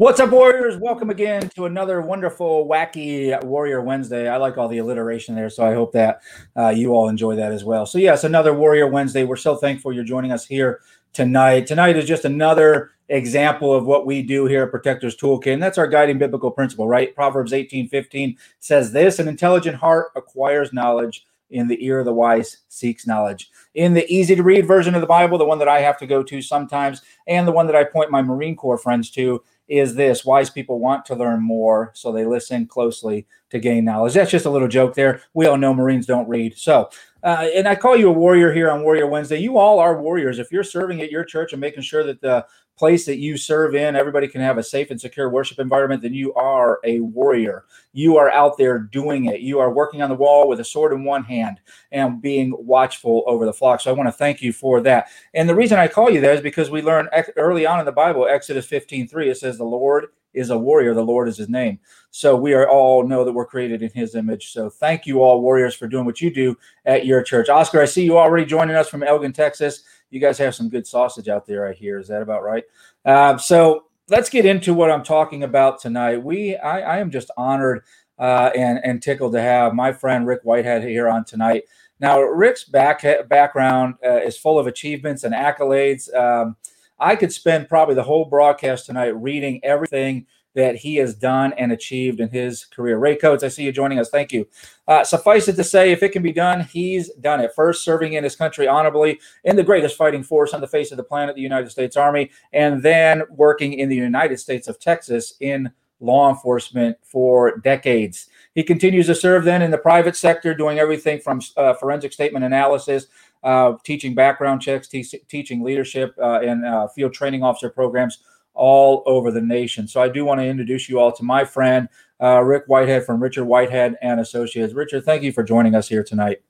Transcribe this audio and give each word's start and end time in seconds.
What's 0.00 0.18
up, 0.18 0.30
Warriors? 0.30 0.78
Welcome 0.78 1.10
again 1.10 1.50
to 1.50 1.66
another 1.66 2.00
wonderful, 2.00 2.66
wacky 2.66 3.38
Warrior 3.44 3.82
Wednesday. 3.82 4.30
I 4.30 4.38
like 4.38 4.56
all 4.56 4.66
the 4.66 4.78
alliteration 4.78 5.34
there, 5.34 5.50
so 5.50 5.62
I 5.62 5.74
hope 5.74 5.92
that 5.92 6.22
uh, 6.56 6.70
you 6.70 6.94
all 6.94 7.10
enjoy 7.10 7.36
that 7.36 7.52
as 7.52 7.64
well. 7.64 7.84
So, 7.84 7.98
yes, 7.98 8.24
another 8.24 8.54
Warrior 8.54 8.86
Wednesday. 8.86 9.24
We're 9.24 9.36
so 9.36 9.56
thankful 9.56 9.92
you're 9.92 10.02
joining 10.02 10.32
us 10.32 10.46
here 10.46 10.80
tonight. 11.12 11.66
Tonight 11.66 11.98
is 11.98 12.06
just 12.06 12.24
another 12.24 12.92
example 13.10 13.74
of 13.74 13.84
what 13.84 14.06
we 14.06 14.22
do 14.22 14.46
here 14.46 14.62
at 14.62 14.70
Protectors 14.70 15.18
Toolkit, 15.18 15.52
and 15.52 15.62
that's 15.62 15.76
our 15.76 15.86
guiding 15.86 16.16
biblical 16.16 16.50
principle, 16.50 16.88
right? 16.88 17.14
Proverbs 17.14 17.52
18 17.52 17.90
15 17.90 18.38
says 18.58 18.92
this 18.92 19.18
An 19.18 19.28
intelligent 19.28 19.76
heart 19.76 20.12
acquires 20.16 20.72
knowledge, 20.72 21.26
in 21.50 21.68
the 21.68 21.84
ear 21.84 21.98
of 21.98 22.04
the 22.04 22.12
wise 22.12 22.58
seeks 22.68 23.06
knowledge. 23.06 23.50
In 23.74 23.94
the 23.94 24.10
easy 24.12 24.34
to 24.34 24.42
read 24.42 24.66
version 24.66 24.94
of 24.94 25.00
the 25.00 25.06
Bible, 25.06 25.38
the 25.38 25.44
one 25.44 25.58
that 25.58 25.68
I 25.68 25.80
have 25.80 25.98
to 25.98 26.06
go 26.06 26.22
to 26.22 26.40
sometimes, 26.40 27.02
and 27.26 27.46
the 27.46 27.52
one 27.52 27.66
that 27.66 27.76
I 27.76 27.84
point 27.84 28.10
my 28.10 28.22
Marine 28.22 28.56
Corps 28.56 28.78
friends 28.78 29.10
to, 29.12 29.42
is 29.70 29.94
this 29.94 30.24
wise 30.24 30.50
people 30.50 30.80
want 30.80 31.04
to 31.06 31.14
learn 31.14 31.40
more, 31.40 31.92
so 31.94 32.10
they 32.10 32.26
listen 32.26 32.66
closely 32.66 33.26
to 33.50 33.60
gain 33.60 33.84
knowledge. 33.84 34.14
That's 34.14 34.30
just 34.30 34.44
a 34.44 34.50
little 34.50 34.68
joke 34.68 34.94
there. 34.94 35.22
We 35.32 35.46
all 35.46 35.56
know 35.56 35.72
Marines 35.72 36.06
don't 36.06 36.28
read. 36.28 36.58
So, 36.58 36.90
uh, 37.22 37.46
and 37.54 37.68
I 37.68 37.76
call 37.76 37.96
you 37.96 38.08
a 38.08 38.12
warrior 38.12 38.52
here 38.52 38.68
on 38.68 38.82
Warrior 38.82 39.06
Wednesday. 39.06 39.38
You 39.38 39.58
all 39.58 39.78
are 39.78 40.02
warriors. 40.02 40.40
If 40.40 40.50
you're 40.50 40.64
serving 40.64 41.00
at 41.02 41.12
your 41.12 41.24
church 41.24 41.52
and 41.52 41.60
making 41.60 41.84
sure 41.84 42.04
that 42.04 42.20
the 42.20 42.44
place 42.80 43.04
that 43.04 43.18
you 43.18 43.36
serve 43.36 43.74
in, 43.74 43.94
everybody 43.94 44.26
can 44.26 44.40
have 44.40 44.56
a 44.56 44.62
safe 44.62 44.90
and 44.90 44.98
secure 44.98 45.28
worship 45.28 45.58
environment, 45.58 46.00
then 46.00 46.14
you 46.14 46.32
are 46.32 46.80
a 46.82 47.00
warrior. 47.00 47.66
You 47.92 48.16
are 48.16 48.30
out 48.30 48.56
there 48.56 48.78
doing 48.78 49.26
it. 49.26 49.40
You 49.40 49.58
are 49.58 49.70
working 49.70 50.00
on 50.00 50.08
the 50.08 50.14
wall 50.14 50.48
with 50.48 50.60
a 50.60 50.64
sword 50.64 50.94
in 50.94 51.04
one 51.04 51.22
hand 51.22 51.60
and 51.92 52.22
being 52.22 52.54
watchful 52.56 53.22
over 53.26 53.44
the 53.44 53.52
flock. 53.52 53.82
So 53.82 53.90
I 53.90 53.92
want 53.92 54.06
to 54.06 54.12
thank 54.12 54.40
you 54.40 54.54
for 54.54 54.80
that. 54.80 55.08
And 55.34 55.46
the 55.46 55.54
reason 55.54 55.78
I 55.78 55.88
call 55.88 56.08
you 56.08 56.22
that 56.22 56.36
is 56.36 56.40
because 56.40 56.70
we 56.70 56.80
learn 56.80 57.10
early 57.36 57.66
on 57.66 57.80
in 57.80 57.84
the 57.84 57.92
Bible, 57.92 58.26
Exodus 58.26 58.64
15 58.64 59.06
3, 59.08 59.28
it 59.28 59.36
says, 59.36 59.58
The 59.58 59.64
Lord 59.64 60.06
is 60.32 60.50
a 60.50 60.58
warrior, 60.58 60.94
the 60.94 61.02
Lord 61.04 61.28
is 61.28 61.36
his 61.36 61.48
name. 61.48 61.78
So 62.10 62.36
we 62.36 62.54
are 62.54 62.68
all 62.68 63.06
know 63.06 63.24
that 63.24 63.32
we're 63.32 63.46
created 63.46 63.82
in 63.82 63.90
his 63.90 64.14
image. 64.14 64.52
So 64.52 64.70
thank 64.70 65.06
you 65.06 65.22
all, 65.22 65.40
warriors, 65.40 65.74
for 65.74 65.88
doing 65.88 66.04
what 66.04 66.20
you 66.20 66.32
do 66.32 66.56
at 66.84 67.06
your 67.06 67.22
church. 67.22 67.48
Oscar, 67.48 67.80
I 67.80 67.84
see 67.84 68.04
you 68.04 68.18
already 68.18 68.44
joining 68.44 68.76
us 68.76 68.88
from 68.88 69.02
Elgin, 69.02 69.32
Texas 69.32 69.84
you 70.10 70.20
guys 70.20 70.38
have 70.38 70.54
some 70.54 70.68
good 70.68 70.86
sausage 70.86 71.28
out 71.28 71.46
there, 71.46 71.66
I 71.66 71.72
hear. 71.72 71.98
Is 71.98 72.08
that 72.08 72.22
about 72.22 72.42
right? 72.42 72.64
Uh, 73.04 73.38
so 73.38 73.84
let's 74.08 74.28
get 74.28 74.44
into 74.44 74.74
what 74.74 74.90
I'm 74.90 75.04
talking 75.04 75.44
about 75.44 75.80
tonight. 75.80 76.22
We, 76.22 76.56
I, 76.56 76.96
I 76.96 76.98
am 76.98 77.10
just 77.10 77.30
honored 77.36 77.84
uh, 78.18 78.50
and 78.54 78.80
and 78.84 79.02
tickled 79.02 79.32
to 79.32 79.40
have 79.40 79.74
my 79.74 79.92
friend 79.92 80.26
Rick 80.26 80.40
Whitehead 80.42 80.82
here 80.82 81.08
on 81.08 81.24
tonight. 81.24 81.64
Now, 82.00 82.20
Rick's 82.20 82.64
back 82.64 83.02
background 83.28 83.94
uh, 84.04 84.16
is 84.16 84.36
full 84.36 84.58
of 84.58 84.66
achievements 84.66 85.24
and 85.24 85.34
accolades. 85.34 86.12
Um, 86.14 86.56
I 87.00 87.16
could 87.16 87.32
spend 87.32 87.68
probably 87.68 87.94
the 87.94 88.02
whole 88.02 88.26
broadcast 88.26 88.86
tonight 88.86 89.16
reading 89.16 89.60
everything 89.64 90.26
that 90.54 90.76
he 90.76 90.96
has 90.96 91.14
done 91.14 91.52
and 91.54 91.72
achieved 91.72 92.20
in 92.20 92.28
his 92.28 92.64
career. 92.64 92.98
Ray 92.98 93.16
Coates, 93.16 93.44
I 93.44 93.48
see 93.48 93.62
you 93.64 93.72
joining 93.72 93.98
us. 93.98 94.10
Thank 94.10 94.32
you. 94.32 94.48
Uh, 94.88 95.04
suffice 95.04 95.46
it 95.48 95.54
to 95.54 95.64
say, 95.64 95.92
if 95.92 96.02
it 96.02 96.10
can 96.10 96.22
be 96.22 96.32
done, 96.32 96.62
he's 96.62 97.12
done 97.14 97.40
it. 97.40 97.52
First, 97.54 97.84
serving 97.84 98.14
in 98.14 98.24
his 98.24 98.34
country 98.36 98.66
honorably 98.66 99.20
in 99.44 99.56
the 99.56 99.62
greatest 99.62 99.96
fighting 99.96 100.24
force 100.24 100.52
on 100.52 100.60
the 100.60 100.66
face 100.66 100.90
of 100.90 100.96
the 100.96 101.04
planet, 101.04 101.36
the 101.36 101.40
United 101.40 101.70
States 101.70 101.96
Army, 101.96 102.30
and 102.52 102.82
then 102.82 103.22
working 103.30 103.74
in 103.74 103.88
the 103.88 103.96
United 103.96 104.38
States 104.38 104.66
of 104.66 104.80
Texas 104.80 105.34
in 105.40 105.70
law 106.00 106.30
enforcement 106.30 106.96
for 107.02 107.58
decades. 107.58 108.28
He 108.54 108.62
continues 108.62 109.06
to 109.06 109.14
serve 109.14 109.44
then 109.44 109.62
in 109.62 109.70
the 109.70 109.78
private 109.78 110.16
sector, 110.16 110.54
doing 110.54 110.78
everything 110.78 111.20
from 111.20 111.40
uh, 111.56 111.74
forensic 111.74 112.12
statement 112.12 112.44
analysis, 112.44 113.06
uh, 113.42 113.74
teaching 113.84 114.14
background 114.14 114.62
checks, 114.62 114.88
te- 114.88 115.22
teaching 115.28 115.62
leadership, 115.62 116.14
uh, 116.20 116.40
and 116.40 116.64
uh, 116.64 116.88
field 116.88 117.12
training 117.12 117.42
officer 117.42 117.70
programs 117.70 118.18
all 118.54 119.02
over 119.06 119.30
the 119.30 119.40
nation. 119.40 119.88
So 119.88 120.02
I 120.02 120.08
do 120.08 120.24
want 120.24 120.40
to 120.40 120.46
introduce 120.46 120.88
you 120.88 120.98
all 120.98 121.12
to 121.12 121.22
my 121.22 121.44
friend 121.44 121.88
uh, 122.22 122.42
Rick 122.42 122.64
Whitehead 122.66 123.06
from 123.06 123.22
Richard 123.22 123.44
Whitehead 123.44 123.96
and 124.02 124.20
Associates. 124.20 124.74
Richard, 124.74 125.04
thank 125.04 125.22
you 125.22 125.32
for 125.32 125.42
joining 125.42 125.74
us 125.74 125.88
here 125.88 126.04
tonight. 126.04 126.42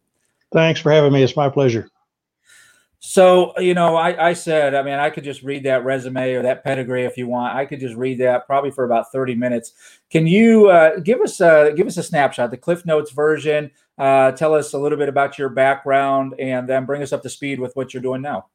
Thanks 0.53 0.81
for 0.81 0.91
having 0.91 1.13
me. 1.13 1.23
It's 1.23 1.37
my 1.37 1.49
pleasure. 1.49 1.89
So, 3.03 3.59
you 3.59 3.73
know, 3.73 3.97
I, 3.97 4.29
I, 4.29 4.33
said, 4.35 4.75
I 4.75 4.83
mean, 4.83 4.99
I 4.99 5.09
could 5.09 5.25
just 5.25 5.43
read 5.43 5.65
that 5.65 5.87
resume 5.87 6.35
or 6.35 6.43
that 6.43 6.63
pedigree 6.63 7.05
if 7.05 7.17
you 7.17 7.27
want. 7.27 7.57
I 7.57 7.65
could 7.65 7.81
just 7.81 7.97
read 7.97 8.21
that 8.21 8.47
probably 8.47 8.71
for 8.71 8.85
about 8.85 9.11
30 9.11 9.35
minutes. 9.37 9.73
Can 10.11 10.27
you 10.27 10.69
uh, 10.69 10.99
give 10.99 11.23
us 11.23 11.41
a, 11.41 11.73
give 11.75 11.87
us 11.87 11.97
a 11.97 12.03
snapshot, 12.03 12.51
the 12.51 12.59
Cliff 12.59 12.85
Notes 12.85 13.11
version? 13.11 13.71
Uh, 13.97 14.33
tell 14.33 14.55
us 14.55 14.75
a 14.75 14.79
little 14.79 14.99
bit 14.99 15.09
about 15.09 15.39
your 15.39 15.49
background 15.49 16.35
and 16.39 16.69
then 16.69 16.85
bring 16.85 17.03
us 17.03 17.11
up 17.15 17.23
to 17.23 17.31
speed 17.31 17.59
with 17.59 17.75
what 17.75 17.95
you're 17.95 18.03
doing 18.03 18.21
now. 18.21 18.49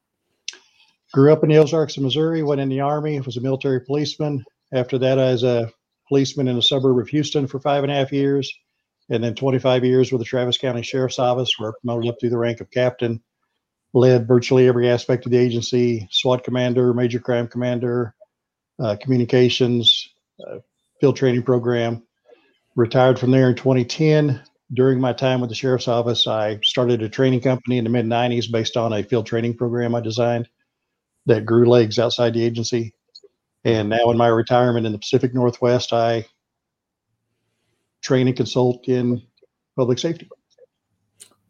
Grew 1.12 1.32
up 1.32 1.42
in 1.42 1.48
the 1.48 1.56
Ozarks 1.56 1.98
Missouri, 1.98 2.44
went 2.44 2.60
in 2.60 2.68
the 2.68 2.80
Army, 2.80 3.18
was 3.20 3.36
a 3.36 3.40
military 3.40 3.80
policeman. 3.80 4.44
After 4.72 4.96
that, 4.98 5.18
I 5.18 5.32
was 5.32 5.42
a 5.42 5.72
policeman 6.08 6.46
in 6.46 6.56
a 6.56 6.62
suburb 6.62 6.98
of 6.98 7.08
Houston 7.08 7.48
for 7.48 7.58
five 7.58 7.82
and 7.82 7.90
a 7.90 7.96
half 7.96 8.12
years, 8.12 8.52
and 9.10 9.24
then 9.24 9.34
25 9.34 9.84
years 9.84 10.12
with 10.12 10.20
the 10.20 10.24
Travis 10.24 10.56
County 10.56 10.82
Sheriff's 10.82 11.18
Office, 11.18 11.50
where 11.58 11.70
I 11.70 11.72
promoted 11.80 12.10
up 12.10 12.16
through 12.20 12.30
the 12.30 12.38
rank 12.38 12.60
of 12.60 12.70
captain. 12.70 13.20
Led 13.96 14.28
virtually 14.28 14.68
every 14.68 14.90
aspect 14.90 15.24
of 15.24 15.32
the 15.32 15.38
agency 15.38 16.06
SWAT 16.10 16.44
commander, 16.44 16.92
major 16.92 17.18
crime 17.18 17.48
commander, 17.48 18.14
uh, 18.78 18.94
communications, 19.00 20.10
uh, 20.46 20.58
field 21.00 21.16
training 21.16 21.44
program. 21.44 22.02
Retired 22.74 23.18
from 23.18 23.30
there 23.30 23.48
in 23.48 23.56
2010. 23.56 24.42
During 24.74 25.00
my 25.00 25.14
time 25.14 25.40
with 25.40 25.48
the 25.48 25.56
Sheriff's 25.56 25.88
Office, 25.88 26.26
I 26.26 26.58
started 26.62 27.00
a 27.00 27.08
training 27.08 27.40
company 27.40 27.78
in 27.78 27.84
the 27.84 27.90
mid 27.90 28.04
90s 28.04 28.52
based 28.52 28.76
on 28.76 28.92
a 28.92 29.02
field 29.02 29.24
training 29.24 29.56
program 29.56 29.94
I 29.94 30.00
designed 30.00 30.46
that 31.24 31.46
grew 31.46 31.66
legs 31.66 31.98
outside 31.98 32.34
the 32.34 32.44
agency. 32.44 32.92
And 33.64 33.88
now 33.88 34.10
in 34.10 34.18
my 34.18 34.28
retirement 34.28 34.84
in 34.84 34.92
the 34.92 34.98
Pacific 34.98 35.32
Northwest, 35.32 35.94
I 35.94 36.26
train 38.02 38.28
and 38.28 38.36
consult 38.36 38.88
in 38.88 39.22
public 39.74 39.98
safety. 39.98 40.28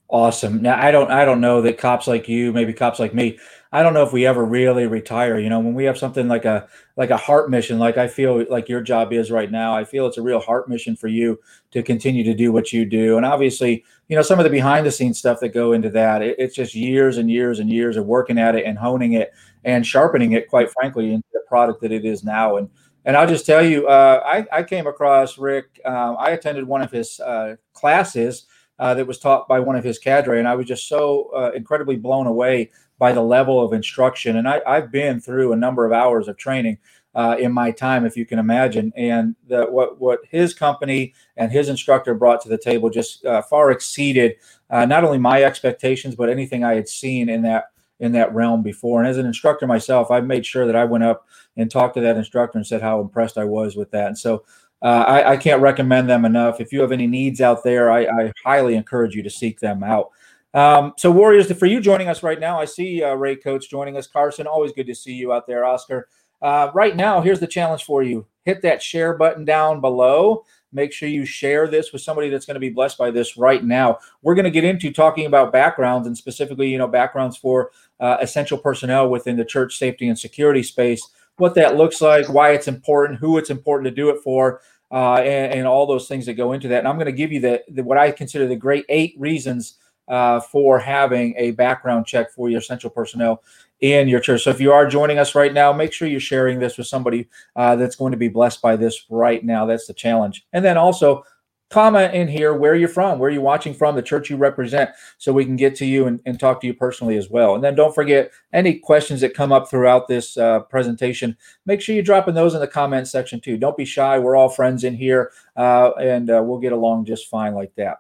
Awesome. 0.09 0.63
Now 0.63 0.81
I 0.81 0.93
don't 0.93 1.11
I 1.11 1.25
don't 1.25 1.41
know 1.41 1.63
that 1.63 1.79
cops 1.79 2.07
like 2.07 2.29
you, 2.29 2.53
maybe 2.53 2.73
cops 2.73 3.01
like 3.01 3.13
me, 3.13 3.39
I 3.73 3.83
don't 3.83 3.93
know 3.93 4.05
if 4.05 4.13
we 4.13 4.25
ever 4.25 4.45
really 4.45 4.87
retire. 4.87 5.39
You 5.39 5.51
know, 5.51 5.59
when 5.59 5.75
we 5.75 5.85
have 5.85 5.99
something 5.99 6.29
like 6.29 6.45
a 6.45 6.69
like 6.97 7.11
a 7.11 7.17
heart 7.17 7.51
mission, 7.51 7.79
like 7.81 7.99
I 7.99 8.07
feel 8.07 8.45
like 8.49 8.69
your 8.69 8.81
job 8.81 9.13
is 9.13 9.31
right 9.33 9.51
now, 9.51 9.77
I 9.77 9.85
feel 9.85 10.07
it's 10.07 10.17
a 10.17 10.23
real 10.23 10.39
heart 10.41 10.69
mission 10.69 10.95
for 10.95 11.09
you 11.09 11.41
to 11.73 11.83
continue 11.83 12.23
to 12.25 12.35
do 12.35 12.53
what 12.53 12.73
you 12.73 12.85
do. 12.85 13.17
And 13.17 13.27
obviously, 13.27 13.85
you 14.09 14.17
know, 14.17 14.23
some 14.23 14.39
of 14.39 14.45
the 14.45 14.51
behind 14.51 14.87
the 14.87 14.93
scenes 14.93 15.19
stuff 15.19 15.41
that 15.41 15.49
go 15.49 15.73
into 15.73 15.91
that, 15.91 16.23
it, 16.23 16.37
it's 16.39 16.55
just 16.55 16.75
years 16.75 17.19
and 17.19 17.29
years 17.31 17.59
and 17.59 17.69
years 17.69 17.97
of 17.97 18.07
working 18.07 18.39
at 18.39 18.55
it 18.55 18.65
and 18.65 18.79
honing 18.79 19.15
it 19.15 19.33
and 19.65 19.85
sharpening 19.85 20.33
it, 20.33 20.49
quite 20.49 20.71
frankly, 20.71 21.13
into 21.13 21.27
the 21.33 21.41
product 21.49 21.81
that 21.83 21.91
it 21.93 22.05
is 22.05 22.23
now. 22.23 22.57
And 22.57 22.71
and 23.05 23.17
I'll 23.17 23.27
just 23.29 23.45
tell 23.47 23.65
you, 23.65 23.87
uh, 23.89 24.23
I, 24.25 24.47
I 24.59 24.63
came 24.63 24.87
across 24.87 25.37
Rick. 25.37 25.81
Uh, 25.85 26.15
I 26.15 26.31
attended 26.31 26.67
one 26.67 26.83
of 26.83 26.91
his 26.93 27.21
uh, 27.21 27.57
classes 27.73 28.47
uh, 28.79 28.95
that 28.95 29.07
was 29.07 29.19
taught 29.19 29.49
by 29.49 29.61
one 29.61 29.77
of 29.77 29.85
his 29.85 29.99
cadre, 29.99 30.39
and 30.39 30.49
I 30.49 30.55
was 30.55 30.67
just 30.67 30.89
so 30.89 31.31
uh, 31.35 31.51
incredibly 31.55 31.97
blown 31.97 32.27
away 32.27 32.71
by 32.99 33.13
the 33.13 33.23
level 33.23 33.63
of 33.63 33.73
instruction. 33.73 34.37
And 34.37 34.49
I, 34.49 34.61
have 34.67 34.91
been 34.91 35.21
through 35.21 35.53
a 35.53 35.57
number 35.57 35.85
of 35.85 35.93
hours 35.93 36.29
of 36.29 36.37
training 36.37 36.79
uh, 37.15 37.37
in 37.39 37.53
my 37.53 37.71
time, 37.71 38.05
if 38.05 38.17
you 38.17 38.27
can 38.27 38.39
imagine. 38.39 38.93
And 38.97 39.35
the, 39.49 39.65
what 39.65 39.99
what 39.99 40.21
his 40.31 40.55
company 40.55 41.15
and 41.37 41.51
his 41.51 41.69
instructor 41.69 42.15
brought 42.15 42.43
to 42.43 42.49
the 42.49 42.59
table 42.59 42.91
just 42.91 43.25
uh, 43.25 43.43
far 43.43 43.71
exceeded 43.71 44.37
uh, 44.71 44.87
not 44.87 45.05
only 45.05 45.19
my 45.19 45.43
expectations, 45.43 46.15
but 46.15 46.29
anything 46.29 46.65
I 46.65 46.75
had 46.75 46.89
seen 46.89 47.29
in 47.29 47.43
that 47.43 47.71
in 47.99 48.13
that 48.13 48.35
realm 48.35 48.63
before. 48.63 49.01
And 49.01 49.09
as 49.09 49.17
an 49.17 49.27
instructor 49.27 49.67
myself, 49.67 50.11
I 50.11 50.21
made 50.21 50.45
sure 50.45 50.67
that 50.67 50.77
I 50.77 50.85
went 50.85 51.05
up 51.05 51.27
and 51.57 51.71
talked 51.71 51.95
to 51.95 52.01
that 52.03 52.19
instructor 52.19 52.59
and 52.59 52.67
said 52.67 52.83
how 52.83 53.01
impressed 53.01 53.39
I 53.39 53.45
was 53.45 53.75
with 53.75 53.91
that. 53.93 54.09
And 54.09 54.19
so 54.19 54.45
uh, 54.87 55.05
I, 55.09 55.33
I, 55.33 55.37
can't 55.37 55.61
recommend 55.61 56.09
them 56.09 56.25
enough. 56.25 56.61
If 56.61 56.73
you 56.73 56.81
have 56.81 56.93
any 56.93 57.09
needs 57.09 57.41
out 57.41 57.65
there, 57.65 57.91
I, 57.91 58.03
I 58.03 58.33
highly 58.45 58.77
encourage 58.77 59.17
you 59.17 59.23
to 59.25 59.31
seek 59.31 59.59
them 59.59 59.83
out. 59.83 60.11
Um, 60.55 60.93
so, 60.97 61.11
Warriors, 61.11 61.51
for 61.59 61.67
you 61.67 61.81
joining 61.81 62.07
us 62.07 62.23
right 62.23 62.39
now, 62.39 62.61
I 62.61 62.67
see 62.67 63.03
uh, 63.03 63.15
Ray 63.15 63.35
Coates 63.35 63.67
joining 63.67 63.97
us. 63.97 64.07
Carson, 64.07 64.47
always 64.47 64.71
good 64.71 64.87
to 64.87 64.95
see 64.95 65.13
you 65.13 65.33
out 65.33 65.49
there. 65.49 65.65
Oscar, 65.65 66.07
uh, 66.41 66.71
right 66.73 66.95
now, 66.95 67.21
here's 67.21 67.41
the 67.41 67.49
challenge 67.49 67.83
for 67.83 68.05
you 68.05 68.29
hit 68.45 68.63
that 68.63 68.81
share 68.81 69.15
button 69.15 69.45
down 69.45 69.81
below. 69.81 70.45
Make 70.71 70.93
sure 70.93 71.09
you 71.09 71.27
share 71.27 71.67
this 71.67 71.93
with 71.93 72.03
somebody 72.03 72.29
that's 72.29 72.47
going 72.47 72.55
to 72.55 72.61
be 72.61 72.71
blessed 72.71 72.97
by 72.97 73.11
this 73.11 73.37
right 73.37 73.65
now. 73.65 73.99
We're 74.23 74.37
going 74.37 74.45
to 74.45 74.53
get 74.53 74.63
into 74.63 74.93
talking 74.93 75.27
about 75.27 75.53
backgrounds 75.53 76.07
and 76.07 76.17
specifically, 76.17 76.69
you 76.69 76.79
know, 76.79 76.87
backgrounds 76.87 77.37
for 77.37 77.73
uh, 77.99 78.19
essential 78.21 78.57
personnel 78.57 79.11
within 79.11 79.37
the 79.37 79.45
church 79.45 79.79
safety 79.79 80.07
and 80.07 80.17
security 80.17 80.63
space 80.63 81.11
what 81.39 81.55
that 81.55 81.77
looks 81.77 82.01
like, 82.01 82.29
why 82.29 82.51
it's 82.53 82.69
important, 82.69 83.19
who 83.19 83.39
it's 83.39 83.51
important 83.51 83.85
to 83.85 83.95
do 83.95 84.11
it 84.11 84.23
for, 84.23 84.61
uh, 84.91 85.15
and, 85.15 85.53
and, 85.53 85.67
all 85.67 85.87
those 85.87 86.07
things 86.07 86.27
that 86.27 86.35
go 86.35 86.53
into 86.53 86.69
that. 86.69 86.79
And 86.79 86.89
I'm 86.89 86.97
going 86.97 87.07
to 87.07 87.13
give 87.13 87.33
you 87.33 87.41
the, 87.41 87.63
the, 87.69 87.83
what 87.83 87.99
I 87.99 88.11
consider 88.13 88.47
the 88.47 88.57
great 88.57 88.85
eight 88.89 89.15
reasons 89.19 89.79
uh, 90.09 90.41
for 90.41 90.79
having 90.79 91.35
a 91.37 91.51
background 91.53 92.07
check 92.07 92.31
for 92.31 92.49
your 92.49 92.61
essential 92.61 92.91
personnel 92.91 93.43
in 93.81 94.09
your 94.09 94.21
church. 94.21 94.45
So 94.45 94.51
if 94.51 94.61
you 94.61 94.73
are 94.73 94.87
joining 94.87 95.19
us 95.19 95.35
right 95.35 95.53
now, 95.53 95.73
make 95.73 95.93
sure 95.93 96.09
you're 96.09 96.21
sharing 96.21 96.59
this 96.59 96.79
with 96.79 96.87
somebody 96.87 97.29
uh, 97.57 97.77
that's 97.77 97.97
going 97.97 98.13
to 98.13 98.19
be 98.19 98.29
blessed 98.29 98.63
by 98.63 98.77
this 98.77 99.05
right 99.11 99.45
now. 99.45 99.67
That's 99.67 99.87
the 99.87 99.95
challenge. 99.95 100.47
And 100.53 100.65
then 100.65 100.77
also 100.77 101.25
comment 101.71 102.15
in 102.15 102.29
here 102.29 102.55
where 102.55 102.75
you're 102.75 102.89
from, 102.89 103.19
where 103.19 103.31
you're 103.31 103.43
watching 103.43 103.75
from, 103.75 103.97
the 103.97 104.03
church 104.03 104.31
you 104.31 104.37
represent, 104.37 104.91
so 105.19 105.33
we 105.33 105.45
can 105.45 105.57
get 105.57 105.75
to 105.77 105.87
you 105.87 106.07
and, 106.07 106.21
and 106.25 106.39
talk 106.39 106.61
to 106.61 106.67
you 106.67 106.75
personally 106.75 107.17
as 107.17 107.29
well. 107.29 107.55
And 107.55 107.65
then 107.65 107.75
don't 107.75 107.95
forget 107.95 108.31
any 108.53 108.79
questions 108.79 109.21
that 109.21 109.35
come 109.35 109.53
up 109.53 109.69
throughout 109.69 110.09
this 110.09 110.37
uh, 110.37 110.61
presentation. 110.61 111.37
Make 111.65 111.81
sure 111.81 111.95
you 111.95 112.03
drop 112.03 112.29
in 112.29 112.35
those 112.35 112.55
in 112.55 112.61
the 112.61 112.69
comment 112.69 113.09
section 113.09 113.41
too. 113.41 113.57
Don't 113.57 113.77
be 113.77 113.85
shy. 113.85 114.19
We're 114.19 114.37
all 114.37 114.49
friends 114.49 114.85
in 114.85 114.95
here, 114.95 115.33
uh, 115.57 115.91
and 116.01 116.31
uh, 116.31 116.43
we'll 116.45 116.59
get 116.59 116.73
along 116.73 117.07
just 117.07 117.29
fine 117.29 117.55
like 117.55 117.75
that. 117.77 117.99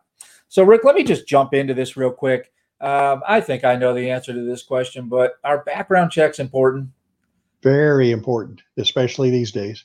So, 0.49 0.63
Rick, 0.63 0.85
let 0.85 0.95
me 0.95 1.03
just 1.03 1.27
jump 1.27 1.53
into 1.55 1.75
this 1.75 1.97
real 1.97 2.13
quick. 2.13 2.53
Um, 2.81 3.23
I 3.27 3.41
think 3.41 3.65
I 3.65 3.75
know 3.75 3.95
the 3.95 4.11
answer 4.11 4.33
to 4.33 4.43
this 4.45 4.63
question, 4.63 5.09
but 5.09 5.35
are 5.43 5.65
background 5.65 6.13
checks 6.13 6.39
important? 6.39 6.91
Very 7.63 8.13
important, 8.13 8.63
especially 8.77 9.31
these 9.31 9.51
days. 9.51 9.85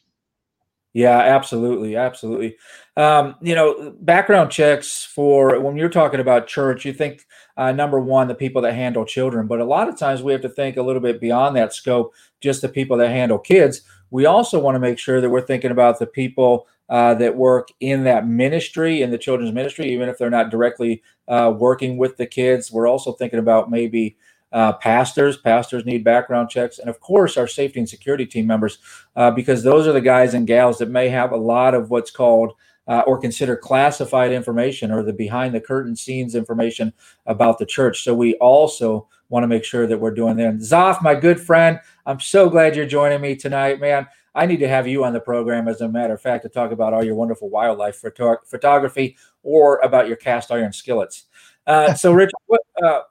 Yeah, 0.93 1.19
absolutely, 1.19 1.95
absolutely. 1.95 2.57
Um, 2.97 3.35
you 3.41 3.55
know, 3.55 3.95
background 4.01 4.51
checks 4.51 5.05
for 5.05 5.57
when 5.61 5.77
you're 5.77 5.87
talking 5.87 6.19
about 6.19 6.47
church, 6.47 6.83
you 6.83 6.91
think 6.91 7.25
uh, 7.55 7.71
number 7.71 7.99
one, 7.99 8.27
the 8.27 8.35
people 8.35 8.61
that 8.63 8.73
handle 8.73 9.05
children, 9.05 9.47
but 9.47 9.61
a 9.61 9.65
lot 9.65 9.87
of 9.87 9.97
times 9.97 10.21
we 10.21 10.33
have 10.33 10.41
to 10.41 10.49
think 10.49 10.75
a 10.75 10.81
little 10.81 11.01
bit 11.01 11.21
beyond 11.21 11.55
that 11.55 11.73
scope. 11.73 12.13
Just 12.41 12.61
the 12.61 12.67
people 12.67 12.97
that 12.97 13.09
handle 13.09 13.39
kids. 13.39 13.81
We 14.09 14.25
also 14.25 14.59
want 14.59 14.75
to 14.75 14.79
make 14.79 14.99
sure 14.99 15.21
that 15.21 15.29
we're 15.29 15.41
thinking 15.45 15.71
about 15.71 15.97
the 15.99 16.07
people 16.07 16.67
uh, 16.89 17.13
that 17.13 17.37
work 17.37 17.69
in 17.79 18.03
that 18.03 18.27
ministry, 18.27 19.01
in 19.01 19.11
the 19.11 19.17
children's 19.17 19.53
ministry, 19.53 19.89
even 19.93 20.09
if 20.09 20.17
they're 20.17 20.29
not 20.29 20.49
directly 20.49 21.01
uh, 21.29 21.53
working 21.57 21.95
with 21.97 22.17
the 22.17 22.25
kids. 22.25 22.69
We're 22.69 22.87
also 22.87 23.13
thinking 23.13 23.39
about 23.39 23.71
maybe 23.71 24.17
uh, 24.51 24.73
pastors. 24.73 25.37
Pastors 25.37 25.85
need 25.85 26.03
background 26.03 26.49
checks, 26.49 26.79
and 26.79 26.89
of 26.89 26.99
course, 26.99 27.37
our 27.37 27.47
safety 27.47 27.79
and 27.79 27.89
security 27.89 28.25
team 28.25 28.47
members, 28.47 28.79
uh, 29.15 29.31
because 29.31 29.63
those 29.63 29.87
are 29.87 29.93
the 29.93 30.01
guys 30.01 30.33
and 30.33 30.47
gals 30.47 30.77
that 30.79 30.89
may 30.89 31.09
have 31.09 31.31
a 31.31 31.37
lot 31.37 31.73
of 31.73 31.89
what's 31.89 32.11
called 32.11 32.53
uh, 32.87 33.03
or 33.07 33.17
consider 33.17 33.55
classified 33.55 34.31
information 34.31 34.91
or 34.91 35.03
the 35.03 35.13
behind 35.13 35.53
the 35.53 35.61
curtain 35.61 35.95
scenes 35.95 36.35
information 36.35 36.91
about 37.25 37.57
the 37.57 37.65
church. 37.65 38.03
So 38.03 38.13
we 38.13 38.35
also 38.35 39.07
want 39.29 39.43
to 39.43 39.47
make 39.47 39.63
sure 39.63 39.87
that 39.87 39.97
we're 39.97 40.13
doing 40.13 40.35
that. 40.37 40.55
Zoff, 40.55 41.01
my 41.01 41.15
good 41.15 41.39
friend, 41.39 41.79
I'm 42.05 42.19
so 42.19 42.49
glad 42.49 42.75
you're 42.75 42.85
joining 42.85 43.21
me 43.21 43.35
tonight, 43.35 43.79
man. 43.79 44.07
I 44.33 44.45
need 44.45 44.59
to 44.59 44.67
have 44.67 44.87
you 44.87 45.03
on 45.03 45.13
the 45.13 45.19
program, 45.19 45.67
as 45.67 45.81
a 45.81 45.89
matter 45.89 46.13
of 46.13 46.21
fact, 46.21 46.43
to 46.43 46.49
talk 46.49 46.71
about 46.71 46.93
all 46.93 47.03
your 47.03 47.15
wonderful 47.15 47.49
wildlife 47.49 47.97
photo- 47.97 48.39
photography 48.45 49.17
or 49.43 49.79
about 49.79 50.07
your 50.07 50.17
cast 50.17 50.51
iron 50.51 50.73
skillets. 50.73 51.25
Uh, 51.67 51.93
so, 51.93 52.13
Rich, 52.13 52.31
what, 52.47 52.61
uh, 52.83 53.01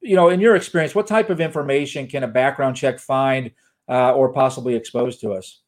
you 0.00 0.16
know, 0.16 0.28
in 0.28 0.40
your 0.40 0.56
experience, 0.56 0.94
what 0.94 1.06
type 1.06 1.30
of 1.30 1.40
information 1.40 2.06
can 2.06 2.22
a 2.22 2.28
background 2.28 2.76
check 2.76 2.98
find 2.98 3.50
uh, 3.88 4.12
or 4.12 4.32
possibly 4.32 4.74
expose 4.74 5.18
to 5.18 5.32
us? 5.32 5.60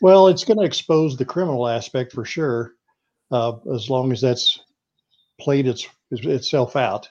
Well, 0.00 0.28
it's 0.28 0.44
going 0.44 0.58
to 0.58 0.64
expose 0.64 1.16
the 1.16 1.24
criminal 1.24 1.68
aspect 1.68 2.12
for 2.12 2.24
sure, 2.24 2.72
uh, 3.30 3.52
as 3.74 3.88
long 3.88 4.12
as 4.12 4.20
that's 4.20 4.60
played 5.40 5.66
its, 5.66 5.86
itself 6.10 6.76
out. 6.76 7.08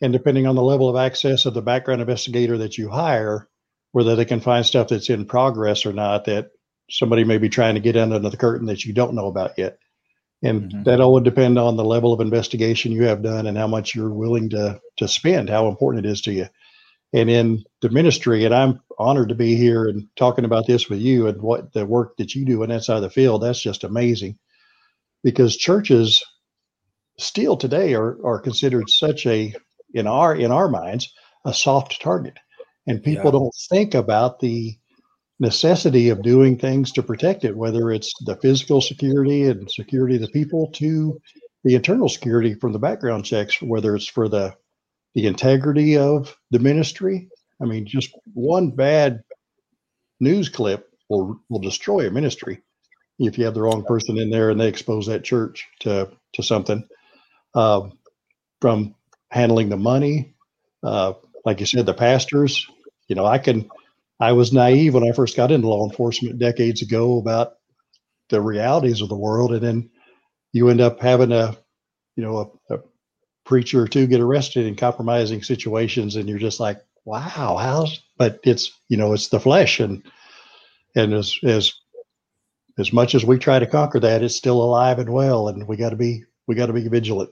And 0.00 0.12
depending 0.12 0.46
on 0.46 0.56
the 0.56 0.62
level 0.62 0.88
of 0.88 0.96
access 0.96 1.46
of 1.46 1.54
the 1.54 1.62
background 1.62 2.00
investigator 2.00 2.58
that 2.58 2.76
you 2.76 2.88
hire, 2.88 3.48
whether 3.92 4.16
they 4.16 4.24
can 4.24 4.40
find 4.40 4.66
stuff 4.66 4.88
that's 4.88 5.10
in 5.10 5.26
progress 5.26 5.86
or 5.86 5.92
not, 5.92 6.24
that 6.24 6.50
somebody 6.90 7.24
may 7.24 7.38
be 7.38 7.48
trying 7.48 7.74
to 7.74 7.80
get 7.80 7.96
under 7.96 8.18
the 8.18 8.36
curtain 8.36 8.66
that 8.66 8.84
you 8.84 8.92
don't 8.92 9.14
know 9.14 9.26
about 9.26 9.52
yet. 9.56 9.78
And 10.44 10.62
mm-hmm. 10.62 10.82
that 10.84 11.00
all 11.00 11.12
would 11.12 11.24
depend 11.24 11.58
on 11.58 11.76
the 11.76 11.84
level 11.84 12.12
of 12.12 12.20
investigation 12.20 12.90
you 12.90 13.04
have 13.04 13.22
done 13.22 13.46
and 13.46 13.56
how 13.56 13.68
much 13.68 13.94
you're 13.94 14.12
willing 14.12 14.50
to 14.50 14.80
to 14.96 15.08
spend, 15.08 15.48
how 15.48 15.68
important 15.68 16.04
it 16.04 16.10
is 16.10 16.20
to 16.22 16.32
you. 16.32 16.46
And 17.12 17.30
in 17.30 17.62
the 17.80 17.90
ministry, 17.90 18.44
and 18.44 18.54
I'm 18.54 18.80
honored 18.98 19.28
to 19.28 19.34
be 19.34 19.54
here 19.54 19.86
and 19.86 20.08
talking 20.16 20.44
about 20.44 20.66
this 20.66 20.88
with 20.88 20.98
you 20.98 21.28
and 21.28 21.40
what 21.42 21.72
the 21.72 21.86
work 21.86 22.16
that 22.16 22.34
you 22.34 22.44
do 22.44 22.62
on 22.62 22.70
that 22.70 22.84
side 22.84 22.96
of 22.96 23.02
the 23.02 23.10
field. 23.10 23.42
That's 23.42 23.62
just 23.62 23.84
amazing, 23.84 24.38
because 25.22 25.56
churches 25.56 26.24
still 27.18 27.56
today 27.56 27.94
are 27.94 28.18
are 28.24 28.40
considered 28.40 28.88
such 28.88 29.26
a 29.26 29.54
in 29.94 30.06
our 30.06 30.34
in 30.34 30.50
our 30.50 30.68
minds 30.68 31.12
a 31.44 31.52
soft 31.52 32.00
target, 32.00 32.38
and 32.86 33.02
people 33.02 33.26
yeah. 33.26 33.30
don't 33.32 33.54
think 33.68 33.94
about 33.94 34.40
the 34.40 34.76
necessity 35.40 36.10
of 36.10 36.22
doing 36.22 36.58
things 36.58 36.92
to 36.92 37.02
protect 37.02 37.44
it, 37.44 37.56
whether 37.56 37.90
it's 37.90 38.12
the 38.24 38.36
physical 38.36 38.80
security 38.80 39.44
and 39.44 39.70
security 39.70 40.16
of 40.16 40.22
the 40.22 40.28
people 40.28 40.70
to 40.72 41.20
the 41.64 41.74
internal 41.74 42.08
security 42.08 42.54
from 42.54 42.72
the 42.72 42.78
background 42.78 43.24
checks, 43.24 43.60
whether 43.60 43.94
it's 43.94 44.06
for 44.06 44.28
the 44.28 44.54
the 45.14 45.26
integrity 45.26 45.98
of 45.98 46.34
the 46.50 46.58
ministry. 46.58 47.28
I 47.60 47.66
mean, 47.66 47.86
just 47.86 48.10
one 48.32 48.70
bad 48.70 49.22
news 50.20 50.48
clip 50.48 50.88
will 51.08 51.40
will 51.48 51.60
destroy 51.60 52.06
a 52.06 52.10
ministry 52.10 52.62
if 53.18 53.38
you 53.38 53.44
have 53.44 53.54
the 53.54 53.62
wrong 53.62 53.84
person 53.84 54.18
in 54.18 54.30
there 54.30 54.50
and 54.50 54.60
they 54.60 54.68
expose 54.68 55.06
that 55.06 55.24
church 55.24 55.66
to 55.80 56.10
to 56.34 56.42
something. 56.42 56.86
Uh, 57.54 57.88
from 58.62 58.94
handling 59.30 59.68
the 59.68 59.76
money, 59.76 60.34
uh, 60.84 61.12
like 61.44 61.60
you 61.60 61.66
said, 61.66 61.84
the 61.84 61.92
pastors. 61.92 62.66
You 63.08 63.16
know, 63.16 63.26
I 63.26 63.38
can 63.38 63.68
I 64.22 64.30
was 64.34 64.52
naive 64.52 64.94
when 64.94 65.02
I 65.02 65.10
first 65.10 65.36
got 65.36 65.50
into 65.50 65.66
law 65.66 65.84
enforcement 65.84 66.38
decades 66.38 66.80
ago 66.80 67.18
about 67.18 67.54
the 68.30 68.40
realities 68.40 69.00
of 69.00 69.08
the 69.08 69.16
world, 69.16 69.52
and 69.52 69.60
then 69.60 69.90
you 70.52 70.68
end 70.68 70.80
up 70.80 71.00
having 71.00 71.32
a, 71.32 71.56
you 72.14 72.22
know, 72.22 72.54
a, 72.70 72.74
a 72.76 72.78
preacher 73.44 73.82
or 73.82 73.88
two 73.88 74.06
get 74.06 74.20
arrested 74.20 74.64
in 74.64 74.76
compromising 74.76 75.42
situations, 75.42 76.14
and 76.14 76.28
you're 76.28 76.38
just 76.38 76.60
like, 76.60 76.78
wow, 77.04 77.56
how's? 77.56 78.00
But 78.16 78.38
it's 78.44 78.70
you 78.88 78.96
know, 78.96 79.12
it's 79.12 79.26
the 79.26 79.40
flesh, 79.40 79.80
and 79.80 80.04
and 80.94 81.12
as 81.12 81.36
as 81.42 81.72
as 82.78 82.92
much 82.92 83.16
as 83.16 83.24
we 83.24 83.38
try 83.38 83.58
to 83.58 83.66
conquer 83.66 83.98
that, 83.98 84.22
it's 84.22 84.36
still 84.36 84.62
alive 84.62 85.00
and 85.00 85.12
well, 85.12 85.48
and 85.48 85.66
we 85.66 85.76
got 85.76 85.90
to 85.90 85.96
be 85.96 86.22
we 86.46 86.54
got 86.54 86.66
to 86.66 86.72
be 86.72 86.86
vigilant. 86.86 87.30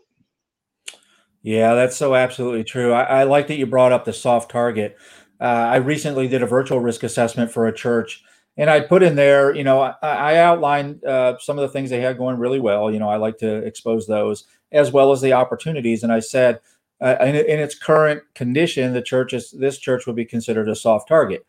Yeah, 1.43 1.75
that's 1.75 1.97
so 1.97 2.17
absolutely 2.17 2.65
true. 2.65 2.93
I, 2.93 3.03
I, 3.03 3.23
like 3.23 3.47
that 3.47 3.57
you 3.57 3.67
brought 3.67 3.93
up 3.93 4.05
the 4.05 4.13
soft 4.13 4.51
target 4.51 4.97
uh, 5.41 5.45
I 5.45 5.77
recently 5.77 6.29
did 6.29 6.43
a 6.43 6.47
virtual 6.47 6.81
risk 6.81 7.03
assessment 7.03 7.51
for 7.51 7.67
a 7.67 7.75
church, 7.75 8.23
and 8.57 8.69
I 8.69 8.81
put 8.81 9.03
in 9.03 9.17
there, 9.17 9.55
you 9.55 9.65
know, 9.65 9.81
I, 9.81 9.95
I 10.03 10.37
outlined 10.37 11.05
uh, 11.05 11.39
some 11.39 11.59
of 11.59 11.63
the 11.63 11.69
things 11.69 11.89
they 11.89 12.01
had 12.01 12.19
going 12.19 12.39
really 12.39 12.61
well. 12.61 12.91
You 12.91 12.99
know, 12.99 13.09
I 13.09 13.17
like 13.17 13.39
to 13.39 13.57
expose 13.59 14.07
those 14.07 14.45
as 14.73 14.93
well 14.93 15.13
as 15.13 15.21
the 15.21 15.33
opportunities. 15.33 16.03
And 16.03 16.13
I 16.13 16.21
said, 16.21 16.61
uh, 17.01 17.17
in, 17.21 17.35
in, 17.35 17.59
its 17.59 17.75
current 17.75 18.23
condition, 18.35 18.93
the 18.93 19.03
church 19.03 19.33
is 19.33 19.51
this 19.53 19.79
church 19.79 20.07
would 20.07 20.17
be 20.17 20.25
considered 20.25 20.69
a 20.69 20.75
soft 20.75 21.09
target. 21.09 21.47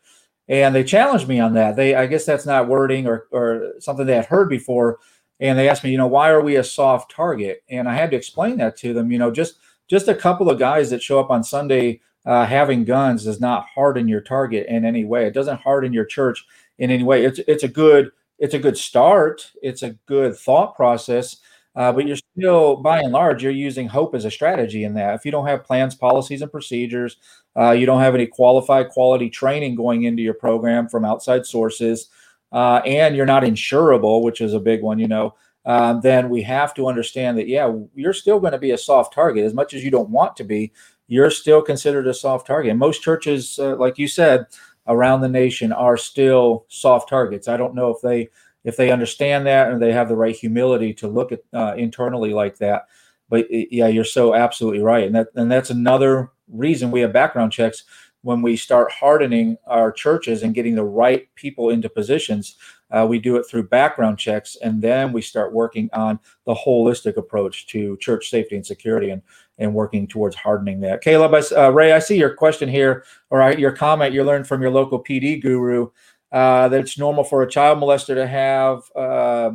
And 0.48 0.74
they 0.74 0.84
challenged 0.84 1.28
me 1.28 1.38
on 1.38 1.54
that. 1.54 1.76
They, 1.76 1.94
I 1.94 2.06
guess 2.06 2.24
that's 2.24 2.46
not 2.46 2.68
wording 2.68 3.06
or, 3.06 3.26
or 3.30 3.74
something 3.78 4.06
they 4.06 4.16
had 4.16 4.26
heard 4.26 4.48
before. 4.48 4.98
And 5.40 5.58
they 5.58 5.68
asked 5.68 5.84
me, 5.84 5.90
you 5.90 5.98
know, 5.98 6.06
why 6.06 6.30
are 6.30 6.40
we 6.40 6.56
a 6.56 6.64
soft 6.64 7.10
target? 7.10 7.62
And 7.68 7.88
I 7.88 7.94
had 7.94 8.10
to 8.12 8.16
explain 8.16 8.56
that 8.58 8.76
to 8.78 8.94
them. 8.94 9.12
You 9.12 9.18
know, 9.18 9.30
just 9.30 9.58
just 9.88 10.08
a 10.08 10.14
couple 10.14 10.48
of 10.48 10.58
guys 10.58 10.88
that 10.90 11.02
show 11.02 11.20
up 11.20 11.30
on 11.30 11.44
Sunday 11.44 12.00
uh, 12.24 12.46
having 12.46 12.84
guns 12.84 13.24
does 13.24 13.40
not 13.40 13.66
harden 13.74 14.08
your 14.08 14.20
target 14.20 14.66
in 14.68 14.84
any 14.84 15.04
way. 15.04 15.26
It 15.26 15.34
doesn't 15.34 15.60
harden 15.60 15.92
your 15.92 16.04
church 16.04 16.44
in 16.78 16.90
any 16.90 17.04
way. 17.04 17.24
It's 17.24 17.40
it's 17.46 17.64
a 17.64 17.68
good 17.68 18.12
it's 18.38 18.54
a 18.54 18.58
good 18.58 18.76
start. 18.76 19.50
It's 19.62 19.82
a 19.82 19.90
good 20.06 20.36
thought 20.36 20.76
process. 20.76 21.36
Uh, 21.74 21.90
but 21.90 22.06
you're 22.06 22.18
still, 22.36 22.76
by 22.76 23.00
and 23.00 23.12
large, 23.12 23.42
you're 23.42 23.50
using 23.50 23.88
hope 23.88 24.14
as 24.14 24.26
a 24.26 24.30
strategy 24.30 24.84
in 24.84 24.92
that. 24.92 25.14
If 25.14 25.24
you 25.24 25.30
don't 25.30 25.46
have 25.46 25.64
plans, 25.64 25.94
policies, 25.94 26.42
and 26.42 26.52
procedures, 26.52 27.16
uh, 27.56 27.70
you 27.70 27.86
don't 27.86 28.02
have 28.02 28.14
any 28.14 28.26
qualified 28.26 28.90
quality 28.90 29.30
training 29.30 29.74
going 29.74 30.02
into 30.02 30.22
your 30.22 30.34
program 30.34 30.86
from 30.86 31.06
outside 31.06 31.46
sources, 31.46 32.10
uh, 32.52 32.82
and 32.84 33.16
you're 33.16 33.24
not 33.24 33.42
insurable, 33.42 34.22
which 34.22 34.42
is 34.42 34.52
a 34.52 34.60
big 34.60 34.82
one, 34.82 34.98
you 34.98 35.08
know, 35.08 35.34
um, 35.64 36.00
then 36.00 36.28
we 36.28 36.42
have 36.42 36.74
to 36.74 36.88
understand 36.88 37.38
that, 37.38 37.48
yeah, 37.48 37.72
you're 37.94 38.12
still 38.12 38.40
going 38.40 38.52
to 38.52 38.58
be 38.58 38.72
a 38.72 38.78
soft 38.78 39.14
target 39.14 39.44
as 39.44 39.54
much 39.54 39.74
as 39.74 39.84
you 39.84 39.90
don't 39.90 40.10
want 40.10 40.36
to 40.36 40.44
be 40.44 40.72
you're 41.12 41.30
still 41.30 41.60
considered 41.60 42.06
a 42.06 42.14
soft 42.14 42.46
target. 42.46 42.74
Most 42.74 43.02
churches, 43.02 43.58
uh, 43.58 43.76
like 43.76 43.98
you 43.98 44.08
said, 44.08 44.46
around 44.86 45.20
the 45.20 45.28
nation 45.28 45.70
are 45.70 45.98
still 45.98 46.64
soft 46.68 47.10
targets. 47.10 47.48
I 47.48 47.58
don't 47.58 47.74
know 47.74 47.90
if 47.90 48.00
they 48.00 48.30
if 48.64 48.78
they 48.78 48.90
understand 48.90 49.46
that 49.46 49.70
and 49.70 49.82
they 49.82 49.92
have 49.92 50.08
the 50.08 50.16
right 50.16 50.34
humility 50.34 50.94
to 50.94 51.08
look 51.08 51.30
at 51.30 51.40
uh, 51.52 51.74
internally 51.76 52.32
like 52.32 52.56
that. 52.58 52.86
But 53.28 53.46
yeah, 53.50 53.88
you're 53.88 54.04
so 54.04 54.34
absolutely 54.34 54.80
right, 54.80 55.04
and 55.04 55.14
that 55.14 55.28
and 55.34 55.52
that's 55.52 55.68
another 55.68 56.30
reason 56.48 56.90
we 56.90 57.00
have 57.00 57.12
background 57.12 57.52
checks 57.52 57.84
when 58.22 58.40
we 58.40 58.56
start 58.56 58.90
hardening 58.90 59.58
our 59.66 59.92
churches 59.92 60.42
and 60.42 60.54
getting 60.54 60.76
the 60.76 60.84
right 60.84 61.28
people 61.34 61.68
into 61.68 61.90
positions. 61.90 62.56
Uh, 62.90 63.06
we 63.06 63.18
do 63.18 63.36
it 63.36 63.44
through 63.44 63.68
background 63.68 64.18
checks, 64.18 64.56
and 64.62 64.80
then 64.80 65.12
we 65.12 65.20
start 65.20 65.52
working 65.52 65.90
on 65.92 66.18
the 66.46 66.54
holistic 66.54 67.16
approach 67.18 67.66
to 67.66 67.98
church 67.98 68.30
safety 68.30 68.56
and 68.56 68.66
security. 68.66 69.10
And 69.10 69.22
and 69.62 69.72
working 69.72 70.06
towards 70.06 70.34
hardening 70.34 70.80
that. 70.80 71.00
Caleb, 71.00 71.34
uh, 71.34 71.72
Ray, 71.72 71.92
I 71.92 72.00
see 72.00 72.18
your 72.18 72.34
question 72.34 72.68
here 72.68 73.04
or 73.30 73.52
your 73.52 73.72
comment 73.72 74.12
you 74.12 74.24
learned 74.24 74.46
from 74.46 74.60
your 74.60 74.72
local 74.72 75.02
PD 75.02 75.40
guru 75.40 75.88
uh, 76.32 76.68
that 76.68 76.80
it's 76.80 76.98
normal 76.98 77.24
for 77.24 77.42
a 77.42 77.48
child 77.48 77.78
molester 77.78 78.14
to 78.14 78.26
have 78.26 78.90
uh, 78.96 79.52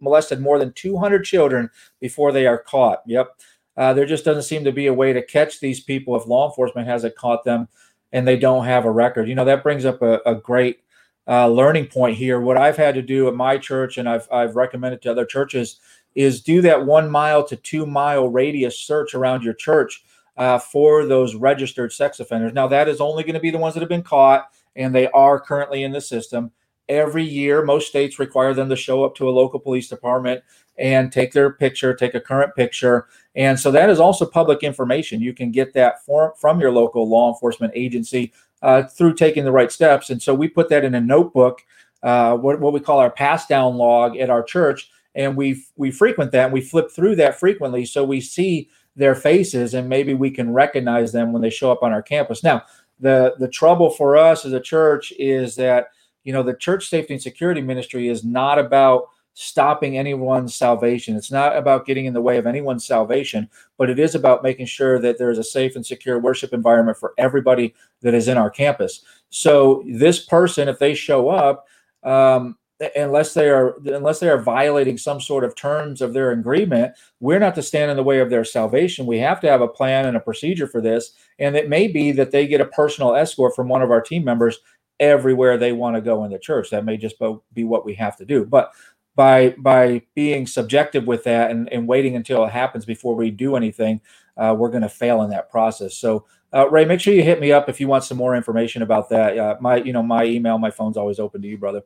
molested 0.00 0.40
more 0.40 0.58
than 0.58 0.72
200 0.72 1.24
children 1.24 1.70
before 2.00 2.32
they 2.32 2.46
are 2.46 2.58
caught. 2.58 3.02
Yep. 3.06 3.38
Uh, 3.76 3.92
there 3.92 4.06
just 4.06 4.24
doesn't 4.24 4.42
seem 4.42 4.64
to 4.64 4.72
be 4.72 4.88
a 4.88 4.94
way 4.94 5.12
to 5.12 5.22
catch 5.22 5.60
these 5.60 5.80
people 5.80 6.16
if 6.16 6.26
law 6.26 6.48
enforcement 6.48 6.88
hasn't 6.88 7.14
caught 7.14 7.44
them 7.44 7.68
and 8.12 8.26
they 8.26 8.36
don't 8.36 8.64
have 8.64 8.84
a 8.84 8.90
record. 8.90 9.28
You 9.28 9.34
know, 9.34 9.44
that 9.44 9.62
brings 9.62 9.84
up 9.84 10.02
a, 10.02 10.20
a 10.26 10.34
great 10.34 10.80
uh, 11.28 11.48
learning 11.48 11.86
point 11.86 12.16
here. 12.16 12.40
What 12.40 12.56
I've 12.56 12.76
had 12.76 12.94
to 12.94 13.02
do 13.02 13.28
at 13.28 13.34
my 13.34 13.58
church 13.58 13.98
and 13.98 14.08
I've, 14.08 14.26
I've 14.32 14.56
recommended 14.56 15.02
to 15.02 15.10
other 15.10 15.26
churches 15.26 15.80
is 16.16 16.40
do 16.40 16.62
that 16.62 16.84
one 16.84 17.08
mile 17.08 17.44
to 17.44 17.54
two 17.54 17.86
mile 17.86 18.28
radius 18.28 18.80
search 18.80 19.14
around 19.14 19.44
your 19.44 19.54
church 19.54 20.02
uh, 20.36 20.58
for 20.58 21.04
those 21.04 21.36
registered 21.36 21.92
sex 21.92 22.18
offenders. 22.18 22.54
Now, 22.54 22.66
that 22.68 22.88
is 22.88 23.00
only 23.00 23.22
going 23.22 23.34
to 23.34 23.40
be 23.40 23.50
the 23.50 23.58
ones 23.58 23.74
that 23.74 23.80
have 23.80 23.88
been 23.88 24.02
caught, 24.02 24.48
and 24.74 24.94
they 24.94 25.08
are 25.08 25.38
currently 25.38 25.84
in 25.84 25.92
the 25.92 26.00
system. 26.00 26.50
Every 26.88 27.24
year, 27.24 27.64
most 27.64 27.88
states 27.88 28.18
require 28.18 28.54
them 28.54 28.68
to 28.70 28.76
show 28.76 29.04
up 29.04 29.14
to 29.16 29.28
a 29.28 29.30
local 29.30 29.60
police 29.60 29.88
department 29.88 30.42
and 30.78 31.12
take 31.12 31.32
their 31.32 31.52
picture, 31.52 31.94
take 31.94 32.14
a 32.14 32.20
current 32.20 32.54
picture. 32.54 33.06
And 33.34 33.58
so 33.58 33.70
that 33.70 33.90
is 33.90 34.00
also 34.00 34.24
public 34.24 34.62
information. 34.62 35.20
You 35.20 35.34
can 35.34 35.50
get 35.50 35.74
that 35.74 36.04
form 36.04 36.32
from 36.36 36.60
your 36.60 36.70
local 36.70 37.08
law 37.08 37.32
enforcement 37.32 37.72
agency 37.74 38.32
uh, 38.62 38.84
through 38.84 39.14
taking 39.14 39.44
the 39.44 39.52
right 39.52 39.72
steps. 39.72 40.10
And 40.10 40.22
so 40.22 40.34
we 40.34 40.48
put 40.48 40.68
that 40.68 40.84
in 40.84 40.94
a 40.94 41.00
notebook, 41.00 41.62
uh, 42.02 42.36
what, 42.36 42.60
what 42.60 42.72
we 42.72 42.80
call 42.80 42.98
our 42.98 43.10
pass 43.10 43.46
down 43.46 43.76
log 43.76 44.16
at 44.16 44.30
our 44.30 44.42
church. 44.42 44.90
And 45.16 45.36
we 45.36 45.64
we 45.76 45.90
frequent 45.90 46.30
that 46.32 46.44
and 46.44 46.52
we 46.52 46.60
flip 46.60 46.90
through 46.90 47.16
that 47.16 47.40
frequently. 47.40 47.84
So 47.84 48.04
we 48.04 48.20
see 48.20 48.68
their 48.94 49.14
faces 49.14 49.74
and 49.74 49.88
maybe 49.88 50.14
we 50.14 50.30
can 50.30 50.52
recognize 50.52 51.12
them 51.12 51.32
when 51.32 51.42
they 51.42 51.50
show 51.50 51.72
up 51.72 51.82
on 51.82 51.92
our 51.92 52.02
campus. 52.02 52.44
Now, 52.44 52.62
the 53.00 53.34
the 53.38 53.48
trouble 53.48 53.90
for 53.90 54.16
us 54.16 54.44
as 54.44 54.52
a 54.52 54.60
church 54.60 55.12
is 55.18 55.56
that 55.56 55.88
you 56.24 56.32
know 56.32 56.42
the 56.42 56.54
church 56.54 56.88
safety 56.88 57.14
and 57.14 57.22
security 57.22 57.60
ministry 57.60 58.08
is 58.08 58.24
not 58.24 58.58
about 58.58 59.08
stopping 59.38 59.98
anyone's 59.98 60.54
salvation. 60.54 61.14
It's 61.14 61.30
not 61.30 61.54
about 61.54 61.84
getting 61.84 62.06
in 62.06 62.14
the 62.14 62.22
way 62.22 62.38
of 62.38 62.46
anyone's 62.46 62.86
salvation, 62.86 63.50
but 63.76 63.90
it 63.90 63.98
is 63.98 64.14
about 64.14 64.42
making 64.42 64.64
sure 64.64 64.98
that 64.98 65.18
there 65.18 65.30
is 65.30 65.36
a 65.36 65.44
safe 65.44 65.76
and 65.76 65.84
secure 65.84 66.18
worship 66.18 66.54
environment 66.54 66.96
for 66.96 67.12
everybody 67.18 67.74
that 68.00 68.14
is 68.14 68.28
in 68.28 68.38
our 68.38 68.48
campus. 68.48 69.02
So 69.28 69.84
this 69.86 70.24
person, 70.24 70.68
if 70.68 70.78
they 70.78 70.94
show 70.94 71.28
up, 71.28 71.66
um, 72.02 72.56
unless 72.94 73.34
they 73.34 73.48
are 73.48 73.76
unless 73.86 74.20
they 74.20 74.28
are 74.28 74.40
violating 74.40 74.98
some 74.98 75.20
sort 75.20 75.44
of 75.44 75.54
terms 75.54 76.02
of 76.02 76.12
their 76.12 76.30
agreement 76.30 76.92
we're 77.20 77.38
not 77.38 77.54
to 77.54 77.62
stand 77.62 77.90
in 77.90 77.96
the 77.96 78.02
way 78.02 78.20
of 78.20 78.30
their 78.30 78.44
salvation. 78.44 79.06
We 79.06 79.18
have 79.18 79.40
to 79.40 79.48
have 79.48 79.62
a 79.62 79.68
plan 79.68 80.06
and 80.06 80.16
a 80.16 80.20
procedure 80.20 80.66
for 80.66 80.80
this. 80.80 81.12
And 81.38 81.56
it 81.56 81.68
may 81.68 81.88
be 81.88 82.12
that 82.12 82.30
they 82.30 82.46
get 82.46 82.60
a 82.60 82.66
personal 82.66 83.14
escort 83.14 83.56
from 83.56 83.68
one 83.68 83.82
of 83.82 83.90
our 83.90 84.02
team 84.02 84.24
members 84.24 84.58
everywhere 85.00 85.56
they 85.56 85.72
want 85.72 85.96
to 85.96 86.02
go 86.02 86.24
in 86.24 86.30
the 86.30 86.38
church. 86.38 86.70
That 86.70 86.84
may 86.84 86.96
just 86.96 87.16
be 87.52 87.64
what 87.64 87.84
we 87.84 87.94
have 87.94 88.16
to 88.18 88.24
do. 88.24 88.44
But 88.44 88.72
by 89.14 89.54
by 89.58 90.02
being 90.14 90.46
subjective 90.46 91.06
with 91.06 91.24
that 91.24 91.50
and, 91.50 91.72
and 91.72 91.88
waiting 91.88 92.16
until 92.16 92.44
it 92.44 92.52
happens 92.52 92.84
before 92.84 93.14
we 93.14 93.30
do 93.30 93.56
anything 93.56 94.00
uh, 94.36 94.54
we're 94.56 94.68
going 94.68 94.82
to 94.82 94.88
fail 94.90 95.22
in 95.22 95.30
that 95.30 95.50
process. 95.50 95.96
So 95.96 96.26
uh, 96.54 96.68
ray 96.68 96.84
make 96.84 97.00
sure 97.00 97.14
you 97.14 97.22
hit 97.22 97.40
me 97.40 97.50
up 97.50 97.70
if 97.70 97.80
you 97.80 97.88
want 97.88 98.04
some 98.04 98.18
more 98.18 98.36
information 98.36 98.82
about 98.82 99.08
that. 99.08 99.38
Uh, 99.38 99.56
my 99.58 99.76
you 99.76 99.94
know 99.94 100.02
my 100.02 100.24
email 100.24 100.58
my 100.58 100.70
phone's 100.70 100.98
always 100.98 101.18
open 101.18 101.40
to 101.40 101.48
you 101.48 101.56
brother 101.56 101.82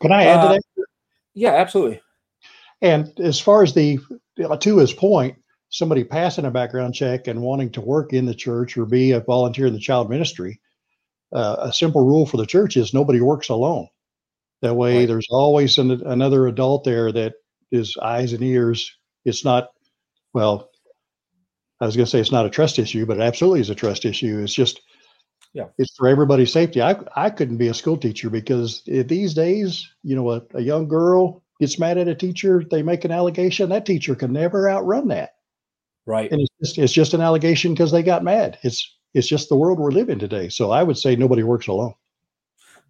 can 0.00 0.12
I 0.12 0.24
add 0.24 0.42
to 0.42 0.48
uh, 0.48 0.52
that? 0.52 0.62
Yeah, 1.34 1.54
absolutely. 1.54 2.00
And 2.82 3.12
as 3.20 3.40
far 3.40 3.62
as 3.62 3.74
the 3.74 3.98
to 4.60 4.78
his 4.78 4.92
point, 4.92 5.36
somebody 5.68 6.04
passing 6.04 6.44
a 6.44 6.50
background 6.50 6.94
check 6.94 7.26
and 7.26 7.40
wanting 7.40 7.70
to 7.72 7.80
work 7.80 8.12
in 8.12 8.26
the 8.26 8.34
church 8.34 8.76
or 8.76 8.86
be 8.86 9.12
a 9.12 9.20
volunteer 9.20 9.66
in 9.66 9.72
the 9.72 9.78
child 9.78 10.10
ministry, 10.10 10.60
uh, 11.32 11.56
a 11.60 11.72
simple 11.72 12.04
rule 12.04 12.26
for 12.26 12.36
the 12.36 12.46
church 12.46 12.76
is 12.76 12.92
nobody 12.92 13.20
works 13.20 13.48
alone. 13.48 13.88
That 14.62 14.74
way, 14.74 14.98
right. 14.98 15.08
there's 15.08 15.28
always 15.30 15.78
an, 15.78 15.90
another 15.90 16.46
adult 16.46 16.84
there 16.84 17.12
that 17.12 17.34
is 17.70 17.96
eyes 18.02 18.32
and 18.32 18.42
ears. 18.42 18.94
It's 19.24 19.44
not, 19.44 19.68
well, 20.34 20.70
I 21.80 21.86
was 21.86 21.96
going 21.96 22.04
to 22.04 22.10
say 22.10 22.20
it's 22.20 22.32
not 22.32 22.46
a 22.46 22.50
trust 22.50 22.78
issue, 22.78 23.06
but 23.06 23.18
it 23.18 23.22
absolutely 23.22 23.60
is 23.60 23.70
a 23.70 23.74
trust 23.74 24.04
issue. 24.04 24.40
It's 24.42 24.52
just 24.52 24.80
yeah. 25.52 25.66
It's 25.78 25.96
for 25.96 26.08
everybody's 26.08 26.52
safety. 26.52 26.80
I 26.80 26.96
i 27.16 27.30
couldn't 27.30 27.56
be 27.56 27.68
a 27.68 27.74
school 27.74 27.96
teacher 27.96 28.30
because 28.30 28.82
these 28.86 29.34
days 29.34 29.88
you 30.02 30.14
know 30.14 30.30
a, 30.30 30.42
a 30.54 30.60
young 30.60 30.86
girl 30.88 31.42
gets 31.58 31.78
mad 31.78 31.98
at 31.98 32.08
a 32.08 32.14
teacher 32.14 32.64
they 32.70 32.82
make 32.82 33.04
an 33.04 33.10
allegation 33.10 33.68
that 33.68 33.84
teacher 33.84 34.14
can 34.14 34.32
never 34.32 34.70
outrun 34.70 35.08
that. 35.08 35.34
Right. 36.06 36.30
And 36.30 36.40
it's 36.40 36.54
just 36.62 36.78
it's 36.78 36.92
just 36.92 37.14
an 37.14 37.20
allegation 37.20 37.74
because 37.74 37.90
they 37.90 38.02
got 38.02 38.24
mad. 38.24 38.58
It's 38.62 38.96
it's 39.12 39.28
just 39.28 39.48
the 39.48 39.56
world 39.56 39.78
we're 39.78 39.90
living 39.90 40.18
today. 40.18 40.48
So 40.48 40.70
i 40.70 40.82
would 40.82 40.98
say 40.98 41.16
nobody 41.16 41.42
works 41.42 41.66
alone. 41.66 41.94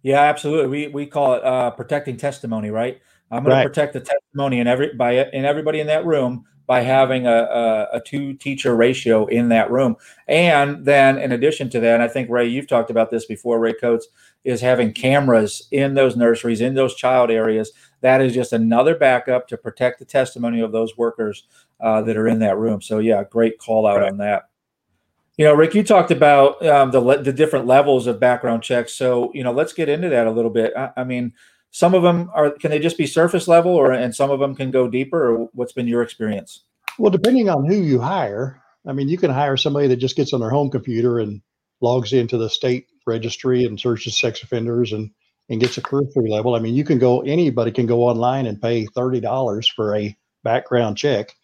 Yeah 0.03 0.21
absolutely. 0.21 0.67
We 0.67 0.87
we 0.87 1.05
call 1.07 1.33
it 1.33 1.43
uh 1.43 1.71
protecting 1.71 2.17
testimony 2.17 2.69
right 2.69 3.01
i'm 3.31 3.43
going 3.43 3.55
right. 3.55 3.63
to 3.63 3.69
protect 3.69 3.93
the 3.93 3.99
testimony 3.99 4.59
and 4.59 4.69
every 4.69 4.93
by 4.93 5.13
and 5.13 5.45
everybody 5.45 5.79
in 5.79 5.87
that 5.87 6.05
room 6.05 6.45
by 6.71 6.79
having 6.79 7.27
a, 7.27 7.29
a, 7.33 7.87
a, 7.97 7.99
two 7.99 8.33
teacher 8.35 8.77
ratio 8.77 9.25
in 9.25 9.49
that 9.49 9.69
room. 9.69 9.97
And 10.29 10.85
then, 10.85 11.17
in 11.17 11.33
addition 11.33 11.69
to 11.71 11.81
that, 11.81 11.99
I 11.99 12.07
think 12.07 12.29
Ray, 12.29 12.47
you've 12.47 12.69
talked 12.69 12.89
about 12.89 13.09
this 13.09 13.25
before, 13.25 13.59
Ray 13.59 13.73
Coates, 13.73 14.07
is 14.45 14.61
having 14.61 14.93
cameras 14.93 15.67
in 15.71 15.95
those 15.95 16.15
nurseries, 16.15 16.61
in 16.61 16.73
those 16.73 16.95
child 16.95 17.29
areas. 17.29 17.73
That 17.99 18.21
is 18.21 18.33
just 18.33 18.53
another 18.53 18.95
backup 18.95 19.49
to 19.49 19.57
protect 19.57 19.99
the 19.99 20.05
testimony 20.05 20.61
of 20.61 20.71
those 20.71 20.97
workers 20.97 21.45
uh, 21.81 22.03
that 22.03 22.15
are 22.15 22.29
in 22.29 22.39
that 22.39 22.57
room. 22.57 22.81
So, 22.81 22.99
yeah, 22.99 23.25
great 23.29 23.59
call 23.59 23.85
out 23.85 23.99
right. 23.99 24.09
on 24.09 24.17
that. 24.19 24.43
You 25.37 25.43
know, 25.43 25.53
Rick, 25.53 25.75
you 25.75 25.83
talked 25.83 26.11
about 26.11 26.65
um, 26.65 26.91
the 26.91 27.17
the 27.17 27.33
different 27.33 27.65
levels 27.65 28.07
of 28.07 28.17
background 28.17 28.63
checks. 28.63 28.93
So, 28.93 29.29
you 29.33 29.43
know, 29.43 29.51
let's 29.51 29.73
get 29.73 29.89
into 29.89 30.07
that 30.07 30.25
a 30.25 30.31
little 30.31 30.51
bit. 30.51 30.71
I, 30.77 30.91
I 30.95 31.03
mean, 31.03 31.33
some 31.71 31.93
of 31.93 32.03
them 32.03 32.29
are 32.33 32.51
can 32.51 32.71
they 32.71 32.79
just 32.79 32.97
be 32.97 33.07
surface 33.07 33.47
level 33.47 33.71
or 33.71 33.91
and 33.91 34.15
some 34.15 34.29
of 34.29 34.39
them 34.39 34.55
can 34.55 34.71
go 34.71 34.87
deeper 34.87 35.29
or 35.29 35.49
what's 35.53 35.73
been 35.73 35.87
your 35.87 36.01
experience? 36.01 36.63
Well 36.99 37.11
depending 37.11 37.49
on 37.49 37.65
who 37.65 37.75
you 37.75 37.99
hire 37.99 38.61
i 38.87 38.93
mean 38.93 39.07
you 39.07 39.17
can 39.17 39.31
hire 39.31 39.57
somebody 39.57 39.87
that 39.87 39.97
just 39.97 40.15
gets 40.15 40.33
on 40.33 40.39
their 40.39 40.49
home 40.49 40.71
computer 40.71 41.19
and 41.19 41.41
logs 41.81 42.13
into 42.13 42.37
the 42.37 42.49
state 42.49 42.87
registry 43.05 43.63
and 43.63 43.79
searches 43.79 44.19
sex 44.19 44.43
offenders 44.43 44.93
and 44.93 45.11
and 45.49 45.59
gets 45.59 45.77
a 45.77 45.81
cursory 45.81 46.29
level. 46.29 46.55
I 46.55 46.59
mean 46.59 46.75
you 46.75 46.83
can 46.83 46.97
go 46.97 47.21
anybody 47.21 47.71
can 47.71 47.85
go 47.85 48.03
online 48.03 48.45
and 48.45 48.61
pay 48.61 48.85
$30 48.85 49.65
for 49.75 49.95
a 49.95 50.15
background 50.43 50.97
check. 50.97 51.35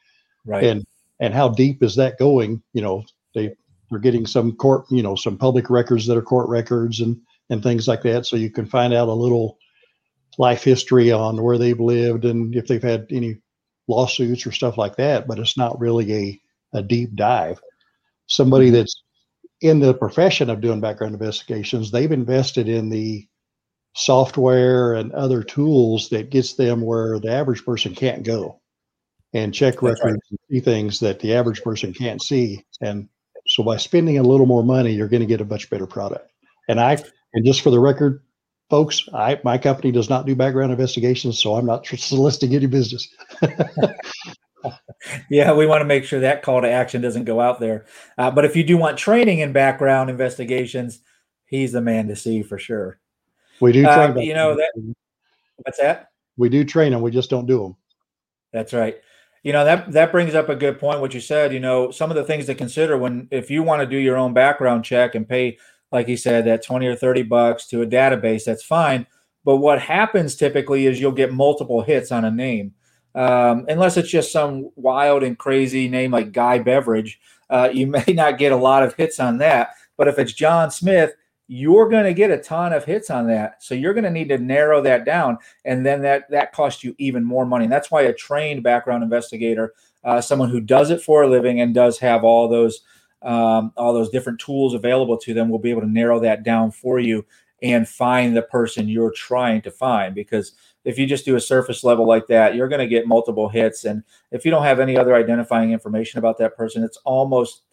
Right. 0.46 0.64
And 0.64 0.86
and 1.20 1.34
how 1.34 1.50
deep 1.50 1.84
is 1.84 1.96
that 1.96 2.18
going? 2.18 2.62
You 2.74 2.82
know 2.82 3.04
they 3.36 3.56
they're 3.90 4.00
getting 4.00 4.26
some 4.26 4.54
court 4.54 4.86
you 4.90 5.04
know 5.04 5.16
some 5.16 5.38
public 5.38 5.70
records 5.70 6.08
that 6.08 6.18
are 6.18 6.22
court 6.22 6.48
records 6.50 7.02
and 7.02 7.20
and 7.50 7.62
things 7.62 7.88
like 7.88 8.04
that. 8.04 8.26
So 8.26 8.38
you 8.38 8.50
can 8.50 8.66
find 8.66 8.94
out 8.94 9.10
a 9.10 9.14
little 9.14 9.58
life 10.38 10.64
history 10.64 11.12
on 11.12 11.42
where 11.42 11.58
they've 11.58 11.80
lived 11.80 12.26
and 12.26 12.56
if 12.56 12.68
they've 12.68 12.84
had 12.84 13.08
any 13.12 13.42
lawsuits 13.88 14.46
or 14.46 14.52
stuff 14.52 14.78
like 14.78 14.98
that, 14.98 15.28
but 15.28 15.40
it's 15.40 15.58
not 15.58 15.80
really 15.80 16.14
a, 16.14 16.42
a 16.74 16.82
deep 16.84 17.16
dive. 17.16 17.60
Somebody 18.28 18.68
mm-hmm. 18.68 18.76
that's 18.76 19.04
in 19.62 19.80
the 19.80 19.94
profession 19.94 20.50
of 20.50 20.62
doing 20.62 20.82
background 20.82 21.14
investigations, 21.14 21.90
they've 21.90 22.12
invested 22.12 22.68
in 22.68 22.90
the 22.90 23.28
software 23.96 24.94
and 24.94 25.12
other 25.14 25.42
tools 25.42 26.10
that 26.10 26.30
gets 26.30 26.54
them 26.54 26.82
where 26.82 27.20
the 27.20 27.32
average 27.32 27.66
person 27.66 27.96
can't 27.96 28.24
go 28.24 28.60
and 29.34 29.54
check 29.54 29.82
records 29.82 30.02
right. 30.04 30.14
and 30.14 30.40
see 30.52 30.60
things 30.60 31.00
that 31.00 31.20
the 31.20 31.34
average 31.34 31.64
person 31.64 31.94
can't 31.94 32.22
see. 32.22 32.64
And 32.80 33.10
so 33.48 33.64
by 33.64 33.78
spending 33.78 34.20
a 34.20 34.24
little 34.24 34.46
more 34.46 34.64
money, 34.64 34.92
you're 34.92 35.08
going 35.08 35.22
to 35.22 35.26
get 35.26 35.42
a 35.42 35.46
much 35.46 35.70
better 35.70 35.88
product. 35.88 36.30
And 36.70 36.80
I, 36.80 36.98
and 37.34 37.46
just 37.46 37.62
for 37.62 37.72
the 37.72 37.80
record, 37.80 38.22
folks, 38.70 39.08
I 39.14 39.40
my 39.44 39.58
company 39.58 39.92
does 39.92 40.10
not 40.10 40.26
do 40.26 40.36
background 40.36 40.72
investigations, 40.72 41.40
so 41.40 41.56
I'm 41.56 41.66
not 41.66 41.86
soliciting 41.86 42.56
any 42.56 42.68
business. 42.68 43.08
yeah, 45.30 45.54
we 45.54 45.66
want 45.66 45.82
to 45.82 45.86
make 45.86 46.04
sure 46.04 46.20
that 46.20 46.44
call 46.44 46.62
to 46.62 46.70
action 46.70 47.02
doesn't 47.02 47.26
go 47.26 47.40
out 47.40 47.60
there. 47.60 47.86
Uh, 48.18 48.32
but 48.32 48.46
if 48.46 48.56
you 48.56 48.64
do 48.64 48.78
want 48.78 48.98
training 48.98 49.40
in 49.40 49.52
background 49.54 50.10
investigations, 50.10 51.00
he's 51.46 51.72
the 51.72 51.82
man 51.82 52.08
to 52.08 52.16
see 52.16 52.44
for 52.44 52.58
sure. 52.58 53.00
We 53.60 53.72
do 53.72 53.86
uh, 53.86 53.96
train. 53.96 54.18
Uh, 54.18 54.22
you 54.22 54.34
know 54.34 54.56
that. 54.56 54.96
What's 55.58 55.80
that? 55.80 56.10
We 56.38 56.50
do 56.50 56.64
train 56.64 56.92
them. 56.92 57.02
We 57.02 57.12
just 57.12 57.30
don't 57.30 57.48
do 57.48 57.64
them. 57.64 57.76
That's 58.54 58.74
right. 58.74 58.98
You 59.44 59.54
know 59.54 59.66
that 59.66 59.92
that 59.94 60.12
brings 60.12 60.36
up 60.36 60.50
a 60.50 60.56
good 60.56 60.80
point. 60.80 61.00
What 61.00 61.14
you 61.14 61.22
said. 61.22 61.54
You 61.54 61.60
know 61.60 61.92
some 61.92 62.10
of 62.10 62.18
the 62.18 62.24
things 62.24 62.48
to 62.48 62.56
consider 62.56 62.98
when 62.98 63.28
if 63.32 63.50
you 63.50 63.64
want 63.64 63.82
to 63.82 63.86
do 63.86 63.98
your 63.98 64.18
own 64.18 64.34
background 64.34 64.84
check 64.84 65.16
and 65.16 65.28
pay 65.28 65.58
like 65.92 66.08
he 66.08 66.18
said, 66.18 66.46
that 66.46 66.64
20 66.64 66.88
or 66.88 66.96
30 66.96 67.24
bucks 67.24 67.68
to 67.68 67.82
a 67.82 67.88
database, 67.88 68.44
that's 68.46 68.64
fine. 68.64 69.08
But 69.44 69.58
what 69.58 69.80
happens 69.82 70.36
typically 70.36 70.88
is 70.88 71.00
you'll 71.00 71.12
get 71.12 71.34
multiple 71.34 71.82
hits 71.82 72.12
on 72.12 72.26
a 72.26 72.32
name. 72.32 72.74
Um, 73.16 73.66
unless 73.68 73.98
it's 73.98 74.10
just 74.10 74.32
some 74.32 74.70
wild 74.76 75.24
and 75.24 75.38
crazy 75.38 75.88
name 75.88 76.12
like 76.12 76.32
Guy 76.32 76.60
Beverage. 76.60 77.20
uh, 77.50 77.70
you 77.74 77.88
may 78.08 78.14
not 78.14 78.38
get 78.38 78.52
a 78.52 78.58
lot 78.58 78.84
of 78.84 78.94
hits 78.96 79.20
on 79.20 79.38
that. 79.38 79.70
But 79.98 80.08
if 80.08 80.20
it's 80.20 80.34
John 80.34 80.70
Smith, 80.70 81.14
you're 81.48 81.90
going 81.90 82.04
to 82.04 82.14
get 82.14 82.30
a 82.30 82.38
ton 82.38 82.74
of 82.74 82.84
hits 82.84 83.10
on 83.10 83.28
that. 83.28 83.64
So 83.64 83.74
you're 83.74 83.94
going 83.94 84.04
to 84.04 84.12
need 84.12 84.30
to 84.30 84.38
narrow 84.38 84.82
that 84.84 85.06
down, 85.06 85.38
and 85.66 85.86
then 85.86 86.02
that 86.02 86.30
that 86.30 86.52
costs 86.52 86.84
you 86.84 86.94
even 86.98 87.24
more 87.24 87.46
money. 87.46 87.64
And 87.64 87.72
that's 87.72 87.90
why 87.90 88.02
a 88.02 88.14
trained 88.14 88.64
background 88.64 89.04
investigator, 89.04 89.74
uh, 90.04 90.20
someone 90.22 90.50
who 90.50 90.60
does 90.60 90.92
it 90.92 91.02
for 91.02 91.24
a 91.24 91.30
living 91.30 91.62
and 91.62 91.74
does 91.74 91.98
have 92.00 92.24
all 92.24 92.48
those 92.48 92.82
um, 93.22 93.72
all 93.78 93.94
those 93.94 94.10
different 94.10 94.40
tools 94.40 94.74
available 94.74 95.18
to 95.18 95.34
them 95.34 95.50
will 95.50 95.60
be 95.60 95.70
able 95.70 95.82
to 95.82 95.90
narrow 95.90 96.20
that 96.20 96.44
down 96.44 96.72
for 96.72 97.00
you 97.00 97.26
and 97.64 97.90
find 97.90 98.38
the 98.38 98.44
person 98.44 98.88
you're 98.88 99.12
trying 99.12 99.62
to 99.62 99.72
find 99.72 100.14
because 100.14 100.52
if 100.86 101.00
you 101.00 101.08
just 101.08 101.26
do 101.26 101.36
a 101.36 101.42
surface 101.42 101.84
level 101.84 102.06
like 102.06 102.28
that 102.28 102.54
you're 102.54 102.68
going 102.68 102.80
to 102.80 102.88
get 102.88 103.08
multiple 103.08 103.50
hits 103.50 103.86
and 103.86 104.04
if 104.32 104.46
you 104.46 104.52
don't 104.52 104.64
have 104.64 104.80
any 104.80 104.96
other 104.96 105.16
identifying 105.16 105.72
information 105.72 106.20
about 106.20 106.38
that 106.38 106.56
person 106.56 106.84
it's 106.84 106.98
almost 106.98 107.64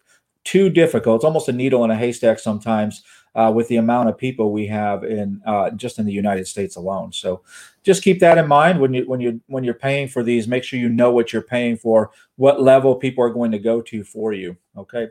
too 0.45 0.69
difficult. 0.69 1.17
It's 1.17 1.25
almost 1.25 1.49
a 1.49 1.51
needle 1.51 1.83
in 1.83 1.91
a 1.91 1.97
haystack 1.97 2.39
sometimes 2.39 3.03
uh, 3.33 3.51
with 3.53 3.67
the 3.67 3.75
amount 3.75 4.07
of 4.07 4.17
people 4.17 4.51
we 4.51 4.65
have 4.67 5.03
in 5.03 5.41
uh, 5.45 5.71
just 5.71 5.99
in 5.99 6.05
the 6.05 6.13
United 6.13 6.47
States 6.47 6.77
alone. 6.77 7.11
So 7.11 7.41
just 7.83 8.03
keep 8.03 8.19
that 8.19 8.37
in 8.37 8.47
mind 8.47 8.79
when 8.79 8.93
you 8.93 9.09
when 9.09 9.19
you 9.19 9.41
when 9.47 9.65
you're 9.65 9.73
paying 9.73 10.07
for 10.07 10.23
these. 10.23 10.47
Make 10.47 10.63
sure 10.63 10.79
you 10.79 10.87
know 10.87 11.11
what 11.11 11.33
you're 11.33 11.41
paying 11.41 11.75
for, 11.75 12.11
what 12.37 12.61
level 12.61 12.95
people 12.95 13.23
are 13.23 13.31
going 13.31 13.51
to 13.51 13.59
go 13.59 13.81
to 13.81 14.03
for 14.03 14.31
you. 14.31 14.55
Okay. 14.77 15.07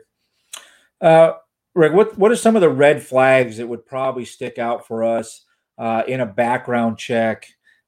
Uh, 1.05 1.33
Rick, 1.75 1.93
what 1.93 2.17
what 2.17 2.31
are 2.31 2.35
some 2.35 2.55
of 2.55 2.61
the 2.61 2.69
red 2.69 3.03
flags 3.03 3.57
that 3.57 3.67
would 3.67 3.85
probably 3.85 4.25
stick 4.25 4.57
out 4.57 4.87
for 4.87 5.03
us 5.03 5.45
uh, 5.77 6.01
in 6.07 6.19
a 6.19 6.25
background 6.25 6.97
check, 6.97 7.45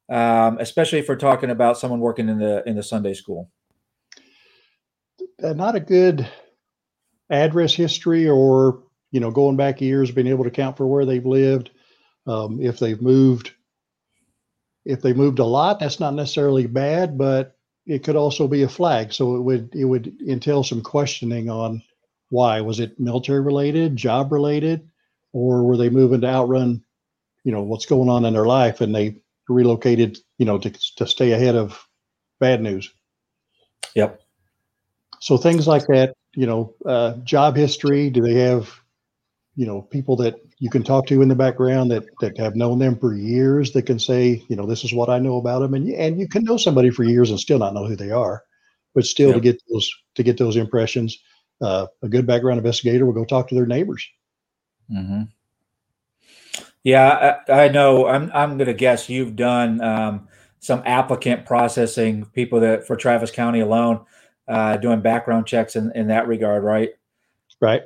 um, 0.07 0.59
especially 0.59 0.99
if 0.99 1.09
we're 1.09 1.15
talking 1.15 1.49
about 1.49 1.79
someone 1.79 1.99
working 1.99 2.29
in 2.29 2.37
the 2.37 2.61
in 2.69 2.75
the 2.75 2.83
Sunday 2.83 3.15
school? 3.15 3.49
Uh, 5.43 5.53
not 5.53 5.75
a 5.75 5.79
good 5.79 6.29
address 7.31 7.73
history 7.73 8.29
or 8.29 8.83
you 9.11 9.19
know, 9.19 9.31
going 9.31 9.57
back 9.57 9.81
years, 9.81 10.11
being 10.11 10.27
able 10.27 10.43
to 10.43 10.51
count 10.51 10.77
for 10.77 10.85
where 10.85 11.05
they've 11.05 11.25
lived. 11.25 11.71
Um, 12.27 12.61
if 12.61 12.77
they've 12.77 13.01
moved, 13.01 13.53
if 14.85 15.01
they 15.01 15.13
moved 15.13 15.39
a 15.39 15.45
lot, 15.45 15.79
that's 15.79 15.99
not 15.99 16.13
necessarily 16.13 16.67
bad, 16.67 17.17
but 17.17 17.55
it 17.87 18.03
could 18.03 18.15
also 18.15 18.47
be 18.47 18.61
a 18.61 18.69
flag. 18.69 19.11
So 19.11 19.37
it 19.37 19.41
would 19.41 19.73
it 19.73 19.85
would 19.85 20.21
entail 20.27 20.63
some 20.63 20.81
questioning 20.81 21.49
on 21.49 21.81
why 22.29 22.61
was 22.61 22.79
it 22.79 22.99
military 22.99 23.39
related, 23.39 23.95
job 23.95 24.31
related, 24.31 24.87
or 25.33 25.63
were 25.63 25.77
they 25.77 25.89
moving 25.89 26.21
to 26.21 26.27
outrun, 26.27 26.83
you 27.43 27.51
know, 27.51 27.63
what's 27.63 27.85
going 27.85 28.09
on 28.09 28.25
in 28.25 28.33
their 28.33 28.45
life 28.45 28.81
and 28.81 28.93
they 28.93 29.17
relocated, 29.47 30.17
you 30.37 30.45
know, 30.45 30.57
to 30.57 30.69
to 30.97 31.07
stay 31.07 31.31
ahead 31.31 31.55
of 31.55 31.87
bad 32.39 32.61
news. 32.61 32.91
Yep. 33.95 34.21
So 35.19 35.37
things 35.37 35.67
like 35.67 35.87
that, 35.87 36.13
you 36.35 36.45
know, 36.45 36.75
uh, 36.85 37.13
job 37.23 37.55
history. 37.55 38.09
Do 38.09 38.21
they 38.21 38.35
have 38.35 38.69
you 39.57 39.65
know 39.65 39.81
people 39.81 40.15
that 40.15 40.39
you 40.59 40.69
can 40.69 40.83
talk 40.83 41.07
to 41.07 41.21
in 41.21 41.27
the 41.27 41.35
background 41.35 41.91
that 41.91 42.05
that 42.21 42.37
have 42.37 42.55
known 42.55 42.79
them 42.79 42.97
for 42.97 43.13
years 43.15 43.73
that 43.73 43.85
can 43.85 43.99
say 43.99 44.41
you 44.47 44.55
know 44.55 44.65
this 44.65 44.85
is 44.85 44.93
what 44.93 45.09
i 45.09 45.19
know 45.19 45.37
about 45.37 45.59
them 45.59 45.73
and 45.73 45.87
you, 45.87 45.95
and 45.95 46.19
you 46.19 46.27
can 46.27 46.43
know 46.43 46.55
somebody 46.55 46.89
for 46.89 47.03
years 47.03 47.31
and 47.31 47.39
still 47.39 47.57
not 47.57 47.73
know 47.73 47.85
who 47.85 47.95
they 47.95 48.11
are 48.11 48.43
but 48.95 49.03
still 49.03 49.29
yep. 49.29 49.35
to 49.35 49.41
get 49.41 49.61
those 49.69 49.89
to 50.15 50.23
get 50.23 50.37
those 50.37 50.55
impressions 50.55 51.17
uh, 51.61 51.87
a 52.01 52.09
good 52.09 52.27
background 52.27 52.57
investigator 52.57 53.05
will 53.05 53.13
go 53.13 53.25
talk 53.25 53.47
to 53.47 53.55
their 53.55 53.65
neighbors 53.65 54.07
mm-hmm. 54.91 55.23
yeah 56.83 57.37
I, 57.47 57.51
I, 57.51 57.67
know 57.69 58.07
i'm 58.07 58.31
i'm 58.33 58.57
going 58.57 58.67
to 58.67 58.73
guess 58.73 59.09
you've 59.09 59.35
done 59.35 59.81
um, 59.81 60.27
some 60.59 60.83
applicant 60.85 61.45
processing 61.45 62.25
people 62.25 62.59
that 62.61 62.85
for 62.85 62.95
travis 62.95 63.31
county 63.31 63.59
alone 63.59 64.05
uh, 64.47 64.77
doing 64.77 65.01
background 65.01 65.45
checks 65.45 65.75
in, 65.75 65.91
in 65.93 66.07
that 66.07 66.27
regard 66.27 66.63
right 66.63 66.91
right 67.59 67.83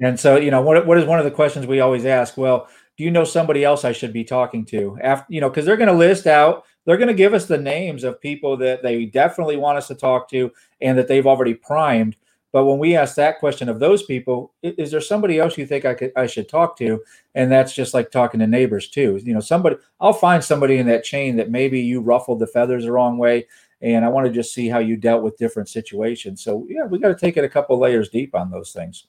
and 0.00 0.18
so, 0.20 0.36
you 0.36 0.50
know, 0.50 0.60
what 0.60 0.86
what 0.86 0.98
is 0.98 1.06
one 1.06 1.18
of 1.18 1.24
the 1.24 1.30
questions 1.30 1.66
we 1.66 1.80
always 1.80 2.04
ask? 2.04 2.36
Well, 2.36 2.68
do 2.96 3.04
you 3.04 3.10
know 3.10 3.24
somebody 3.24 3.64
else 3.64 3.84
I 3.84 3.92
should 3.92 4.12
be 4.12 4.24
talking 4.24 4.64
to? 4.66 4.98
After 5.02 5.32
you 5.32 5.40
know, 5.40 5.48
because 5.48 5.64
they're 5.64 5.76
going 5.76 5.88
to 5.88 5.94
list 5.94 6.26
out, 6.26 6.64
they're 6.84 6.98
going 6.98 7.08
to 7.08 7.14
give 7.14 7.34
us 7.34 7.46
the 7.46 7.58
names 7.58 8.04
of 8.04 8.20
people 8.20 8.56
that 8.58 8.82
they 8.82 9.06
definitely 9.06 9.56
want 9.56 9.78
us 9.78 9.88
to 9.88 9.94
talk 9.94 10.28
to 10.30 10.52
and 10.80 10.98
that 10.98 11.08
they've 11.08 11.26
already 11.26 11.54
primed. 11.54 12.16
But 12.56 12.64
when 12.64 12.78
we 12.78 12.96
ask 12.96 13.16
that 13.16 13.38
question 13.38 13.68
of 13.68 13.80
those 13.80 14.02
people, 14.02 14.54
is 14.62 14.90
there 14.90 15.02
somebody 15.02 15.38
else 15.38 15.58
you 15.58 15.66
think 15.66 15.84
I 15.84 15.92
could 15.92 16.10
I 16.16 16.26
should 16.26 16.48
talk 16.48 16.78
to? 16.78 17.02
And 17.34 17.52
that's 17.52 17.74
just 17.74 17.92
like 17.92 18.10
talking 18.10 18.40
to 18.40 18.46
neighbors 18.46 18.88
too. 18.88 19.20
You 19.22 19.34
know, 19.34 19.40
somebody 19.40 19.76
I'll 20.00 20.14
find 20.14 20.42
somebody 20.42 20.78
in 20.78 20.86
that 20.86 21.04
chain 21.04 21.36
that 21.36 21.50
maybe 21.50 21.78
you 21.78 22.00
ruffled 22.00 22.38
the 22.38 22.46
feathers 22.46 22.84
the 22.84 22.92
wrong 22.92 23.18
way, 23.18 23.46
and 23.82 24.06
I 24.06 24.08
want 24.08 24.26
to 24.26 24.32
just 24.32 24.54
see 24.54 24.70
how 24.70 24.78
you 24.78 24.96
dealt 24.96 25.22
with 25.22 25.36
different 25.36 25.68
situations. 25.68 26.42
So 26.42 26.66
yeah, 26.66 26.86
we 26.86 26.98
got 26.98 27.08
to 27.08 27.14
take 27.14 27.36
it 27.36 27.44
a 27.44 27.48
couple 27.50 27.78
layers 27.78 28.08
deep 28.08 28.34
on 28.34 28.50
those 28.50 28.72
things. 28.72 29.06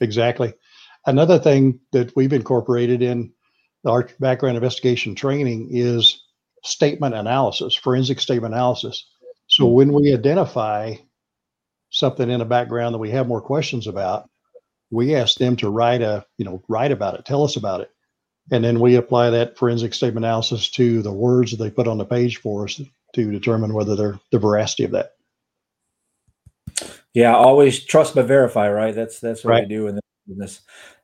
Exactly. 0.00 0.52
Another 1.06 1.38
thing 1.38 1.78
that 1.92 2.16
we've 2.16 2.32
incorporated 2.32 3.00
in 3.00 3.32
our 3.86 4.08
background 4.18 4.56
investigation 4.56 5.14
training 5.14 5.68
is 5.70 6.24
statement 6.64 7.14
analysis, 7.14 7.76
forensic 7.76 8.18
statement 8.18 8.54
analysis. 8.54 9.06
So 9.46 9.68
hmm. 9.68 9.74
when 9.74 9.92
we 9.92 10.12
identify 10.12 10.96
something 11.90 12.30
in 12.30 12.38
the 12.38 12.44
background 12.44 12.94
that 12.94 12.98
we 12.98 13.10
have 13.10 13.28
more 13.28 13.40
questions 13.40 13.86
about, 13.86 14.28
we 14.90 15.14
ask 15.14 15.38
them 15.38 15.56
to 15.56 15.70
write 15.70 16.02
a, 16.02 16.24
you 16.38 16.44
know, 16.44 16.62
write 16.68 16.92
about 16.92 17.14
it, 17.14 17.24
tell 17.24 17.44
us 17.44 17.56
about 17.56 17.80
it. 17.80 17.90
And 18.50 18.64
then 18.64 18.80
we 18.80 18.94
apply 18.94 19.30
that 19.30 19.58
forensic 19.58 19.92
statement 19.92 20.24
analysis 20.24 20.70
to 20.70 21.02
the 21.02 21.12
words 21.12 21.50
that 21.50 21.58
they 21.58 21.70
put 21.70 21.88
on 21.88 21.98
the 21.98 22.04
page 22.04 22.38
for 22.38 22.64
us 22.64 22.80
to 23.14 23.30
determine 23.30 23.74
whether 23.74 23.94
they're 23.94 24.18
the 24.32 24.38
veracity 24.38 24.84
of 24.84 24.92
that. 24.92 25.12
Yeah, 27.14 27.34
always 27.34 27.84
trust 27.84 28.14
but 28.14 28.26
verify, 28.26 28.70
right? 28.70 28.94
That's 28.94 29.20
that's 29.20 29.44
what 29.44 29.50
right. 29.50 29.62
we 29.64 29.68
do 29.68 29.88
in 29.88 29.98
this. 30.28 30.60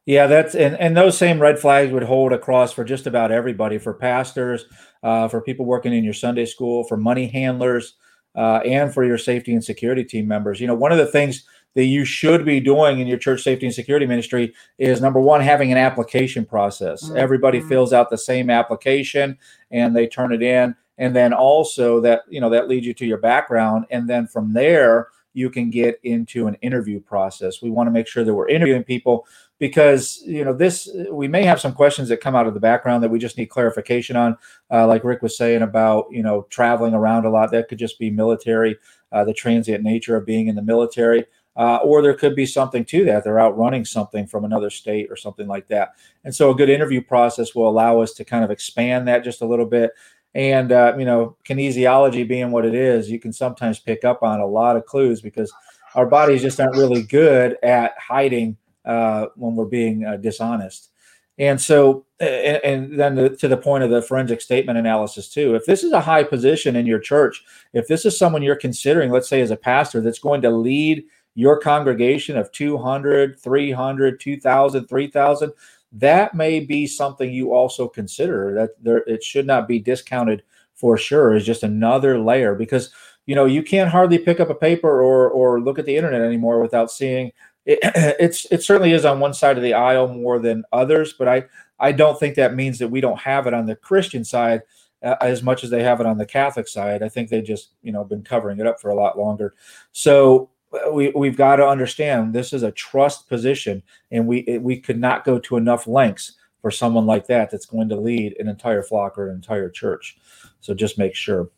Yeah, 0.06 0.26
that's 0.26 0.54
and 0.54 0.78
and 0.78 0.96
those 0.96 1.16
same 1.16 1.40
red 1.40 1.58
flags 1.58 1.92
would 1.92 2.02
hold 2.02 2.32
across 2.32 2.72
for 2.72 2.84
just 2.84 3.06
about 3.06 3.32
everybody, 3.32 3.78
for 3.78 3.94
pastors, 3.94 4.66
uh, 5.02 5.28
for 5.28 5.40
people 5.40 5.64
working 5.64 5.94
in 5.94 6.04
your 6.04 6.14
Sunday 6.14 6.44
school, 6.46 6.84
for 6.84 6.96
money 6.96 7.26
handlers, 7.26 7.94
uh, 8.34 8.60
and 8.64 8.92
for 8.92 9.04
your 9.04 9.18
safety 9.18 9.52
and 9.52 9.64
security 9.64 10.04
team 10.04 10.26
members. 10.26 10.60
You 10.60 10.66
know, 10.66 10.74
one 10.74 10.92
of 10.92 10.98
the 10.98 11.06
things 11.06 11.44
that 11.74 11.84
you 11.84 12.04
should 12.04 12.44
be 12.44 12.60
doing 12.60 13.00
in 13.00 13.06
your 13.06 13.18
church 13.18 13.42
safety 13.42 13.66
and 13.66 13.74
security 13.74 14.06
ministry 14.06 14.54
is 14.78 15.00
number 15.00 15.20
one, 15.20 15.40
having 15.40 15.72
an 15.72 15.78
application 15.78 16.44
process. 16.44 17.04
Mm-hmm. 17.04 17.16
Everybody 17.16 17.60
fills 17.60 17.92
out 17.92 18.10
the 18.10 18.18
same 18.18 18.48
application 18.48 19.36
and 19.70 19.94
they 19.94 20.06
turn 20.06 20.32
it 20.32 20.42
in, 20.42 20.74
and 20.98 21.14
then 21.14 21.32
also 21.32 22.00
that 22.00 22.22
you 22.28 22.40
know 22.40 22.50
that 22.50 22.68
leads 22.68 22.86
you 22.86 22.94
to 22.94 23.06
your 23.06 23.18
background, 23.18 23.86
and 23.90 24.08
then 24.08 24.26
from 24.26 24.52
there 24.52 25.08
you 25.36 25.50
can 25.50 25.68
get 25.68 25.98
into 26.04 26.46
an 26.46 26.54
interview 26.62 27.00
process. 27.00 27.60
We 27.60 27.70
want 27.70 27.88
to 27.88 27.90
make 27.90 28.06
sure 28.06 28.22
that 28.22 28.32
we're 28.32 28.48
interviewing 28.48 28.84
people 28.84 29.26
because 29.64 30.22
you 30.26 30.44
know 30.44 30.52
this 30.52 30.90
we 31.10 31.26
may 31.26 31.42
have 31.42 31.58
some 31.58 31.72
questions 31.72 32.10
that 32.10 32.20
come 32.20 32.36
out 32.36 32.46
of 32.46 32.52
the 32.52 32.60
background 32.60 33.02
that 33.02 33.08
we 33.08 33.18
just 33.18 33.38
need 33.38 33.46
clarification 33.46 34.14
on. 34.14 34.36
Uh, 34.70 34.86
like 34.86 35.02
rick 35.04 35.22
was 35.22 35.38
saying 35.38 35.62
about 35.62 36.04
you 36.10 36.22
know 36.22 36.46
traveling 36.50 36.92
around 36.92 37.24
a 37.24 37.30
lot 37.30 37.50
that 37.50 37.66
could 37.66 37.78
just 37.78 37.98
be 37.98 38.10
military 38.10 38.76
uh, 39.10 39.24
the 39.24 39.32
transient 39.32 39.82
nature 39.82 40.16
of 40.16 40.26
being 40.26 40.48
in 40.48 40.54
the 40.54 40.60
military. 40.60 41.24
Uh, 41.56 41.76
or 41.76 42.02
there 42.02 42.12
could 42.12 42.36
be 42.36 42.44
something 42.44 42.84
to 42.84 43.06
that. 43.06 43.24
They're 43.24 43.40
out 43.40 43.56
running 43.56 43.86
something 43.86 44.26
from 44.26 44.44
another 44.44 44.68
state 44.68 45.06
or 45.08 45.16
something 45.16 45.46
like 45.46 45.68
that. 45.68 45.92
And 46.24 46.34
so 46.34 46.50
a 46.50 46.54
good 46.54 46.68
interview 46.68 47.00
process 47.00 47.54
will 47.54 47.68
allow 47.68 48.00
us 48.00 48.12
to 48.14 48.24
kind 48.24 48.44
of 48.44 48.50
expand 48.50 49.08
that 49.08 49.24
just 49.24 49.40
a 49.40 49.46
little 49.46 49.64
bit. 49.64 49.92
And 50.34 50.72
uh, 50.72 50.94
you 50.98 51.06
know, 51.06 51.38
kinesiology 51.48 52.28
being 52.28 52.50
what 52.50 52.66
it 52.66 52.74
is, 52.74 53.08
you 53.08 53.18
can 53.18 53.32
sometimes 53.32 53.78
pick 53.78 54.04
up 54.04 54.22
on 54.22 54.40
a 54.40 54.46
lot 54.46 54.76
of 54.76 54.84
clues 54.84 55.22
because 55.22 55.50
our 55.94 56.04
bodies 56.04 56.42
just 56.42 56.60
aren't 56.60 56.76
really 56.76 57.02
good 57.02 57.56
at 57.62 57.94
hiding 57.98 58.58
uh, 58.84 59.26
when 59.36 59.56
we're 59.56 59.64
being 59.64 60.04
uh, 60.04 60.16
dishonest. 60.16 60.90
And 61.36 61.60
so, 61.60 62.06
and, 62.20 62.60
and 62.64 63.00
then 63.00 63.16
the, 63.16 63.30
to 63.36 63.48
the 63.48 63.56
point 63.56 63.82
of 63.82 63.90
the 63.90 64.02
forensic 64.02 64.40
statement 64.40 64.78
analysis 64.78 65.28
too. 65.28 65.54
If 65.54 65.66
this 65.66 65.82
is 65.82 65.92
a 65.92 66.00
high 66.00 66.22
position 66.22 66.76
in 66.76 66.86
your 66.86 67.00
church, 67.00 67.42
if 67.72 67.88
this 67.88 68.04
is 68.04 68.16
someone 68.16 68.42
you're 68.42 68.54
considering, 68.54 69.10
let's 69.10 69.28
say 69.28 69.40
as 69.40 69.50
a 69.50 69.56
pastor, 69.56 70.00
that's 70.00 70.20
going 70.20 70.42
to 70.42 70.50
lead 70.50 71.04
your 71.34 71.58
congregation 71.58 72.36
of 72.36 72.52
200, 72.52 73.40
300, 73.40 74.20
2,000, 74.20 74.86
3,000, 74.86 75.52
that 75.94 76.34
may 76.34 76.60
be 76.60 76.86
something 76.86 77.32
you 77.32 77.52
also 77.52 77.88
consider 77.88 78.52
that 78.54 78.70
there 78.82 78.98
it 79.06 79.22
should 79.22 79.46
not 79.46 79.68
be 79.68 79.78
discounted 79.78 80.42
for 80.74 80.98
sure 80.98 81.34
is 81.34 81.46
just 81.46 81.62
another 81.62 82.18
layer 82.18 82.54
because 82.54 82.90
you 83.26 83.34
know 83.34 83.44
you 83.44 83.62
can't 83.62 83.90
hardly 83.90 84.18
pick 84.18 84.40
up 84.40 84.50
a 84.50 84.54
paper 84.54 85.00
or 85.00 85.30
or 85.30 85.60
look 85.60 85.78
at 85.78 85.86
the 85.86 85.96
internet 85.96 86.20
anymore 86.20 86.60
without 86.60 86.90
seeing 86.90 87.30
it, 87.66 87.78
it's 88.20 88.46
it 88.50 88.62
certainly 88.62 88.92
is 88.92 89.04
on 89.04 89.20
one 89.20 89.34
side 89.34 89.56
of 89.56 89.62
the 89.62 89.74
aisle 89.74 90.08
more 90.08 90.38
than 90.38 90.64
others 90.72 91.12
but 91.12 91.28
i 91.28 91.44
i 91.78 91.92
don't 91.92 92.18
think 92.18 92.34
that 92.34 92.54
means 92.54 92.78
that 92.78 92.88
we 92.88 93.00
don't 93.00 93.20
have 93.20 93.46
it 93.46 93.54
on 93.54 93.66
the 93.66 93.76
christian 93.76 94.24
side 94.24 94.62
uh, 95.02 95.16
as 95.20 95.42
much 95.42 95.64
as 95.64 95.70
they 95.70 95.82
have 95.82 96.00
it 96.00 96.06
on 96.06 96.18
the 96.18 96.26
catholic 96.26 96.68
side 96.68 97.02
i 97.02 97.08
think 97.08 97.28
they 97.28 97.42
just 97.42 97.70
you 97.82 97.92
know 97.92 98.04
been 98.04 98.22
covering 98.22 98.58
it 98.58 98.66
up 98.66 98.80
for 98.80 98.90
a 98.90 98.94
lot 98.94 99.18
longer 99.18 99.54
so 99.92 100.50
we 100.92 101.10
we've 101.10 101.36
got 101.36 101.56
to 101.56 101.66
understand 101.66 102.32
this 102.32 102.52
is 102.52 102.62
a 102.62 102.72
trust 102.72 103.28
position, 103.28 103.82
and 104.10 104.26
we 104.26 104.58
we 104.60 104.78
could 104.78 104.98
not 104.98 105.24
go 105.24 105.38
to 105.40 105.56
enough 105.56 105.86
lengths 105.86 106.32
for 106.60 106.70
someone 106.70 107.06
like 107.06 107.26
that 107.26 107.50
that's 107.50 107.66
going 107.66 107.88
to 107.90 107.96
lead 107.96 108.34
an 108.38 108.48
entire 108.48 108.82
flock 108.82 109.18
or 109.18 109.28
an 109.28 109.34
entire 109.34 109.68
church. 109.68 110.16
So 110.60 110.74
just 110.74 110.98
make 110.98 111.14
sure. 111.14 111.50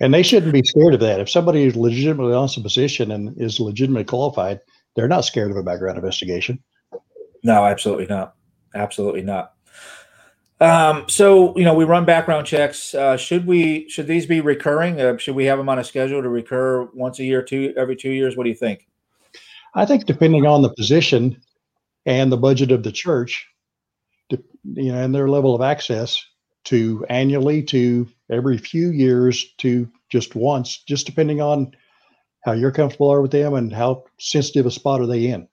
And 0.00 0.12
they 0.12 0.22
shouldn't 0.22 0.52
be 0.52 0.62
scared 0.62 0.94
of 0.94 1.00
that. 1.00 1.20
If 1.20 1.30
somebody 1.30 1.64
is 1.64 1.76
legitimately 1.76 2.34
on 2.34 2.48
some 2.48 2.62
position 2.62 3.10
and 3.10 3.38
is 3.40 3.60
legitimately 3.60 4.04
qualified, 4.04 4.60
they're 4.96 5.08
not 5.08 5.24
scared 5.24 5.50
of 5.50 5.56
a 5.56 5.62
background 5.62 5.96
investigation. 5.96 6.58
No, 7.44 7.64
absolutely 7.64 8.06
not. 8.06 8.34
Absolutely 8.74 9.22
not. 9.22 9.52
Um, 10.58 11.04
so 11.08 11.56
you 11.56 11.64
know, 11.64 11.74
we 11.74 11.84
run 11.84 12.06
background 12.06 12.46
checks. 12.46 12.94
Uh, 12.94 13.16
should 13.16 13.46
we? 13.46 13.88
Should 13.88 14.06
these 14.06 14.26
be 14.26 14.40
recurring? 14.40 15.00
Uh, 15.00 15.18
should 15.18 15.36
we 15.36 15.44
have 15.44 15.58
them 15.58 15.68
on 15.68 15.78
a 15.78 15.84
schedule 15.84 16.22
to 16.22 16.28
recur 16.28 16.84
once 16.94 17.18
a 17.18 17.24
year, 17.24 17.42
two 17.42 17.74
every 17.76 17.94
two 17.94 18.10
years? 18.10 18.36
What 18.36 18.44
do 18.44 18.50
you 18.50 18.56
think? 18.56 18.88
I 19.74 19.84
think 19.84 20.06
depending 20.06 20.46
on 20.46 20.62
the 20.62 20.72
position 20.72 21.40
and 22.06 22.32
the 22.32 22.38
budget 22.38 22.72
of 22.72 22.82
the 22.82 22.92
church, 22.92 23.46
you 24.30 24.38
know, 24.92 24.94
and 24.94 25.14
their 25.14 25.28
level 25.28 25.54
of 25.54 25.60
access 25.60 26.24
to 26.64 27.04
annually, 27.10 27.62
to 27.64 28.08
every 28.30 28.56
few 28.56 28.90
years, 28.90 29.54
to 29.58 29.88
just 30.08 30.34
once, 30.34 30.82
just 30.88 31.04
depending 31.04 31.42
on 31.42 31.72
how 32.46 32.52
you're 32.52 32.70
comfortable 32.70 33.10
are 33.10 33.20
with 33.20 33.32
them 33.32 33.54
and 33.54 33.72
how 33.72 34.04
sensitive 34.18 34.64
a 34.64 34.70
spot 34.70 35.00
are 35.00 35.06
they 35.06 35.26
in. 35.26 35.48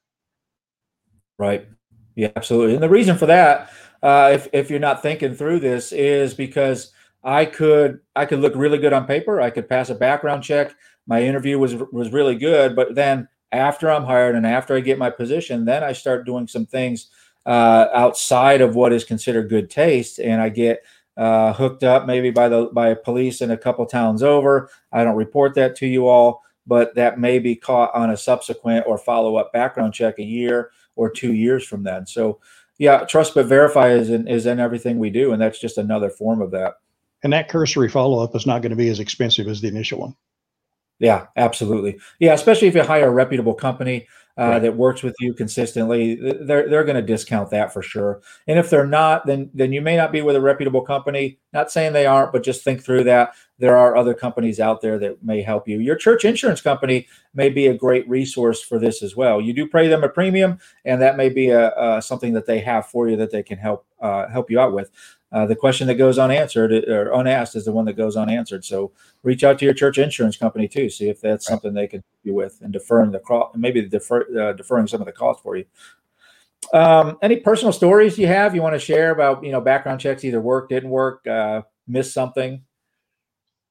Right. 1.38 1.66
Yeah, 2.14 2.30
absolutely. 2.36 2.74
And 2.74 2.82
the 2.82 2.88
reason 2.88 3.18
for 3.18 3.26
that, 3.26 3.70
uh, 4.02 4.30
if 4.32 4.48
if 4.52 4.70
you're 4.70 4.78
not 4.78 5.02
thinking 5.02 5.34
through 5.34 5.58
this, 5.58 5.92
is 5.92 6.32
because 6.32 6.92
I 7.24 7.44
could 7.46 8.00
I 8.14 8.24
could 8.24 8.38
look 8.38 8.54
really 8.54 8.78
good 8.78 8.92
on 8.92 9.06
paper. 9.06 9.40
I 9.40 9.50
could 9.50 9.68
pass 9.68 9.90
a 9.90 9.94
background 9.94 10.44
check. 10.44 10.74
My 11.06 11.22
interview 11.22 11.58
was 11.58 11.74
was 11.74 12.12
really 12.12 12.36
good, 12.36 12.76
but 12.76 12.94
then 12.94 13.28
after 13.50 13.90
I'm 13.90 14.04
hired 14.04 14.36
and 14.36 14.46
after 14.46 14.76
I 14.76 14.80
get 14.80 14.98
my 14.98 15.10
position, 15.10 15.64
then 15.64 15.82
I 15.82 15.92
start 15.92 16.26
doing 16.26 16.46
some 16.46 16.66
things 16.66 17.08
uh, 17.44 17.88
outside 17.92 18.60
of 18.60 18.76
what 18.76 18.92
is 18.92 19.04
considered 19.04 19.48
good 19.48 19.68
taste, 19.68 20.20
and 20.20 20.40
I 20.40 20.48
get 20.48 20.84
uh, 21.16 21.52
hooked 21.52 21.82
up 21.82 22.06
maybe 22.06 22.30
by 22.30 22.48
the 22.48 22.70
by 22.72 22.94
police 22.94 23.40
in 23.40 23.50
a 23.50 23.58
couple 23.58 23.84
towns 23.86 24.22
over. 24.22 24.70
I 24.92 25.02
don't 25.02 25.16
report 25.16 25.54
that 25.54 25.74
to 25.76 25.86
you 25.86 26.06
all, 26.06 26.44
but 26.66 26.94
that 26.94 27.18
may 27.18 27.38
be 27.38 27.54
caught 27.54 27.94
on 27.94 28.10
a 28.10 28.16
subsequent 28.16 28.86
or 28.86 28.98
follow 28.98 29.36
up 29.36 29.52
background 29.52 29.94
check 29.94 30.18
a 30.18 30.24
year 30.24 30.70
or 30.96 31.10
two 31.10 31.34
years 31.34 31.66
from 31.66 31.82
then. 31.82 32.06
So, 32.06 32.40
yeah, 32.78 33.04
trust 33.04 33.34
but 33.34 33.46
verify 33.46 33.90
is 33.90 34.10
in, 34.10 34.26
is 34.26 34.46
in 34.46 34.58
everything 34.58 34.98
we 34.98 35.10
do, 35.10 35.32
and 35.32 35.40
that's 35.40 35.60
just 35.60 35.78
another 35.78 36.10
form 36.10 36.40
of 36.40 36.50
that. 36.52 36.74
And 37.22 37.32
that 37.32 37.48
cursory 37.48 37.88
follow 37.88 38.22
up 38.22 38.34
is 38.34 38.46
not 38.46 38.62
going 38.62 38.70
to 38.70 38.76
be 38.76 38.88
as 38.88 39.00
expensive 39.00 39.48
as 39.48 39.60
the 39.60 39.68
initial 39.68 40.00
one. 40.00 40.16
Yeah, 40.98 41.26
absolutely. 41.36 41.98
Yeah, 42.18 42.34
especially 42.34 42.68
if 42.68 42.74
you 42.74 42.82
hire 42.82 43.08
a 43.08 43.12
reputable 43.12 43.54
company 43.54 44.06
uh, 44.36 44.42
right. 44.42 44.58
that 44.60 44.76
works 44.76 45.02
with 45.02 45.14
you 45.20 45.32
consistently, 45.32 46.16
they're 46.16 46.68
they're 46.68 46.84
going 46.84 46.96
to 46.96 47.02
discount 47.02 47.50
that 47.50 47.72
for 47.72 47.82
sure. 47.82 48.20
And 48.48 48.58
if 48.58 48.68
they're 48.68 48.86
not, 48.86 49.26
then 49.26 49.50
then 49.54 49.72
you 49.72 49.80
may 49.80 49.96
not 49.96 50.10
be 50.10 50.22
with 50.22 50.34
a 50.34 50.40
reputable 50.40 50.82
company. 50.82 51.38
Not 51.52 51.70
saying 51.70 51.92
they 51.92 52.06
aren't, 52.06 52.32
but 52.32 52.42
just 52.42 52.64
think 52.64 52.82
through 52.82 53.04
that. 53.04 53.34
There 53.58 53.76
are 53.76 53.96
other 53.96 54.14
companies 54.14 54.58
out 54.58 54.80
there 54.80 54.98
that 54.98 55.22
may 55.22 55.40
help 55.40 55.68
you. 55.68 55.78
Your 55.78 55.94
church 55.94 56.24
insurance 56.24 56.60
company 56.60 57.06
may 57.32 57.48
be 57.48 57.68
a 57.68 57.78
great 57.78 58.08
resource 58.08 58.60
for 58.60 58.80
this 58.80 59.02
as 59.02 59.14
well. 59.14 59.40
You 59.40 59.52
do 59.52 59.68
pay 59.68 59.86
them 59.86 60.02
a 60.02 60.08
premium, 60.08 60.58
and 60.84 61.00
that 61.00 61.16
may 61.16 61.28
be 61.28 61.50
a, 61.50 61.70
a 61.76 62.02
something 62.02 62.32
that 62.32 62.46
they 62.46 62.58
have 62.58 62.86
for 62.86 63.08
you 63.08 63.16
that 63.16 63.30
they 63.30 63.44
can 63.44 63.58
help 63.58 63.86
uh, 64.04 64.28
help 64.28 64.50
you 64.50 64.60
out 64.60 64.72
with. 64.72 64.90
Uh, 65.32 65.46
the 65.46 65.56
question 65.56 65.88
that 65.88 65.96
goes 65.96 66.16
unanswered 66.16 66.72
or 66.72 67.12
unasked 67.12 67.56
is 67.56 67.64
the 67.64 67.72
one 67.72 67.84
that 67.86 67.94
goes 67.94 68.16
unanswered. 68.16 68.64
So 68.64 68.92
reach 69.24 69.42
out 69.42 69.58
to 69.58 69.64
your 69.64 69.74
church 69.74 69.98
insurance 69.98 70.36
company 70.36 70.68
too. 70.68 70.88
See 70.88 71.08
if 71.08 71.20
that's 71.20 71.48
right. 71.48 71.52
something 71.52 71.74
they 71.74 71.88
can 71.88 71.98
help 71.98 72.20
you 72.22 72.34
with 72.34 72.60
and 72.60 72.72
deferring 72.72 73.10
the 73.10 73.18
cost, 73.18 73.56
maybe 73.56 73.82
defer, 73.88 74.22
uh, 74.38 74.52
deferring 74.52 74.86
some 74.86 75.00
of 75.00 75.06
the 75.06 75.12
cost 75.12 75.42
for 75.42 75.56
you. 75.56 75.64
Um, 76.72 77.18
any 77.20 77.36
personal 77.36 77.72
stories 77.72 78.16
you 78.16 78.26
have 78.26 78.54
you 78.54 78.62
want 78.62 78.74
to 78.74 78.78
share 78.78 79.10
about 79.10 79.44
you 79.44 79.52
know 79.52 79.60
background 79.60 80.00
checks 80.00 80.24
either 80.24 80.40
work 80.40 80.70
didn't 80.70 80.88
work 80.88 81.26
uh, 81.26 81.60
missed 81.86 82.14
something 82.14 82.62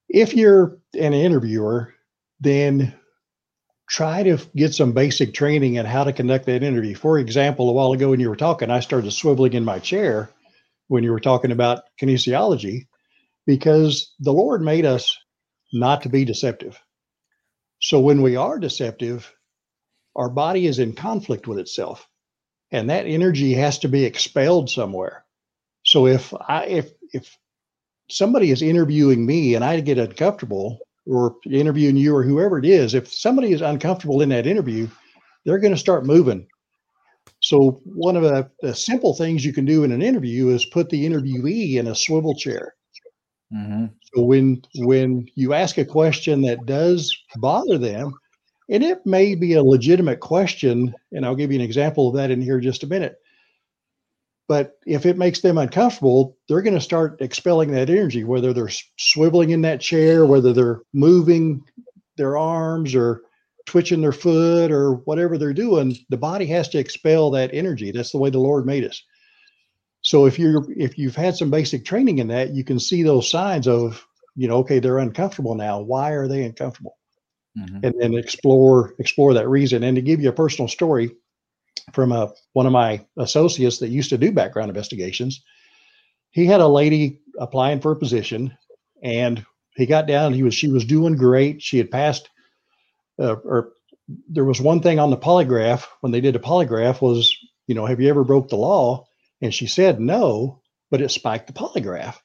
if 0.09 0.35
you're 0.35 0.77
an 0.93 1.13
interviewer 1.13 1.95
then 2.39 2.93
try 3.93 4.23
to 4.23 4.39
get 4.55 4.73
some 4.73 4.91
basic 4.91 5.33
training 5.33 5.77
on 5.77 5.85
how 5.85 6.03
to 6.03 6.13
conduct 6.13 6.47
that 6.47 6.63
interview 6.63 6.95
for 6.95 7.19
example 7.19 7.69
a 7.69 7.73
while 7.73 7.93
ago 7.93 8.09
when 8.09 8.19
you 8.19 8.29
were 8.29 8.35
talking 8.35 8.71
i 8.71 8.79
started 8.79 9.11
swiveling 9.11 9.53
in 9.53 9.63
my 9.63 9.77
chair 9.77 10.29
when 10.87 11.03
you 11.03 11.11
were 11.11 11.19
talking 11.19 11.51
about 11.51 11.83
kinesiology 12.01 12.87
because 13.45 14.13
the 14.19 14.33
Lord 14.33 14.61
made 14.61 14.85
us 14.85 15.17
not 15.71 16.03
to 16.03 16.09
be 16.09 16.25
deceptive. 16.25 16.79
So 17.79 17.99
when 17.99 18.21
we 18.21 18.35
are 18.35 18.59
deceptive, 18.59 19.33
our 20.15 20.29
body 20.29 20.67
is 20.67 20.79
in 20.79 20.93
conflict 20.93 21.47
with 21.47 21.59
itself 21.59 22.07
and 22.71 22.89
that 22.89 23.05
energy 23.05 23.53
has 23.53 23.79
to 23.79 23.87
be 23.87 24.05
expelled 24.05 24.69
somewhere. 24.69 25.25
So 25.83 26.07
if 26.07 26.33
I 26.33 26.65
if 26.65 26.91
if 27.11 27.37
somebody 28.09 28.51
is 28.51 28.61
interviewing 28.61 29.25
me 29.25 29.55
and 29.55 29.63
I 29.63 29.79
get 29.79 29.97
uncomfortable 29.97 30.79
or 31.05 31.35
interviewing 31.49 31.97
you 31.97 32.15
or 32.15 32.23
whoever 32.23 32.57
it 32.57 32.65
is, 32.65 32.93
if 32.93 33.13
somebody 33.13 33.51
is 33.51 33.61
uncomfortable 33.61 34.21
in 34.21 34.29
that 34.29 34.47
interview, 34.47 34.87
they're 35.45 35.59
going 35.59 35.73
to 35.73 35.79
start 35.79 36.05
moving 36.05 36.47
so 37.43 37.81
one 37.83 38.15
of 38.15 38.23
the, 38.23 38.49
the, 38.61 38.73
simple 38.73 39.13
things 39.13 39.43
you 39.43 39.51
can 39.51 39.65
do 39.65 39.83
in 39.83 39.91
an 39.91 40.01
interview 40.01 40.47
is 40.47 40.65
put 40.65 40.89
the 40.89 41.05
interviewee 41.05 41.75
in 41.75 41.87
a 41.87 41.95
swivel 41.95 42.35
chair. 42.35 42.73
Mm-hmm. 43.53 43.87
So 44.13 44.23
when 44.23 44.61
when 44.77 45.27
you 45.35 45.53
ask 45.53 45.77
a 45.77 45.85
question 45.85 46.41
that 46.43 46.65
does 46.65 47.15
bother 47.35 47.77
them, 47.77 48.13
and 48.69 48.81
it 48.81 49.05
may 49.05 49.35
be 49.35 49.53
a 49.53 49.63
legitimate 49.63 50.21
question, 50.21 50.95
and 51.11 51.25
I'll 51.25 51.35
give 51.35 51.51
you 51.51 51.59
an 51.59 51.65
example 51.65 52.07
of 52.07 52.15
that 52.15 52.31
in 52.31 52.41
here 52.41 52.61
just 52.61 52.83
a 52.83 52.87
minute. 52.87 53.17
But 54.47 54.77
if 54.85 55.05
it 55.05 55.17
makes 55.17 55.39
them 55.39 55.57
uncomfortable, 55.57 56.37
they're 56.47 56.61
going 56.61 56.73
to 56.73 56.81
start 56.81 57.21
expelling 57.21 57.71
that 57.71 57.89
energy, 57.89 58.23
whether 58.23 58.51
they're 58.51 58.69
swiveling 58.99 59.51
in 59.51 59.61
that 59.61 59.79
chair, 59.81 60.25
whether 60.25 60.51
they're 60.51 60.81
moving 60.93 61.63
their 62.17 62.37
arms 62.37 62.93
or 62.93 63.21
twitching 63.65 64.01
their 64.01 64.11
foot 64.11 64.71
or 64.71 64.95
whatever 64.95 65.37
they're 65.37 65.53
doing, 65.53 65.97
the 66.09 66.17
body 66.17 66.45
has 66.47 66.69
to 66.69 66.77
expel 66.77 67.31
that 67.31 67.53
energy. 67.53 67.91
That's 67.91 68.11
the 68.11 68.17
way 68.17 68.29
the 68.29 68.39
Lord 68.39 68.65
made 68.65 68.83
us. 68.83 69.01
So 70.01 70.25
if 70.25 70.37
you're 70.37 70.65
if 70.69 70.97
you've 70.97 71.15
had 71.15 71.37
some 71.37 71.49
basic 71.49 71.85
training 71.85 72.19
in 72.19 72.27
that, 72.27 72.53
you 72.53 72.65
can 72.65 72.79
see 72.79 73.03
those 73.03 73.29
signs 73.29 73.67
of, 73.67 74.05
you 74.35 74.49
know, 74.49 74.57
okay, 74.57 74.79
they're 74.79 74.99
uncomfortable 74.99 75.55
now. 75.55 75.79
Why 75.79 76.11
are 76.11 76.27
they 76.27 76.43
uncomfortable? 76.43 76.97
Mm-hmm. 77.57 77.85
And 77.85 77.95
then 77.97 78.13
explore 78.15 78.95
explore 78.99 79.33
that 79.35 79.47
reason. 79.47 79.83
And 79.83 79.95
to 79.95 80.01
give 80.01 80.19
you 80.19 80.27
a 80.27 80.33
personal 80.33 80.67
story 80.67 81.11
from 81.91 82.11
a, 82.11 82.31
one 82.53 82.65
of 82.65 82.71
my 82.71 83.05
associates 83.17 83.79
that 83.79 83.89
used 83.89 84.09
to 84.09 84.17
do 84.17 84.31
background 84.31 84.69
investigations, 84.69 85.43
he 86.31 86.45
had 86.45 86.61
a 86.61 86.67
lady 86.67 87.19
applying 87.39 87.81
for 87.81 87.91
a 87.91 87.95
position 87.95 88.55
and 89.03 89.45
he 89.75 89.85
got 89.85 90.07
down 90.07 90.33
he 90.33 90.43
was 90.43 90.53
she 90.53 90.67
was 90.67 90.85
doing 90.85 91.15
great 91.15 91.61
she 91.61 91.79
had 91.79 91.89
passed 91.89 92.29
uh, 93.19 93.35
or 93.43 93.73
there 94.29 94.45
was 94.45 94.59
one 94.59 94.81
thing 94.81 94.99
on 94.99 95.09
the 95.09 95.17
polygraph 95.17 95.85
when 96.01 96.11
they 96.11 96.21
did 96.21 96.35
a 96.35 96.39
polygraph 96.39 97.01
was, 97.01 97.35
you 97.67 97.75
know, 97.75 97.85
have 97.85 98.01
you 98.01 98.09
ever 98.09 98.23
broke 98.23 98.49
the 98.49 98.55
law? 98.55 99.05
And 99.41 99.53
she 99.53 99.67
said 99.67 99.99
no, 99.99 100.61
but 100.91 101.01
it 101.01 101.11
spiked 101.11 101.47
the 101.47 101.53
polygraph. 101.53 102.17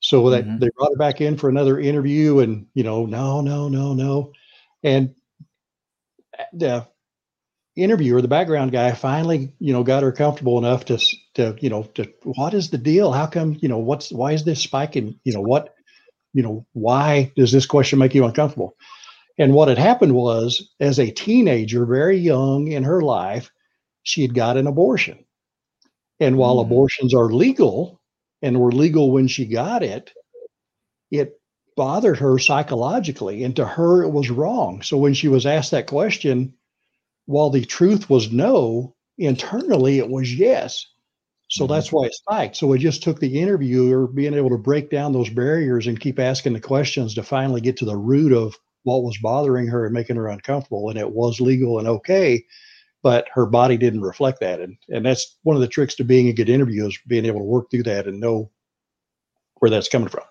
So 0.00 0.30
that 0.30 0.44
mm-hmm. 0.44 0.58
they 0.58 0.70
brought 0.76 0.92
her 0.92 0.96
back 0.96 1.20
in 1.20 1.36
for 1.36 1.50
another 1.50 1.78
interview, 1.78 2.38
and 2.38 2.66
you 2.72 2.82
know, 2.82 3.04
no, 3.04 3.42
no, 3.42 3.68
no, 3.68 3.92
no, 3.92 4.32
and 4.82 5.14
the 6.54 6.86
interviewer, 7.80 8.20
the 8.22 8.28
background 8.28 8.72
guy, 8.72 8.92
finally, 8.92 9.52
you 9.58 9.72
know, 9.72 9.82
got 9.82 10.02
her 10.02 10.12
comfortable 10.12 10.58
enough 10.58 10.84
to, 10.86 10.98
to, 11.34 11.56
you 11.60 11.70
know, 11.70 11.84
to 11.94 12.12
what 12.24 12.54
is 12.54 12.70
the 12.70 12.78
deal? 12.78 13.12
How 13.12 13.26
come, 13.26 13.56
you 13.60 13.68
know, 13.68 13.78
what's 13.78 14.12
why 14.12 14.32
is 14.32 14.44
this 14.44 14.62
spiking? 14.62 15.18
You 15.24 15.32
know, 15.32 15.40
what, 15.40 15.74
you 16.32 16.42
know, 16.42 16.66
why 16.72 17.32
does 17.36 17.52
this 17.52 17.66
question 17.66 17.98
make 17.98 18.14
you 18.14 18.24
uncomfortable? 18.24 18.76
And 19.38 19.54
what 19.54 19.68
had 19.68 19.78
happened 19.78 20.14
was, 20.14 20.70
as 20.80 20.98
a 20.98 21.10
teenager, 21.10 21.86
very 21.86 22.18
young 22.18 22.68
in 22.68 22.84
her 22.84 23.00
life, 23.00 23.50
she 24.02 24.22
had 24.22 24.34
got 24.34 24.56
an 24.56 24.66
abortion. 24.66 25.24
And 26.18 26.36
while 26.36 26.56
mm. 26.56 26.66
abortions 26.66 27.14
are 27.14 27.32
legal 27.32 28.00
and 28.42 28.60
were 28.60 28.72
legal 28.72 29.10
when 29.10 29.28
she 29.28 29.46
got 29.46 29.82
it, 29.82 30.10
it 31.10 31.40
bothered 31.76 32.18
her 32.18 32.38
psychologically. 32.38 33.44
And 33.44 33.56
to 33.56 33.64
her, 33.64 34.02
it 34.02 34.10
was 34.10 34.28
wrong. 34.30 34.82
So 34.82 34.98
when 34.98 35.14
she 35.14 35.28
was 35.28 35.46
asked 35.46 35.70
that 35.70 35.86
question, 35.86 36.54
while 37.30 37.48
the 37.48 37.64
truth 37.64 38.10
was 38.10 38.32
no, 38.32 38.96
internally 39.16 39.98
it 39.98 40.10
was 40.10 40.34
yes. 40.34 40.84
So 41.48 41.64
mm-hmm. 41.64 41.72
that's 41.72 41.92
why 41.92 42.06
it 42.06 42.14
spiked. 42.14 42.56
So 42.56 42.72
it 42.72 42.78
just 42.78 43.04
took 43.04 43.20
the 43.20 43.40
interviewer 43.40 44.08
being 44.08 44.34
able 44.34 44.50
to 44.50 44.58
break 44.58 44.90
down 44.90 45.12
those 45.12 45.30
barriers 45.30 45.86
and 45.86 46.00
keep 46.00 46.18
asking 46.18 46.54
the 46.54 46.60
questions 46.60 47.14
to 47.14 47.22
finally 47.22 47.60
get 47.60 47.76
to 47.78 47.84
the 47.84 47.96
root 47.96 48.32
of 48.32 48.56
what 48.82 49.04
was 49.04 49.16
bothering 49.18 49.68
her 49.68 49.84
and 49.84 49.94
making 49.94 50.16
her 50.16 50.28
uncomfortable 50.28 50.88
and 50.88 50.98
it 50.98 51.10
was 51.10 51.40
legal 51.40 51.78
and 51.78 51.86
okay 51.86 52.42
but 53.02 53.28
her 53.32 53.44
body 53.44 53.76
didn't 53.76 54.00
reflect 54.00 54.40
that 54.40 54.58
and 54.58 54.78
and 54.88 55.04
that's 55.04 55.36
one 55.42 55.54
of 55.54 55.60
the 55.60 55.68
tricks 55.68 55.94
to 55.94 56.02
being 56.02 56.28
a 56.28 56.32
good 56.32 56.48
interviewer 56.48 56.88
is 56.88 56.98
being 57.06 57.26
able 57.26 57.40
to 57.40 57.44
work 57.44 57.70
through 57.70 57.82
that 57.82 58.06
and 58.06 58.18
know 58.18 58.50
where 59.56 59.70
that's 59.70 59.90
coming 59.90 60.08
from 60.08 60.24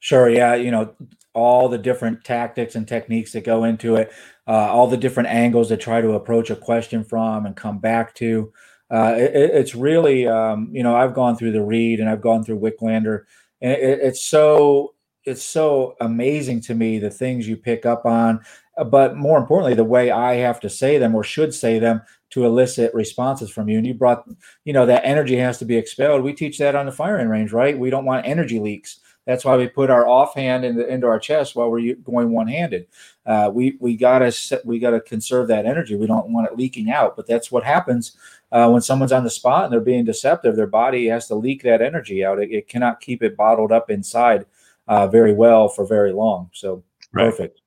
sure 0.00 0.28
yeah 0.28 0.54
you 0.54 0.70
know 0.70 0.94
all 1.34 1.68
the 1.68 1.78
different 1.78 2.24
tactics 2.24 2.74
and 2.74 2.88
techniques 2.88 3.32
that 3.32 3.44
go 3.44 3.64
into 3.64 3.96
it 3.96 4.12
uh, 4.46 4.72
all 4.72 4.86
the 4.86 4.96
different 4.96 5.28
angles 5.28 5.68
that 5.68 5.80
try 5.80 6.00
to 6.00 6.12
approach 6.12 6.50
a 6.50 6.56
question 6.56 7.04
from 7.04 7.44
and 7.44 7.54
come 7.54 7.78
back 7.78 8.14
to. 8.14 8.50
Uh, 8.90 9.14
it, 9.18 9.34
it's 9.34 9.74
really 9.74 10.26
um, 10.26 10.70
you 10.72 10.82
know 10.82 10.96
i've 10.96 11.12
gone 11.12 11.36
through 11.36 11.52
the 11.52 11.62
Reid 11.62 12.00
and 12.00 12.08
i've 12.08 12.22
gone 12.22 12.42
through 12.42 12.58
wicklander 12.58 13.24
and 13.60 13.72
it, 13.72 14.00
it's 14.00 14.22
so 14.22 14.94
it's 15.24 15.44
so 15.44 15.94
amazing 16.00 16.62
to 16.62 16.74
me 16.74 16.98
the 16.98 17.10
things 17.10 17.46
you 17.46 17.54
pick 17.54 17.84
up 17.84 18.06
on 18.06 18.40
but 18.86 19.14
more 19.14 19.36
importantly 19.36 19.74
the 19.74 19.84
way 19.84 20.10
i 20.10 20.36
have 20.36 20.58
to 20.58 20.70
say 20.70 20.96
them 20.96 21.14
or 21.14 21.22
should 21.22 21.52
say 21.52 21.78
them 21.78 22.00
to 22.30 22.44
elicit 22.44 22.92
responses 22.94 23.50
from 23.50 23.68
you. 23.68 23.78
And 23.78 23.86
you 23.86 23.94
brought 23.94 24.24
you 24.64 24.72
know 24.72 24.86
that 24.86 25.04
energy 25.04 25.36
has 25.36 25.58
to 25.58 25.64
be 25.64 25.76
expelled. 25.76 26.22
We 26.22 26.32
teach 26.32 26.58
that 26.58 26.74
on 26.74 26.86
the 26.86 26.92
firing 26.92 27.28
range 27.28 27.52
right? 27.52 27.78
We 27.78 27.90
don't 27.90 28.04
want 28.04 28.26
energy 28.26 28.58
leaks 28.58 29.00
that's 29.28 29.44
why 29.44 29.56
we 29.56 29.68
put 29.68 29.90
our 29.90 30.08
offhand 30.08 30.64
in 30.64 30.74
the, 30.74 30.88
into 30.88 31.06
our 31.06 31.20
chest 31.20 31.54
while 31.54 31.70
we're 31.70 31.94
going 31.94 32.32
one-handed 32.32 32.88
uh, 33.26 33.48
we 33.52 33.76
we 33.78 33.96
gotta 33.96 34.32
set, 34.32 34.66
we 34.66 34.80
gotta 34.80 35.00
conserve 35.00 35.46
that 35.46 35.66
energy 35.66 35.94
we 35.94 36.08
don't 36.08 36.30
want 36.30 36.50
it 36.50 36.58
leaking 36.58 36.90
out 36.90 37.14
but 37.14 37.28
that's 37.28 37.52
what 37.52 37.62
happens 37.62 38.16
uh, 38.50 38.68
when 38.68 38.82
someone's 38.82 39.12
on 39.12 39.22
the 39.22 39.30
spot 39.30 39.64
and 39.64 39.72
they're 39.72 39.80
being 39.80 40.04
deceptive 40.04 40.56
their 40.56 40.66
body 40.66 41.06
has 41.06 41.28
to 41.28 41.36
leak 41.36 41.62
that 41.62 41.80
energy 41.80 42.24
out 42.24 42.40
it, 42.40 42.50
it 42.50 42.66
cannot 42.66 43.00
keep 43.00 43.22
it 43.22 43.36
bottled 43.36 43.70
up 43.70 43.88
inside 43.88 44.44
uh, 44.88 45.06
very 45.06 45.32
well 45.32 45.68
for 45.68 45.86
very 45.86 46.12
long. 46.12 46.50
So 46.52 46.82
right. 47.12 47.30
perfect. 47.30 47.60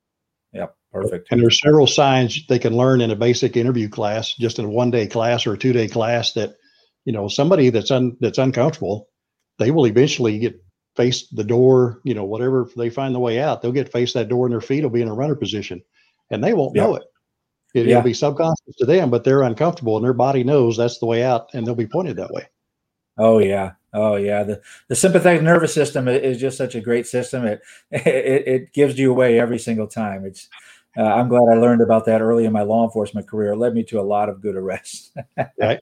Yeah, 0.52 0.66
Perfect. 0.92 1.28
And 1.30 1.40
there's 1.40 1.60
several 1.60 1.86
signs 1.86 2.46
they 2.48 2.58
can 2.58 2.76
learn 2.76 3.00
in 3.00 3.10
a 3.10 3.16
basic 3.16 3.56
interview 3.56 3.88
class, 3.88 4.34
just 4.34 4.58
in 4.58 4.66
a 4.66 4.68
one 4.68 4.90
day 4.90 5.06
class 5.06 5.46
or 5.46 5.54
a 5.54 5.58
two 5.58 5.72
day 5.72 5.88
class 5.88 6.32
that, 6.34 6.56
you 7.06 7.12
know, 7.12 7.28
somebody 7.28 7.70
that's 7.70 7.90
un, 7.90 8.16
that's 8.20 8.38
uncomfortable, 8.38 9.08
they 9.58 9.70
will 9.70 9.86
eventually 9.86 10.38
get 10.38 10.62
face 10.96 11.26
the 11.28 11.44
door, 11.44 12.00
you 12.04 12.14
know, 12.14 12.24
whatever 12.24 12.68
they 12.76 12.90
find 12.90 13.14
the 13.14 13.20
way 13.20 13.40
out, 13.40 13.62
they'll 13.62 13.72
get 13.72 13.92
face 13.92 14.12
that 14.12 14.28
door 14.28 14.46
and 14.46 14.52
their 14.52 14.60
feet 14.60 14.82
will 14.82 14.90
be 14.90 15.02
in 15.02 15.08
a 15.08 15.14
runner 15.14 15.34
position 15.34 15.82
and 16.30 16.42
they 16.42 16.52
won't 16.52 16.74
know 16.74 16.96
it. 16.96 17.04
it 17.74 17.86
Yeah. 17.86 17.98
It'll 17.98 18.02
be 18.02 18.14
subconscious 18.14 18.76
to 18.78 18.86
them, 18.86 19.10
but 19.10 19.24
they're 19.24 19.42
uncomfortable 19.42 19.96
and 19.96 20.04
their 20.04 20.12
body 20.12 20.44
knows 20.44 20.76
that's 20.76 20.98
the 20.98 21.06
way 21.06 21.22
out 21.22 21.48
and 21.54 21.66
they'll 21.66 21.74
be 21.74 21.86
pointed 21.86 22.16
that 22.16 22.30
way. 22.30 22.46
Oh 23.18 23.38
yeah, 23.38 23.72
oh 23.92 24.16
yeah. 24.16 24.42
The 24.42 24.62
the 24.88 24.96
sympathetic 24.96 25.42
nervous 25.42 25.74
system 25.74 26.08
is 26.08 26.40
just 26.40 26.56
such 26.56 26.74
a 26.74 26.80
great 26.80 27.06
system. 27.06 27.44
It 27.46 27.60
it, 27.90 28.48
it 28.48 28.72
gives 28.72 28.98
you 28.98 29.10
away 29.10 29.38
every 29.38 29.58
single 29.58 29.86
time. 29.86 30.24
It's 30.24 30.48
uh, 30.96 31.02
I'm 31.02 31.28
glad 31.28 31.50
I 31.50 31.58
learned 31.58 31.82
about 31.82 32.06
that 32.06 32.20
early 32.20 32.44
in 32.44 32.52
my 32.52 32.62
law 32.62 32.84
enforcement 32.84 33.28
career. 33.28 33.52
It 33.52 33.56
led 33.56 33.74
me 33.74 33.82
to 33.84 34.00
a 34.00 34.02
lot 34.02 34.28
of 34.28 34.40
good 34.40 34.56
arrests. 34.56 35.12
Right. 35.58 35.80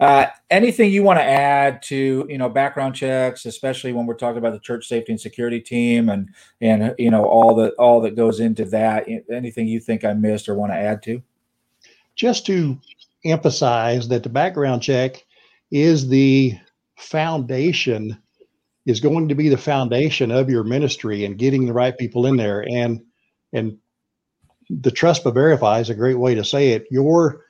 Uh, 0.00 0.26
anything 0.50 0.90
you 0.90 1.02
want 1.02 1.18
to 1.18 1.24
add 1.24 1.80
to 1.80 2.26
you 2.28 2.36
know 2.36 2.48
background 2.48 2.94
checks, 2.94 3.46
especially 3.46 3.92
when 3.92 4.06
we're 4.06 4.14
talking 4.14 4.38
about 4.38 4.52
the 4.52 4.58
church 4.58 4.86
safety 4.86 5.12
and 5.12 5.20
security 5.20 5.60
team 5.60 6.08
and 6.08 6.28
and 6.60 6.94
you 6.98 7.10
know 7.10 7.24
all 7.24 7.54
the 7.54 7.70
all 7.78 8.00
that 8.00 8.16
goes 8.16 8.40
into 8.40 8.64
that. 8.64 9.06
Anything 9.30 9.68
you 9.68 9.80
think 9.80 10.04
I 10.04 10.12
missed 10.12 10.48
or 10.48 10.54
want 10.54 10.72
to 10.72 10.76
add 10.76 11.02
to? 11.04 11.22
just 12.16 12.46
to 12.46 12.78
emphasize 13.24 14.08
that 14.08 14.22
the 14.22 14.28
background 14.28 14.82
check 14.82 15.24
is 15.70 16.08
the 16.08 16.58
foundation 16.96 18.16
is 18.86 19.00
going 19.00 19.28
to 19.28 19.34
be 19.34 19.48
the 19.48 19.56
foundation 19.56 20.30
of 20.30 20.50
your 20.50 20.62
ministry 20.62 21.24
and 21.24 21.38
getting 21.38 21.66
the 21.66 21.72
right 21.72 21.96
people 21.98 22.26
in 22.26 22.36
there 22.36 22.64
and 22.68 23.02
and 23.52 23.76
the 24.68 24.90
trust 24.90 25.24
but 25.24 25.34
verify 25.34 25.80
is 25.80 25.90
a 25.90 25.94
great 25.94 26.18
way 26.18 26.34
to 26.34 26.44
say 26.44 26.72
it 26.72 26.86
your 26.90 27.44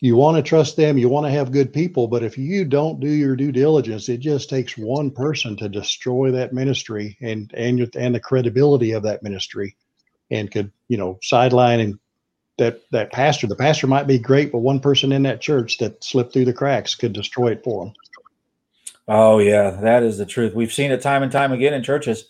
you 0.00 0.14
want 0.14 0.36
to 0.36 0.42
trust 0.42 0.76
them 0.76 0.98
you 0.98 1.08
want 1.08 1.26
to 1.26 1.30
have 1.30 1.52
good 1.52 1.72
people 1.72 2.08
but 2.08 2.22
if 2.22 2.36
you 2.36 2.64
don't 2.64 3.00
do 3.00 3.08
your 3.08 3.36
due 3.36 3.52
diligence 3.52 4.08
it 4.08 4.18
just 4.18 4.50
takes 4.50 4.76
one 4.76 5.10
person 5.10 5.56
to 5.56 5.68
destroy 5.68 6.30
that 6.30 6.52
ministry 6.52 7.16
and 7.20 7.52
and 7.54 7.94
and 7.96 8.14
the 8.14 8.20
credibility 8.20 8.92
of 8.92 9.02
that 9.02 9.22
ministry 9.22 9.76
and 10.30 10.50
could 10.50 10.70
you 10.88 10.96
know 10.96 11.18
sideline 11.22 11.80
and 11.80 11.98
that 12.58 12.80
that 12.90 13.12
pastor 13.12 13.46
the 13.46 13.56
pastor 13.56 13.86
might 13.86 14.06
be 14.06 14.18
great 14.18 14.52
but 14.52 14.58
one 14.58 14.80
person 14.80 15.12
in 15.12 15.22
that 15.22 15.40
church 15.40 15.78
that 15.78 16.02
slipped 16.04 16.32
through 16.32 16.44
the 16.44 16.52
cracks 16.52 16.94
could 16.94 17.12
destroy 17.12 17.48
it 17.48 17.64
for 17.64 17.84
them 17.84 17.94
Oh 19.08 19.38
yeah, 19.38 19.70
that 19.70 20.02
is 20.02 20.18
the 20.18 20.26
truth. 20.26 20.54
We've 20.54 20.72
seen 20.72 20.90
it 20.90 21.00
time 21.00 21.22
and 21.22 21.30
time 21.30 21.52
again 21.52 21.74
in 21.74 21.82
churches 21.82 22.24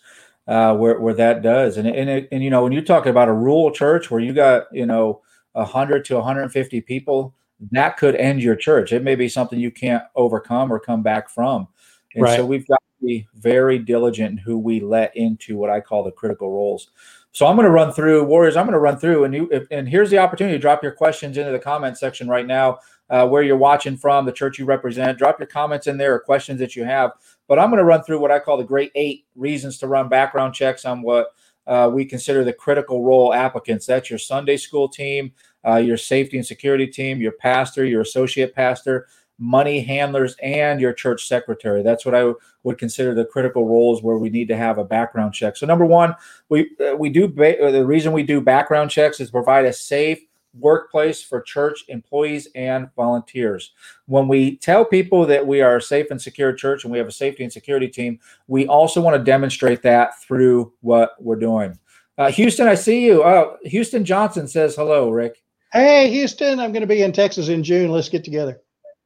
uh, 0.47 0.75
where 0.75 0.99
where 0.99 1.15
that 1.15 1.41
does. 1.41 1.77
And 1.77 1.87
and 1.87 2.09
it, 2.09 2.29
and 2.31 2.43
you 2.43 2.49
know 2.49 2.63
when 2.63 2.71
you're 2.71 2.83
talking 2.83 3.09
about 3.09 3.29
a 3.29 3.33
rural 3.33 3.71
church 3.71 4.11
where 4.11 4.21
you 4.21 4.33
got 4.33 4.67
you 4.71 4.85
know 4.85 5.21
hundred 5.55 6.05
to 6.05 6.15
150 6.15 6.81
people, 6.81 7.33
that 7.71 7.97
could 7.97 8.15
end 8.15 8.41
your 8.41 8.55
church. 8.55 8.93
It 8.93 9.03
may 9.03 9.15
be 9.15 9.29
something 9.29 9.59
you 9.59 9.71
can't 9.71 10.03
overcome 10.15 10.71
or 10.71 10.79
come 10.79 11.03
back 11.03 11.29
from. 11.29 11.67
And 12.15 12.23
Right. 12.23 12.37
so 12.37 12.45
we've 12.45 12.67
got 12.67 12.79
to 12.79 13.05
be 13.05 13.27
very 13.35 13.79
diligent 13.79 14.31
in 14.31 14.37
who 14.37 14.57
we 14.57 14.79
let 14.79 15.15
into 15.15 15.57
what 15.57 15.69
I 15.69 15.81
call 15.81 16.03
the 16.03 16.11
critical 16.11 16.51
roles. 16.51 16.91
So 17.31 17.45
I'm 17.45 17.55
going 17.55 17.65
to 17.65 17.71
run 17.71 17.91
through 17.93 18.23
Warriors. 18.23 18.55
I'm 18.55 18.65
going 18.65 18.73
to 18.73 18.79
run 18.79 18.97
through, 18.97 19.25
and 19.25 19.33
you 19.33 19.47
if, 19.51 19.67
and 19.69 19.87
here's 19.87 20.09
the 20.09 20.17
opportunity 20.17 20.57
to 20.57 20.61
drop 20.61 20.81
your 20.81 20.91
questions 20.91 21.37
into 21.37 21.51
the 21.51 21.59
comment 21.59 21.97
section 21.97 22.27
right 22.27 22.47
now 22.47 22.79
uh, 23.09 23.27
where 23.27 23.43
you're 23.43 23.57
watching 23.57 23.95
from, 23.95 24.25
the 24.25 24.31
church 24.31 24.57
you 24.57 24.65
represent. 24.65 25.17
Drop 25.17 25.39
your 25.39 25.47
comments 25.47 25.87
in 25.87 25.97
there 25.97 26.15
or 26.15 26.19
questions 26.19 26.59
that 26.59 26.75
you 26.75 26.83
have. 26.83 27.11
But 27.47 27.59
I'm 27.59 27.69
going 27.69 27.77
to 27.77 27.85
run 27.85 28.03
through 28.03 28.19
what 28.19 28.31
I 28.31 28.39
call 28.39 28.57
the 28.57 28.63
great 28.63 28.91
eight 28.95 29.25
reasons 29.35 29.77
to 29.79 29.87
run 29.87 30.09
background 30.09 30.55
checks 30.55 30.83
on 30.83 31.01
what 31.01 31.27
uh, 31.67 31.89
we 31.93 32.05
consider 32.05 32.43
the 32.43 32.53
critical 32.53 33.03
role 33.03 33.33
applicants. 33.33 33.85
That's 33.85 34.09
your 34.09 34.19
Sunday 34.19 34.57
school 34.57 34.89
team, 34.89 35.31
uh, 35.67 35.77
your 35.77 35.97
safety 35.97 36.37
and 36.37 36.45
security 36.45 36.87
team, 36.87 37.19
your 37.19 37.33
pastor, 37.33 37.85
your 37.85 38.01
associate 38.01 38.55
pastor, 38.55 39.07
money 39.39 39.81
handlers, 39.81 40.35
and 40.41 40.79
your 40.79 40.93
church 40.93 41.27
secretary. 41.27 41.83
That's 41.83 42.05
what 42.05 42.15
I 42.15 42.31
would 42.63 42.77
consider 42.77 43.13
the 43.13 43.25
critical 43.25 43.67
roles 43.67 44.01
where 44.01 44.17
we 44.17 44.29
need 44.29 44.47
to 44.47 44.57
have 44.57 44.77
a 44.77 44.83
background 44.83 45.33
check. 45.33 45.57
So 45.57 45.65
number 45.65 45.85
one, 45.85 46.15
we 46.49 46.71
uh, 46.79 46.95
we 46.95 47.09
do 47.09 47.27
ba- 47.27 47.67
uh, 47.67 47.71
the 47.71 47.85
reason 47.85 48.13
we 48.13 48.23
do 48.23 48.41
background 48.41 48.89
checks 48.89 49.19
is 49.19 49.29
provide 49.29 49.65
a 49.65 49.73
safe 49.73 50.19
workplace 50.59 51.21
for 51.21 51.41
church 51.41 51.85
employees 51.87 52.47
and 52.55 52.89
volunteers. 52.95 53.73
When 54.07 54.27
we 54.27 54.57
tell 54.57 54.83
people 54.85 55.25
that 55.27 55.45
we 55.45 55.61
are 55.61 55.77
a 55.77 55.81
safe 55.81 56.07
and 56.09 56.21
secure 56.21 56.53
church 56.53 56.83
and 56.83 56.91
we 56.91 56.97
have 56.97 57.07
a 57.07 57.11
safety 57.11 57.43
and 57.43 57.53
security 57.53 57.87
team, 57.87 58.19
we 58.47 58.65
also 58.67 59.01
want 59.01 59.15
to 59.17 59.23
demonstrate 59.23 59.83
that 59.83 60.19
through 60.21 60.73
what 60.81 61.11
we're 61.19 61.35
doing. 61.35 61.77
Uh, 62.17 62.31
Houston, 62.31 62.67
I 62.67 62.73
see 62.73 63.05
you. 63.05 63.23
Oh, 63.23 63.57
Houston 63.63 64.03
Johnson 64.03 64.47
says 64.47 64.75
hello, 64.75 65.11
Rick. 65.11 65.43
Hey 65.73 66.09
houston 66.09 66.59
i'm 66.59 66.71
going 66.71 66.81
to 66.81 66.87
be 66.87 67.01
in 67.01 67.11
texas 67.11 67.49
in 67.49 67.63
june 67.63 67.91
let's 67.91 68.09
get 68.09 68.23
together 68.23 68.61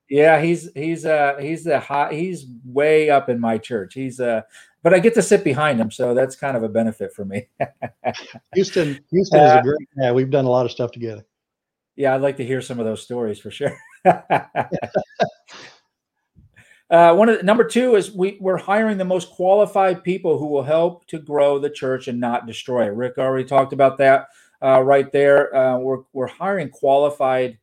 Yeah, 0.10 0.42
he's 0.42 0.70
he's 0.76 1.06
uh 1.06 1.38
he's 1.40 1.64
the 1.64 1.80
hot 1.80 2.12
he's 2.12 2.46
way 2.66 3.10
up 3.10 3.30
in 3.30 3.40
my 3.40 3.58
church. 3.58 3.94
He's 3.94 4.20
uh 4.20 4.42
but 4.84 4.94
I 4.94 5.00
get 5.00 5.14
to 5.14 5.22
sit 5.22 5.44
behind 5.44 5.80
him, 5.80 5.90
so 5.92 6.14
that's 6.14 6.36
kind 6.36 6.58
of 6.58 6.64
a 6.64 6.70
benefit 6.70 7.14
for 7.14 7.24
me. 7.24 7.48
houston 8.54 9.00
houston 9.10 9.40
is 9.40 9.54
a 9.54 9.62
great 9.62 9.88
yeah 9.98 10.12
we've 10.12 10.30
done 10.30 10.44
a 10.44 10.50
lot 10.50 10.66
of 10.66 10.72
stuff 10.72 10.92
together 10.92 11.26
Yeah, 11.96 12.14
I'd 12.14 12.22
like 12.22 12.36
to 12.38 12.46
hear 12.46 12.62
some 12.62 12.78
of 12.78 12.86
those 12.86 13.02
stories 13.02 13.40
for 13.40 13.52
sure. 13.52 13.78
uh, 14.06 14.50
one 16.90 17.30
of 17.30 17.38
the, 17.38 17.44
number 17.44 17.64
two 17.64 17.96
is 17.96 18.12
we 18.12 18.38
we're 18.42 18.58
hiring 18.58 18.98
the 18.98 19.06
most 19.06 19.30
qualified 19.32 20.04
people 20.04 20.38
who 20.38 20.48
will 20.48 20.64
help 20.64 21.08
to 21.08 21.20
grow 21.20 21.58
the 21.58 21.70
church 21.70 22.10
and 22.10 22.20
not 22.20 22.48
destroy 22.48 22.86
it. 22.86 22.96
Rick 22.96 23.18
already 23.18 23.46
talked 23.46 23.72
about 23.72 23.98
that 24.00 24.28
uh, 24.64 24.82
right 24.82 25.12
there. 25.12 25.56
Uh, 25.56 25.78
we're 25.78 26.00
we're 26.14 26.28
hiring 26.28 26.70
qualified 26.70 27.58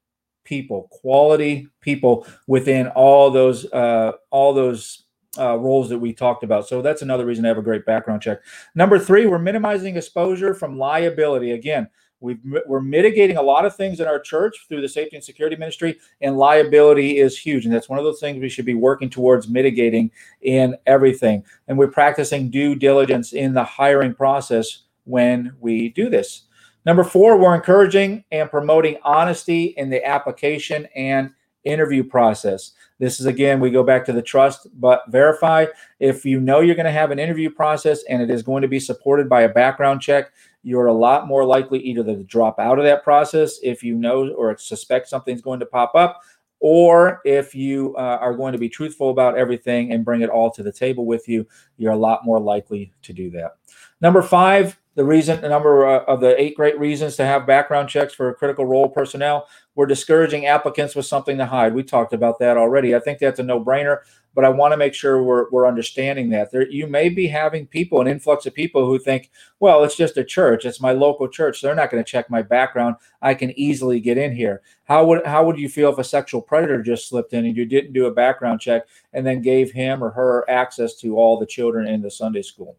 people, 0.44 0.88
quality 0.90 1.68
people 1.80 2.26
within 2.46 2.88
all 2.88 3.30
those 3.30 3.70
uh, 3.72 4.12
all 4.30 4.52
those 4.52 5.04
uh, 5.38 5.56
roles 5.56 5.88
that 5.88 5.98
we 5.98 6.12
talked 6.12 6.42
about. 6.42 6.66
So 6.66 6.82
that's 6.82 7.02
another 7.02 7.26
reason 7.26 7.44
to 7.44 7.48
have 7.48 7.58
a 7.58 7.62
great 7.62 7.84
background 7.84 8.22
check. 8.22 8.40
Number 8.74 8.98
three, 8.98 9.26
we're 9.26 9.38
minimizing 9.38 9.96
exposure 9.96 10.54
from 10.54 10.78
liability. 10.78 11.52
Again, 11.52 11.88
We've, 12.20 12.40
we're 12.66 12.80
mitigating 12.80 13.36
a 13.36 13.42
lot 13.42 13.64
of 13.64 13.76
things 13.76 14.00
in 14.00 14.08
our 14.08 14.18
church 14.18 14.66
through 14.68 14.80
the 14.80 14.88
safety 14.88 15.16
and 15.16 15.24
security 15.24 15.56
ministry, 15.56 15.98
and 16.20 16.36
liability 16.36 17.18
is 17.18 17.38
huge. 17.38 17.64
And 17.64 17.72
that's 17.72 17.88
one 17.88 17.98
of 17.98 18.04
those 18.04 18.20
things 18.20 18.40
we 18.40 18.48
should 18.48 18.64
be 18.64 18.74
working 18.74 19.08
towards 19.08 19.48
mitigating 19.48 20.10
in 20.42 20.76
everything. 20.86 21.44
And 21.68 21.78
we're 21.78 21.88
practicing 21.88 22.50
due 22.50 22.74
diligence 22.74 23.32
in 23.32 23.54
the 23.54 23.64
hiring 23.64 24.14
process 24.14 24.84
when 25.04 25.54
we 25.60 25.90
do 25.90 26.10
this. 26.10 26.47
Number 26.88 27.04
four, 27.04 27.36
we're 27.36 27.54
encouraging 27.54 28.24
and 28.32 28.50
promoting 28.50 28.96
honesty 29.02 29.74
in 29.76 29.90
the 29.90 30.02
application 30.06 30.88
and 30.96 31.30
interview 31.64 32.02
process. 32.02 32.72
This 32.98 33.20
is 33.20 33.26
again, 33.26 33.60
we 33.60 33.70
go 33.70 33.82
back 33.82 34.06
to 34.06 34.12
the 34.14 34.22
trust 34.22 34.68
but 34.80 35.02
verify. 35.08 35.66
If 36.00 36.24
you 36.24 36.40
know 36.40 36.60
you're 36.60 36.74
going 36.74 36.86
to 36.86 36.90
have 36.90 37.10
an 37.10 37.18
interview 37.18 37.50
process 37.50 38.04
and 38.08 38.22
it 38.22 38.30
is 38.30 38.42
going 38.42 38.62
to 38.62 38.68
be 38.68 38.80
supported 38.80 39.28
by 39.28 39.42
a 39.42 39.50
background 39.50 40.00
check, 40.00 40.32
you're 40.62 40.86
a 40.86 40.92
lot 40.94 41.26
more 41.26 41.44
likely 41.44 41.78
either 41.80 42.02
to 42.04 42.24
drop 42.24 42.58
out 42.58 42.78
of 42.78 42.86
that 42.86 43.04
process 43.04 43.58
if 43.62 43.82
you 43.82 43.94
know 43.94 44.30
or 44.30 44.56
suspect 44.56 45.10
something's 45.10 45.42
going 45.42 45.60
to 45.60 45.66
pop 45.66 45.94
up, 45.94 46.22
or 46.60 47.20
if 47.26 47.54
you 47.54 47.94
uh, 47.96 48.16
are 48.18 48.34
going 48.34 48.52
to 48.52 48.58
be 48.58 48.70
truthful 48.70 49.10
about 49.10 49.36
everything 49.36 49.92
and 49.92 50.06
bring 50.06 50.22
it 50.22 50.30
all 50.30 50.50
to 50.52 50.62
the 50.62 50.72
table 50.72 51.04
with 51.04 51.28
you, 51.28 51.46
you're 51.76 51.92
a 51.92 51.96
lot 51.96 52.24
more 52.24 52.40
likely 52.40 52.94
to 53.02 53.12
do 53.12 53.30
that. 53.32 53.58
Number 54.00 54.22
five, 54.22 54.78
the 54.94 55.04
reason, 55.04 55.40
the 55.40 55.48
number 55.48 55.86
uh, 55.86 56.04
of 56.04 56.20
the 56.20 56.40
eight 56.40 56.56
great 56.56 56.78
reasons 56.78 57.14
to 57.16 57.24
have 57.24 57.46
background 57.46 57.88
checks 57.88 58.12
for 58.12 58.34
critical 58.34 58.66
role 58.66 58.88
personnel, 58.88 59.46
we're 59.76 59.86
discouraging 59.86 60.46
applicants 60.46 60.96
with 60.96 61.06
something 61.06 61.38
to 61.38 61.46
hide. 61.46 61.72
We 61.72 61.84
talked 61.84 62.12
about 62.12 62.40
that 62.40 62.56
already. 62.56 62.96
I 62.96 62.98
think 62.98 63.20
that's 63.20 63.38
a 63.38 63.44
no 63.44 63.62
brainer, 63.62 63.98
but 64.34 64.44
I 64.44 64.48
want 64.48 64.72
to 64.72 64.76
make 64.76 64.94
sure 64.94 65.22
we're, 65.22 65.48
we're 65.50 65.68
understanding 65.68 66.30
that. 66.30 66.50
There, 66.50 66.68
you 66.68 66.88
may 66.88 67.10
be 67.10 67.28
having 67.28 67.66
people, 67.68 68.00
an 68.00 68.08
influx 68.08 68.44
of 68.44 68.54
people 68.54 68.86
who 68.86 68.98
think, 68.98 69.30
well, 69.60 69.84
it's 69.84 69.96
just 69.96 70.16
a 70.16 70.24
church, 70.24 70.64
it's 70.64 70.80
my 70.80 70.90
local 70.90 71.28
church. 71.28 71.62
They're 71.62 71.76
not 71.76 71.92
going 71.92 72.02
to 72.02 72.10
check 72.10 72.28
my 72.28 72.42
background. 72.42 72.96
I 73.22 73.34
can 73.34 73.56
easily 73.56 74.00
get 74.00 74.18
in 74.18 74.34
here. 74.34 74.62
How 74.84 75.04
would 75.06 75.24
how 75.26 75.44
would 75.44 75.58
you 75.58 75.68
feel 75.68 75.92
if 75.92 75.98
a 75.98 76.04
sexual 76.04 76.40
predator 76.40 76.82
just 76.82 77.08
slipped 77.08 77.32
in 77.34 77.44
and 77.44 77.56
you 77.56 77.66
didn't 77.66 77.92
do 77.92 78.06
a 78.06 78.14
background 78.14 78.60
check 78.60 78.82
and 79.12 79.24
then 79.24 79.42
gave 79.42 79.70
him 79.70 80.02
or 80.02 80.10
her 80.10 80.44
access 80.50 80.96
to 80.96 81.16
all 81.16 81.38
the 81.38 81.46
children 81.46 81.86
in 81.86 82.02
the 82.02 82.10
Sunday 82.10 82.42
school? 82.42 82.76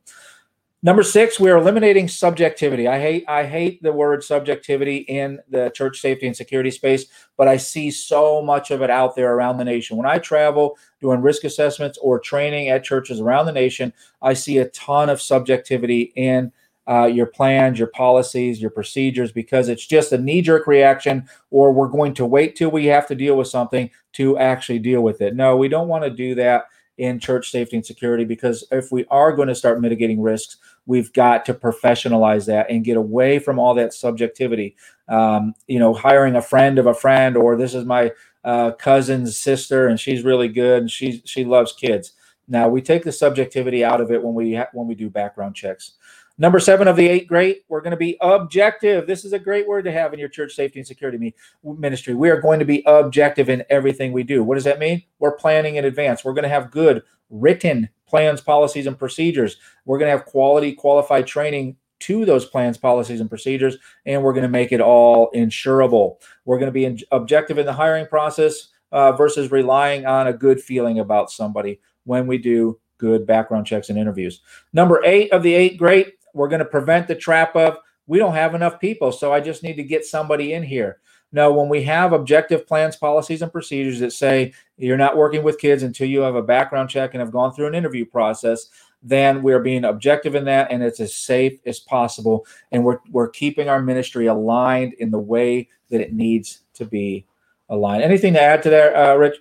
Number 0.82 1.04
six, 1.04 1.42
we 1.42 1.52
are 1.52 1.58
eliminating 1.58 2.08
subjectivity. 2.08 2.88
I 2.88 3.02
hate 3.02 3.26
I 3.28 3.46
hate 3.46 3.84
the 3.84 3.92
word 3.92 4.24
subjectivity 4.24 5.00
in 5.00 5.40
the 5.50 5.70
church 5.72 6.00
safety 6.00 6.26
and 6.26 6.36
security 6.36 6.72
space, 6.72 7.08
but 7.36 7.50
I 7.50 7.58
see 7.58 7.92
so 7.92 8.42
much 8.42 8.72
of 8.72 8.82
it 8.82 8.90
out 8.90 9.14
there 9.14 9.34
around 9.34 9.58
the 9.58 9.66
nation. 9.66 9.98
When 9.98 10.08
I 10.08 10.20
travel 10.20 10.78
doing 11.02 11.22
risk 11.22 11.44
assessments 11.44 11.98
or 12.02 12.18
training 12.18 12.70
at 12.70 12.86
churches 12.86 13.20
around 13.20 13.46
the 13.46 13.52
nation, 13.52 13.92
I 14.22 14.34
see 14.34 14.60
a 14.60 14.70
ton 14.70 15.10
of 15.10 15.22
subjectivity 15.22 16.14
in 16.16 16.50
uh, 16.88 17.08
your 17.08 17.28
plans, 17.28 17.78
your 17.78 17.90
policies, 17.90 18.62
your 18.62 18.72
procedures, 18.72 19.34
because 19.34 19.68
it's 19.68 19.86
just 19.86 20.14
a 20.14 20.18
knee 20.18 20.42
jerk 20.42 20.66
reaction, 20.66 21.28
or 21.52 21.74
we're 21.74 21.90
going 21.90 22.14
to 22.14 22.26
wait 22.26 22.56
till 22.56 22.72
we 22.72 22.86
have 22.86 23.06
to 23.08 23.16
deal 23.16 23.36
with 23.36 23.50
something 23.50 23.90
to 24.14 24.38
actually 24.38 24.80
deal 24.80 25.02
with 25.02 25.20
it. 25.20 25.36
No, 25.36 25.58
we 25.58 25.68
don't 25.68 25.90
want 25.90 26.06
to 26.06 26.10
do 26.10 26.36
that 26.36 26.68
in 27.00 27.20
church 27.20 27.50
safety 27.50 27.78
and 27.78 27.86
security 27.86 28.26
because 28.26 28.66
if 28.72 28.92
we 28.92 29.06
are 29.10 29.32
going 29.32 29.48
to 29.48 29.56
start 29.56 29.82
mitigating 29.82 30.22
risks, 30.22 30.58
we've 30.86 31.12
got 31.14 31.46
to 31.46 31.54
professionalize 31.54 32.46
that 32.46 32.70
and 32.70 32.84
get 32.84 32.98
away 32.98 33.40
from 33.40 33.58
all 33.58 33.74
that 33.74 33.94
subjectivity. 33.94 34.76
Um, 35.08 35.54
you 35.68 35.80
know, 35.80 35.94
hiring 35.94 36.36
a 36.36 36.42
friend 36.42 36.78
of 36.78 36.88
a 36.88 36.94
friend, 36.94 37.38
or 37.38 37.56
this 37.56 37.74
is 37.74 37.86
my 37.86 38.12
uh, 38.44 38.72
cousin's 38.72 39.38
sister, 39.38 39.88
and 39.88 40.00
she's 40.00 40.24
really 40.24 40.50
good, 40.50 40.82
and 40.82 40.92
she 40.92 41.22
she 41.26 41.46
loves 41.46 41.74
kids. 41.74 42.14
Now 42.48 42.68
we 42.68 42.82
take 42.82 43.04
the 43.04 43.12
subjectivity 43.12 43.84
out 43.84 44.02
of 44.02 44.12
it 44.12 44.22
when 44.24 44.34
we 44.34 44.56
ha- 44.56 44.70
when 44.74 44.88
we 44.88 44.96
do 44.96 45.10
background 45.10 45.56
checks. 45.56 45.94
Number 46.42 46.62
seven 46.62 46.88
of 46.88 46.96
the 46.96 47.08
eight 47.08 47.28
great, 47.28 47.66
we're 47.68 47.82
going 47.82 47.92
to 47.92 47.98
be 47.98 48.18
objective. 48.22 49.06
This 49.06 49.26
is 49.26 49.34
a 49.34 49.40
great 49.40 49.68
word 49.68 49.84
to 49.84 49.92
have 49.92 50.14
in 50.14 50.20
your 50.20 50.30
church 50.30 50.54
safety 50.54 50.80
and 50.80 50.88
security 50.88 51.36
ministry. 51.64 52.16
We 52.16 52.30
are 52.30 52.40
going 52.40 52.60
to 52.60 52.66
be 52.66 52.82
objective 52.86 53.50
in 53.50 53.66
everything 53.70 54.14
we 54.14 54.24
do. 54.24 54.42
What 54.42 54.56
does 54.56 54.64
that 54.64 54.80
mean? 54.80 55.04
We're 55.20 55.36
planning 55.36 55.76
in 55.76 55.84
advance. 55.84 56.24
We're 56.24 56.34
going 56.34 56.44
to 56.44 56.50
have 56.50 56.72
good 56.72 57.04
written 57.30 57.90
plans, 58.08 58.40
policies, 58.40 58.88
and 58.88 58.98
procedures. 58.98 59.58
We're 59.84 60.00
going 60.00 60.10
to 60.10 60.18
have 60.18 60.26
quality, 60.26 60.72
qualified 60.72 61.28
training 61.28 61.76
to 62.00 62.24
those 62.24 62.46
plans, 62.46 62.78
policies, 62.78 63.20
and 63.20 63.30
procedures, 63.30 63.78
and 64.06 64.24
we're 64.24 64.32
going 64.32 64.44
to 64.44 64.48
make 64.48 64.72
it 64.72 64.80
all 64.80 65.30
insurable. 65.36 66.22
We're 66.46 66.58
going 66.58 66.70
to 66.70 66.72
be 66.72 66.86
in, 66.86 67.00
objective 67.12 67.58
in 67.58 67.66
the 67.66 67.74
hiring 67.74 68.08
process 68.08 68.70
uh, 68.94 69.12
versus 69.12 69.52
relying 69.52 70.06
on 70.06 70.28
a 70.28 70.34
good 70.34 70.62
feeling 70.62 71.00
about 71.00 71.32
somebody 71.32 71.82
when 72.06 72.28
we 72.28 72.38
do 72.38 72.80
good 72.98 73.26
background 73.26 73.68
checks 73.68 73.90
and 73.90 74.00
interviews. 74.00 74.42
Number 74.72 75.02
eight 75.04 75.32
of 75.34 75.44
the 75.44 75.54
eight 75.54 75.78
great, 75.78 76.14
we're 76.34 76.48
going 76.48 76.60
to 76.60 76.66
prevent 76.66 77.08
the 77.08 77.16
trap 77.16 77.56
of 77.56 77.78
we 78.08 78.18
don't 78.18 78.34
have 78.34 78.56
enough 78.56 78.80
people, 78.80 79.12
so 79.12 79.32
I 79.32 79.40
just 79.40 79.62
need 79.62 79.76
to 79.76 79.84
get 79.84 80.06
somebody 80.06 80.54
in 80.54 80.64
here. 80.64 81.00
No, 81.32 81.54
when 81.54 81.70
we 81.70 81.84
have 81.84 82.12
objective 82.12 82.66
plans, 82.66 82.96
policies, 82.96 83.44
and 83.44 83.52
procedures 83.52 84.00
that 84.00 84.14
say 84.14 84.54
you're 84.78 84.98
not 84.98 85.16
working 85.16 85.44
with 85.44 85.60
kids 85.60 85.84
until 85.84 86.08
you 86.08 86.22
have 86.22 86.36
a 86.36 86.42
background 86.42 86.90
check 86.90 87.14
and 87.14 87.22
have 87.22 87.32
gone 87.32 87.54
through 87.54 87.68
an 87.68 87.76
interview 87.76 88.04
process, 88.04 88.68
then 89.04 89.44
we're 89.44 89.60
being 89.60 89.86
objective 89.86 90.34
in 90.34 90.46
that 90.46 90.72
and 90.72 90.84
it's 90.84 91.00
as 91.00 91.16
safe 91.16 91.60
as 91.66 91.80
possible. 91.80 92.48
And 92.72 92.84
we're, 92.84 92.98
we're 93.12 93.30
keeping 93.30 93.70
our 93.70 93.82
ministry 93.82 94.26
aligned 94.26 94.94
in 94.94 95.12
the 95.12 95.20
way 95.20 95.70
that 95.90 96.02
it 96.02 96.14
needs 96.14 96.62
to 96.74 96.86
be 96.86 97.28
aligned. 97.70 98.04
Anything 98.04 98.34
to 98.34 98.42
add 98.42 98.64
to 98.64 98.70
that, 98.72 98.96
uh, 98.96 99.16
Rich? 99.16 99.38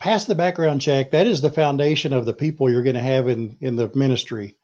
Pass 0.00 0.26
the 0.26 0.34
background 0.34 0.80
check. 0.80 1.10
That 1.10 1.26
is 1.26 1.40
the 1.40 1.50
foundation 1.50 2.12
of 2.12 2.26
the 2.26 2.34
people 2.34 2.70
you're 2.70 2.84
going 2.84 2.94
to 2.94 3.00
have 3.00 3.28
in, 3.28 3.56
in 3.60 3.74
the 3.74 3.90
ministry. 3.94 4.54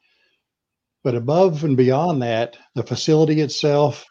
But 1.05 1.13
above 1.13 1.63
and 1.63 1.77
beyond 1.77 2.23
that, 2.23 2.57
the 2.73 2.81
facility 2.81 3.41
itself, 3.41 4.07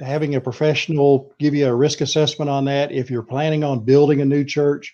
having 0.00 0.34
a 0.34 0.40
professional 0.40 1.32
give 1.38 1.54
you 1.54 1.68
a 1.68 1.74
risk 1.74 2.00
assessment 2.00 2.50
on 2.50 2.64
that. 2.64 2.90
If 2.90 3.12
you're 3.12 3.22
planning 3.22 3.62
on 3.62 3.84
building 3.84 4.20
a 4.20 4.24
new 4.24 4.42
church, 4.42 4.92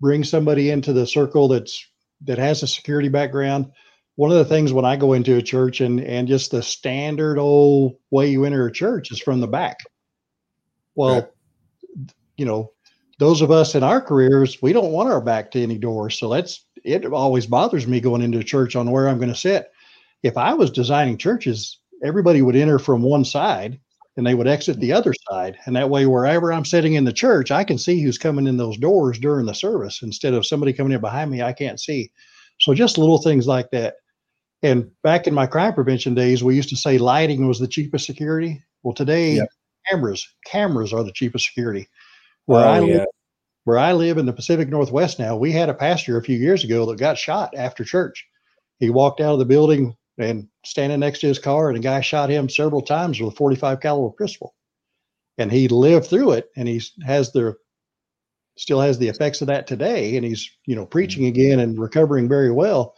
bring 0.00 0.24
somebody 0.24 0.70
into 0.70 0.92
the 0.92 1.06
circle 1.06 1.46
that's 1.46 1.86
that 2.22 2.38
has 2.38 2.64
a 2.64 2.66
security 2.66 3.08
background. 3.08 3.70
One 4.16 4.32
of 4.32 4.38
the 4.38 4.44
things 4.44 4.72
when 4.72 4.84
I 4.84 4.96
go 4.96 5.12
into 5.12 5.36
a 5.36 5.42
church 5.42 5.80
and 5.80 6.00
and 6.00 6.26
just 6.26 6.50
the 6.50 6.64
standard 6.64 7.38
old 7.38 7.98
way 8.10 8.28
you 8.28 8.44
enter 8.44 8.66
a 8.66 8.72
church 8.72 9.12
is 9.12 9.20
from 9.20 9.38
the 9.38 9.46
back. 9.46 9.78
Well, 10.96 11.14
right. 11.14 12.08
you 12.36 12.44
know, 12.44 12.72
those 13.20 13.40
of 13.40 13.52
us 13.52 13.76
in 13.76 13.84
our 13.84 14.00
careers, 14.00 14.60
we 14.60 14.72
don't 14.72 14.90
want 14.90 15.10
our 15.10 15.20
back 15.20 15.52
to 15.52 15.62
any 15.62 15.78
doors. 15.78 16.18
So 16.18 16.28
that's 16.28 16.64
it 16.82 17.06
always 17.06 17.46
bothers 17.46 17.86
me 17.86 18.00
going 18.00 18.22
into 18.22 18.40
a 18.40 18.44
church 18.44 18.74
on 18.74 18.90
where 18.90 19.08
I'm 19.08 19.18
going 19.18 19.32
to 19.32 19.36
sit 19.36 19.70
if 20.26 20.36
I 20.36 20.54
was 20.54 20.70
designing 20.70 21.18
churches, 21.18 21.78
everybody 22.04 22.42
would 22.42 22.56
enter 22.56 22.78
from 22.78 23.02
one 23.02 23.24
side 23.24 23.78
and 24.16 24.26
they 24.26 24.34
would 24.34 24.48
exit 24.48 24.80
the 24.80 24.90
mm-hmm. 24.90 24.98
other 24.98 25.14
side. 25.30 25.56
And 25.66 25.76
that 25.76 25.90
way, 25.90 26.06
wherever 26.06 26.52
I'm 26.52 26.64
sitting 26.64 26.94
in 26.94 27.04
the 27.04 27.12
church, 27.12 27.50
I 27.50 27.64
can 27.64 27.78
see 27.78 28.02
who's 28.02 28.18
coming 28.18 28.46
in 28.46 28.56
those 28.56 28.76
doors 28.76 29.18
during 29.18 29.46
the 29.46 29.54
service 29.54 30.02
instead 30.02 30.34
of 30.34 30.46
somebody 30.46 30.72
coming 30.72 30.92
in 30.92 31.00
behind 31.00 31.30
me, 31.30 31.42
I 31.42 31.52
can't 31.52 31.80
see. 31.80 32.10
So 32.60 32.74
just 32.74 32.98
little 32.98 33.18
things 33.18 33.46
like 33.46 33.70
that. 33.70 33.96
And 34.62 34.90
back 35.02 35.26
in 35.26 35.34
my 35.34 35.46
crime 35.46 35.74
prevention 35.74 36.14
days, 36.14 36.42
we 36.42 36.56
used 36.56 36.70
to 36.70 36.76
say 36.76 36.98
lighting 36.98 37.46
was 37.46 37.60
the 37.60 37.68
cheapest 37.68 38.06
security. 38.06 38.62
Well, 38.82 38.94
today, 38.94 39.34
yep. 39.34 39.48
cameras, 39.88 40.26
cameras 40.44 40.92
are 40.92 41.04
the 41.04 41.12
cheapest 41.12 41.46
security. 41.46 41.88
Where 42.46 42.64
oh, 42.64 42.68
I 42.68 42.80
yeah. 42.80 42.96
live, 42.98 43.06
where 43.64 43.78
I 43.78 43.92
live 43.92 44.18
in 44.18 44.26
the 44.26 44.32
Pacific 44.32 44.68
Northwest 44.68 45.18
now, 45.18 45.36
we 45.36 45.52
had 45.52 45.68
a 45.68 45.74
pastor 45.74 46.16
a 46.16 46.22
few 46.22 46.38
years 46.38 46.64
ago 46.64 46.86
that 46.86 46.98
got 46.98 47.18
shot 47.18 47.54
after 47.56 47.84
church. 47.84 48.26
He 48.78 48.90
walked 48.90 49.20
out 49.20 49.34
of 49.34 49.38
the 49.38 49.44
building 49.44 49.96
and 50.18 50.48
standing 50.64 51.00
next 51.00 51.20
to 51.20 51.26
his 51.26 51.38
car, 51.38 51.68
and 51.68 51.76
a 51.76 51.80
guy 51.80 52.00
shot 52.00 52.30
him 52.30 52.48
several 52.48 52.82
times 52.82 53.20
with 53.20 53.32
a 53.32 53.36
45 53.36 53.80
caliber 53.80 54.14
pistol. 54.14 54.54
And 55.38 55.52
he 55.52 55.68
lived 55.68 56.06
through 56.06 56.32
it, 56.32 56.50
and 56.56 56.66
he 56.66 56.80
has 57.04 57.32
the 57.32 57.56
still 58.56 58.80
has 58.80 58.98
the 58.98 59.08
effects 59.08 59.42
of 59.42 59.48
that 59.48 59.66
today, 59.66 60.16
and 60.16 60.24
he's 60.24 60.50
you 60.64 60.74
know 60.74 60.86
preaching 60.86 61.22
mm-hmm. 61.22 61.40
again 61.40 61.60
and 61.60 61.78
recovering 61.78 62.28
very 62.28 62.50
well. 62.50 62.94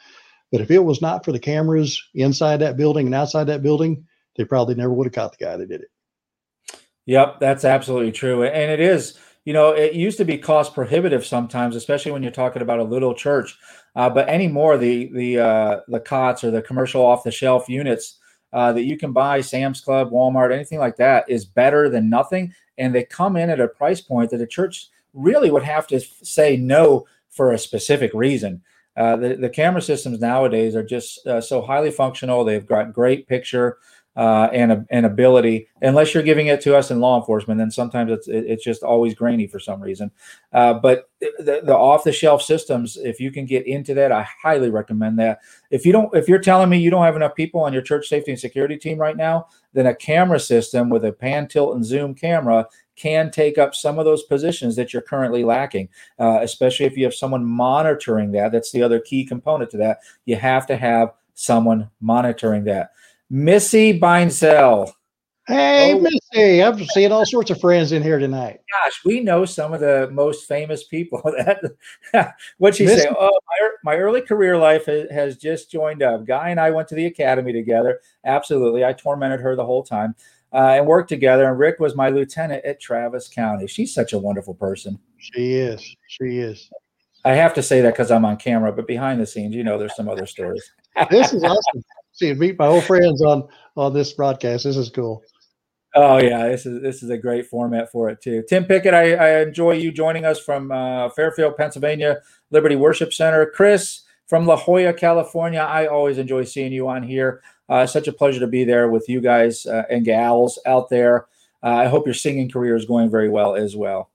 But 0.52 0.60
if 0.60 0.70
it 0.70 0.78
was 0.78 1.02
not 1.02 1.24
for 1.24 1.32
the 1.32 1.38
cameras 1.38 2.00
inside 2.14 2.58
that 2.58 2.76
building 2.76 3.06
and 3.06 3.14
outside 3.14 3.44
that 3.44 3.62
building, 3.62 4.06
they 4.36 4.44
probably 4.44 4.76
never 4.76 4.92
would 4.92 5.06
have 5.06 5.12
caught 5.12 5.36
the 5.36 5.44
guy 5.44 5.56
that 5.56 5.68
did 5.68 5.82
it. 5.82 6.78
Yep, 7.06 7.40
that's 7.40 7.64
absolutely 7.64 8.12
true, 8.12 8.44
and 8.44 8.70
it 8.70 8.80
is 8.80 9.18
you 9.48 9.54
know, 9.54 9.70
it 9.70 9.94
used 9.94 10.18
to 10.18 10.26
be 10.26 10.36
cost 10.36 10.74
prohibitive 10.74 11.24
sometimes, 11.24 11.74
especially 11.74 12.12
when 12.12 12.22
you're 12.22 12.30
talking 12.30 12.60
about 12.60 12.80
a 12.80 12.84
little 12.84 13.14
church. 13.14 13.58
Uh, 13.96 14.10
but 14.10 14.28
anymore, 14.28 14.76
the 14.76 15.10
the 15.14 15.38
uh, 15.38 15.80
the 15.88 16.00
cots 16.00 16.44
or 16.44 16.50
the 16.50 16.60
commercial 16.60 17.02
off 17.02 17.24
the 17.24 17.30
shelf 17.30 17.66
units 17.66 18.18
uh, 18.52 18.74
that 18.74 18.84
you 18.84 18.98
can 18.98 19.14
buy, 19.14 19.40
Sam's 19.40 19.80
Club, 19.80 20.10
Walmart, 20.10 20.52
anything 20.52 20.78
like 20.78 20.96
that, 20.96 21.24
is 21.30 21.46
better 21.46 21.88
than 21.88 22.10
nothing, 22.10 22.52
and 22.76 22.94
they 22.94 23.04
come 23.04 23.38
in 23.38 23.48
at 23.48 23.58
a 23.58 23.68
price 23.68 24.02
point 24.02 24.28
that 24.32 24.42
a 24.42 24.46
church 24.46 24.88
really 25.14 25.50
would 25.50 25.62
have 25.62 25.86
to 25.86 25.98
say 25.98 26.58
no 26.58 27.06
for 27.30 27.52
a 27.52 27.58
specific 27.58 28.12
reason. 28.12 28.60
Uh, 28.98 29.16
the, 29.16 29.34
the 29.34 29.48
camera 29.48 29.80
systems 29.80 30.20
nowadays 30.20 30.76
are 30.76 30.84
just 30.84 31.26
uh, 31.26 31.40
so 31.40 31.62
highly 31.62 31.90
functional. 31.90 32.44
They've 32.44 32.66
got 32.66 32.92
great 32.92 33.26
picture 33.26 33.78
uh, 34.18 34.50
and 34.52 34.84
and 34.90 35.06
ability. 35.06 35.68
Unless 35.80 36.12
you're 36.12 36.24
giving 36.24 36.48
it 36.48 36.60
to 36.62 36.76
us 36.76 36.90
in 36.90 36.98
law 36.98 37.16
enforcement, 37.18 37.56
then 37.56 37.70
sometimes 37.70 38.10
it's 38.10 38.26
it's 38.26 38.64
just 38.64 38.82
always 38.82 39.14
grainy 39.14 39.46
for 39.46 39.60
some 39.60 39.80
reason. 39.80 40.10
Uh, 40.52 40.74
but 40.74 41.08
the, 41.20 41.62
the 41.62 41.74
off 41.74 42.02
the 42.02 42.12
shelf 42.12 42.42
systems, 42.42 42.96
if 42.96 43.20
you 43.20 43.30
can 43.30 43.46
get 43.46 43.64
into 43.68 43.94
that, 43.94 44.10
I 44.10 44.26
highly 44.42 44.70
recommend 44.70 45.20
that. 45.20 45.38
If 45.70 45.86
you 45.86 45.92
don't, 45.92 46.12
if 46.16 46.28
you're 46.28 46.40
telling 46.40 46.68
me 46.68 46.78
you 46.78 46.90
don't 46.90 47.04
have 47.04 47.14
enough 47.14 47.36
people 47.36 47.60
on 47.60 47.72
your 47.72 47.82
church 47.82 48.08
safety 48.08 48.32
and 48.32 48.40
security 48.40 48.76
team 48.76 48.98
right 48.98 49.16
now, 49.16 49.46
then 49.72 49.86
a 49.86 49.94
camera 49.94 50.40
system 50.40 50.90
with 50.90 51.04
a 51.04 51.12
pan, 51.12 51.46
tilt, 51.46 51.76
and 51.76 51.84
zoom 51.84 52.12
camera 52.12 52.66
can 52.96 53.30
take 53.30 53.56
up 53.56 53.76
some 53.76 54.00
of 54.00 54.04
those 54.04 54.24
positions 54.24 54.74
that 54.74 54.92
you're 54.92 55.00
currently 55.00 55.44
lacking, 55.44 55.88
uh, 56.18 56.40
especially 56.42 56.86
if 56.86 56.96
you 56.96 57.04
have 57.04 57.14
someone 57.14 57.44
monitoring 57.44 58.32
that. 58.32 58.50
That's 58.50 58.72
the 58.72 58.82
other 58.82 58.98
key 58.98 59.24
component 59.24 59.70
to 59.70 59.76
that. 59.76 60.00
You 60.24 60.34
have 60.34 60.66
to 60.66 60.76
have 60.76 61.12
someone 61.34 61.88
monitoring 62.00 62.64
that. 62.64 62.90
Missy 63.30 63.98
Beinsell. 63.98 64.92
Hey, 65.46 65.94
oh, 65.94 66.00
Missy, 66.00 66.62
I'm 66.62 66.84
seeing 66.84 67.10
all 67.10 67.24
sorts 67.24 67.50
of 67.50 67.58
friends 67.58 67.92
in 67.92 68.02
here 68.02 68.18
tonight. 68.18 68.60
Gosh, 68.84 69.00
we 69.06 69.20
know 69.20 69.46
some 69.46 69.72
of 69.72 69.80
the 69.80 70.10
most 70.12 70.46
famous 70.46 70.84
people. 70.84 71.22
That 72.12 72.34
what'd 72.58 72.76
she 72.76 72.84
Missy. 72.84 73.00
say? 73.00 73.08
Oh, 73.18 73.30
my, 73.48 73.70
my 73.94 73.96
early 73.96 74.20
career 74.20 74.58
life 74.58 74.86
has, 74.86 75.10
has 75.10 75.36
just 75.38 75.70
joined 75.70 76.02
up. 76.02 76.26
Guy 76.26 76.50
and 76.50 76.60
I 76.60 76.70
went 76.70 76.88
to 76.88 76.94
the 76.94 77.06
academy 77.06 77.54
together. 77.54 78.00
Absolutely, 78.26 78.84
I 78.84 78.92
tormented 78.92 79.40
her 79.40 79.56
the 79.56 79.64
whole 79.64 79.82
time 79.82 80.14
uh, 80.52 80.74
and 80.76 80.86
worked 80.86 81.08
together. 81.08 81.48
And 81.48 81.58
Rick 81.58 81.80
was 81.80 81.96
my 81.96 82.10
lieutenant 82.10 82.64
at 82.66 82.78
Travis 82.78 83.26
County. 83.26 83.66
She's 83.66 83.94
such 83.94 84.12
a 84.12 84.18
wonderful 84.18 84.54
person. 84.54 84.98
She 85.16 85.54
is. 85.54 85.96
She 86.08 86.38
is. 86.40 86.68
I 87.24 87.32
have 87.32 87.54
to 87.54 87.62
say 87.62 87.80
that 87.80 87.94
because 87.94 88.10
I'm 88.10 88.26
on 88.26 88.36
camera, 88.36 88.70
but 88.70 88.86
behind 88.86 89.18
the 89.18 89.26
scenes, 89.26 89.54
you 89.54 89.64
know, 89.64 89.78
there's 89.78 89.96
some 89.96 90.10
other 90.10 90.26
stories. 90.26 90.70
this 91.10 91.32
is 91.32 91.42
awesome 91.44 91.82
see 92.18 92.34
meet 92.34 92.58
my 92.58 92.66
old 92.66 92.84
friends 92.84 93.22
on 93.22 93.48
on 93.76 93.94
this 93.94 94.12
broadcast. 94.12 94.64
This 94.64 94.76
is 94.76 94.90
cool. 94.90 95.22
Oh 95.94 96.18
yeah, 96.18 96.48
this 96.48 96.66
is 96.66 96.82
this 96.82 97.02
is 97.02 97.10
a 97.10 97.16
great 97.18 97.46
format 97.46 97.90
for 97.90 98.08
it 98.08 98.20
too. 98.20 98.44
Tim 98.48 98.64
Pickett, 98.64 98.94
I, 98.94 99.14
I 99.14 99.40
enjoy 99.40 99.72
you 99.72 99.90
joining 99.90 100.24
us 100.24 100.38
from 100.38 100.70
uh, 100.70 101.08
Fairfield, 101.10 101.56
Pennsylvania, 101.56 102.18
Liberty 102.50 102.76
Worship 102.76 103.12
Center. 103.12 103.46
Chris 103.46 104.02
from 104.26 104.46
La 104.46 104.56
Jolla, 104.56 104.92
California. 104.92 105.60
I 105.60 105.86
always 105.86 106.18
enjoy 106.18 106.44
seeing 106.44 106.72
you 106.72 106.88
on 106.88 107.02
here. 107.02 107.42
Uh, 107.68 107.86
such 107.86 108.08
a 108.08 108.12
pleasure 108.12 108.40
to 108.40 108.46
be 108.46 108.64
there 108.64 108.88
with 108.88 109.08
you 109.08 109.20
guys 109.20 109.66
uh, 109.66 109.84
and 109.90 110.04
gals 110.04 110.58
out 110.66 110.88
there. 110.88 111.26
Uh, 111.62 111.68
I 111.68 111.86
hope 111.86 112.06
your 112.06 112.14
singing 112.14 112.50
career 112.50 112.76
is 112.76 112.84
going 112.84 113.10
very 113.10 113.28
well 113.28 113.56
as 113.56 113.74
well. 113.74 114.10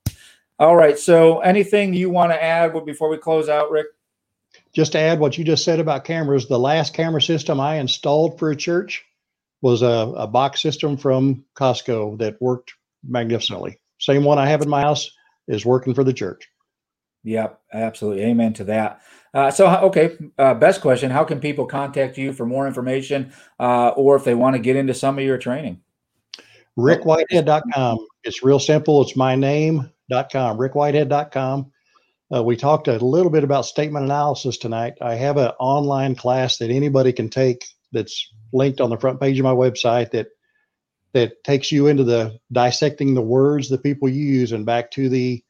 All 0.59 0.75
right. 0.75 0.97
So, 0.97 1.39
anything 1.39 1.93
you 1.93 2.09
want 2.09 2.31
to 2.31 2.41
add 2.41 2.73
before 2.85 3.09
we 3.09 3.17
close 3.17 3.49
out, 3.49 3.71
Rick? 3.71 3.87
Just 4.73 4.91
to 4.93 4.99
add 4.99 5.19
what 5.19 5.37
you 5.37 5.43
just 5.43 5.63
said 5.63 5.79
about 5.79 6.03
cameras, 6.03 6.47
the 6.47 6.59
last 6.59 6.93
camera 6.93 7.21
system 7.21 7.59
I 7.59 7.75
installed 7.75 8.39
for 8.39 8.51
a 8.51 8.55
church 8.55 9.05
was 9.61 9.81
a, 9.81 10.13
a 10.17 10.27
box 10.27 10.61
system 10.61 10.97
from 10.97 11.45
Costco 11.55 12.17
that 12.19 12.41
worked 12.41 12.73
magnificently. 13.07 13.79
Same 13.99 14.23
one 14.23 14.39
I 14.39 14.47
have 14.47 14.61
in 14.61 14.69
my 14.69 14.81
house 14.81 15.09
is 15.47 15.65
working 15.65 15.93
for 15.93 16.03
the 16.03 16.13
church. 16.13 16.49
Yep, 17.23 17.61
absolutely. 17.71 18.23
Amen 18.23 18.53
to 18.53 18.65
that. 18.65 19.01
Uh, 19.33 19.49
so, 19.49 19.67
okay, 19.67 20.17
uh, 20.37 20.53
best 20.53 20.81
question 20.81 21.09
How 21.09 21.23
can 21.23 21.39
people 21.39 21.65
contact 21.65 22.17
you 22.17 22.33
for 22.33 22.45
more 22.45 22.67
information 22.67 23.31
uh, 23.59 23.89
or 23.89 24.15
if 24.15 24.25
they 24.25 24.35
want 24.35 24.55
to 24.55 24.59
get 24.59 24.75
into 24.75 24.93
some 24.93 25.17
of 25.17 25.23
your 25.23 25.37
training? 25.37 25.81
RickWhitehead.com. 26.77 27.97
It's 28.23 28.43
real 28.43 28.59
simple. 28.59 29.01
It's 29.01 29.15
my 29.15 29.35
name.com, 29.35 30.57
rickwhitehead.com. 30.57 31.71
Uh, 32.33 32.43
we 32.43 32.55
talked 32.55 32.87
a 32.87 32.97
little 32.97 33.31
bit 33.31 33.43
about 33.43 33.65
statement 33.65 34.05
analysis 34.05 34.57
tonight. 34.57 34.93
I 35.01 35.15
have 35.15 35.37
an 35.37 35.51
online 35.59 36.15
class 36.15 36.57
that 36.57 36.69
anybody 36.69 37.13
can 37.13 37.29
take 37.29 37.65
that's 37.91 38.31
linked 38.51 38.81
on 38.81 38.89
the 38.89 38.97
front 38.97 39.19
page 39.19 39.39
of 39.39 39.43
my 39.43 39.53
website 39.53 40.11
that 40.11 40.27
that 41.13 41.43
takes 41.43 41.71
you 41.71 41.87
into 41.87 42.03
the 42.03 42.39
dissecting 42.51 43.13
the 43.13 43.21
words 43.21 43.69
that 43.69 43.83
people 43.83 44.09
use 44.09 44.51
and 44.51 44.65
back 44.65 44.91
to 44.91 45.09
the 45.09 45.43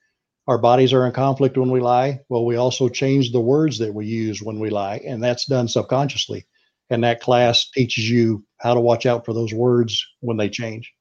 our 0.45 0.57
bodies 0.57 0.91
are 0.91 1.05
in 1.05 1.13
conflict 1.13 1.57
when 1.57 1.71
we 1.71 1.79
lie. 1.79 2.19
Well, 2.27 2.45
we 2.45 2.57
also 2.57 2.89
change 2.89 3.31
the 3.31 3.39
words 3.39 3.77
that 3.77 3.93
we 3.93 4.05
use 4.05 4.41
when 4.41 4.59
we 4.59 4.69
lie, 4.69 4.97
and 5.07 5.23
that's 5.23 5.45
done 5.45 5.69
subconsciously. 5.69 6.45
And 6.89 7.05
that 7.05 7.21
class 7.21 7.69
teaches 7.69 8.09
you 8.09 8.43
how 8.57 8.73
to 8.73 8.81
watch 8.81 9.05
out 9.05 9.23
for 9.23 9.33
those 9.33 9.53
words 9.53 10.05
when 10.19 10.35
they 10.35 10.49
change. 10.49 10.91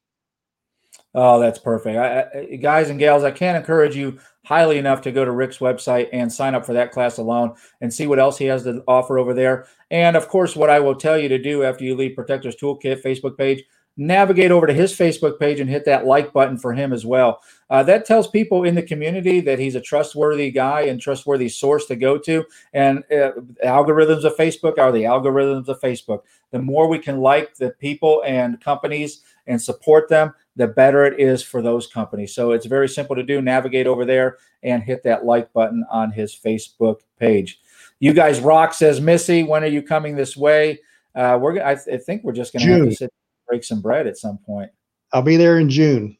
Oh, 1.14 1.38
that's 1.38 1.58
perfect. 1.58 1.98
I, 1.98 2.38
I, 2.38 2.56
guys 2.56 2.88
and 2.88 2.98
gals, 2.98 3.22
I 3.22 3.30
can't 3.30 3.56
encourage 3.56 3.94
you 3.94 4.18
highly 4.44 4.78
enough 4.78 5.02
to 5.02 5.12
go 5.12 5.24
to 5.24 5.30
Rick's 5.30 5.58
website 5.58 6.08
and 6.12 6.32
sign 6.32 6.54
up 6.54 6.64
for 6.64 6.72
that 6.72 6.90
class 6.90 7.18
alone 7.18 7.54
and 7.80 7.92
see 7.92 8.06
what 8.06 8.18
else 8.18 8.38
he 8.38 8.46
has 8.46 8.64
to 8.64 8.82
offer 8.88 9.18
over 9.18 9.34
there. 9.34 9.66
And 9.90 10.16
of 10.16 10.28
course, 10.28 10.56
what 10.56 10.70
I 10.70 10.80
will 10.80 10.96
tell 10.96 11.18
you 11.18 11.28
to 11.28 11.38
do 11.38 11.64
after 11.64 11.84
you 11.84 11.94
leave 11.94 12.16
Protectors 12.16 12.56
Toolkit 12.56 13.02
Facebook 13.02 13.36
page, 13.36 13.62
navigate 13.96 14.50
over 14.50 14.66
to 14.66 14.72
his 14.72 14.96
Facebook 14.96 15.38
page 15.38 15.60
and 15.60 15.68
hit 15.68 15.84
that 15.84 16.06
like 16.06 16.32
button 16.32 16.56
for 16.56 16.72
him 16.72 16.92
as 16.92 17.04
well. 17.04 17.40
Uh, 17.68 17.82
that 17.82 18.06
tells 18.06 18.26
people 18.26 18.64
in 18.64 18.74
the 18.74 18.82
community 18.82 19.40
that 19.40 19.58
he's 19.58 19.74
a 19.74 19.80
trustworthy 19.80 20.50
guy 20.50 20.82
and 20.82 21.00
trustworthy 21.00 21.48
source 21.48 21.86
to 21.86 21.94
go 21.94 22.16
to. 22.16 22.44
And 22.72 23.04
uh, 23.12 23.32
algorithms 23.64 24.24
of 24.24 24.36
Facebook 24.36 24.78
are 24.78 24.92
the 24.92 25.02
algorithms 25.02 25.68
of 25.68 25.80
Facebook. 25.80 26.20
The 26.52 26.58
more 26.58 26.88
we 26.88 26.98
can 26.98 27.18
like 27.18 27.54
the 27.56 27.70
people 27.70 28.22
and 28.26 28.60
companies 28.60 29.22
and 29.46 29.60
support 29.60 30.08
them, 30.08 30.32
the 30.56 30.66
better 30.66 31.04
it 31.04 31.18
is 31.18 31.42
for 31.42 31.62
those 31.62 31.86
companies. 31.86 32.34
So 32.34 32.52
it's 32.52 32.66
very 32.66 32.88
simple 32.88 33.16
to 33.16 33.22
do. 33.22 33.40
Navigate 33.40 33.86
over 33.86 34.04
there 34.04 34.38
and 34.62 34.82
hit 34.82 35.02
that 35.04 35.24
like 35.24 35.52
button 35.52 35.84
on 35.90 36.12
his 36.12 36.34
Facebook 36.34 37.00
page. 37.18 37.60
You 38.00 38.12
guys 38.12 38.40
rock, 38.40 38.74
says 38.74 39.00
Missy. 39.00 39.42
When 39.42 39.62
are 39.62 39.68
you 39.68 39.82
coming 39.82 40.16
this 40.16 40.36
way? 40.36 40.80
Uh, 41.14 41.38
we're 41.40 41.62
I, 41.62 41.74
th- 41.76 42.00
I 42.00 42.02
think 42.02 42.24
we're 42.24 42.32
just 42.32 42.52
going 42.52 42.66
to 42.66 42.72
have 42.72 42.84
to 42.84 42.94
sit 42.94 43.12
break 43.46 43.64
some 43.64 43.82
bread 43.82 44.06
at 44.06 44.16
some 44.16 44.38
point. 44.38 44.70
I'll 45.12 45.22
be 45.22 45.36
there 45.36 45.58
in 45.58 45.68
June. 45.68 46.16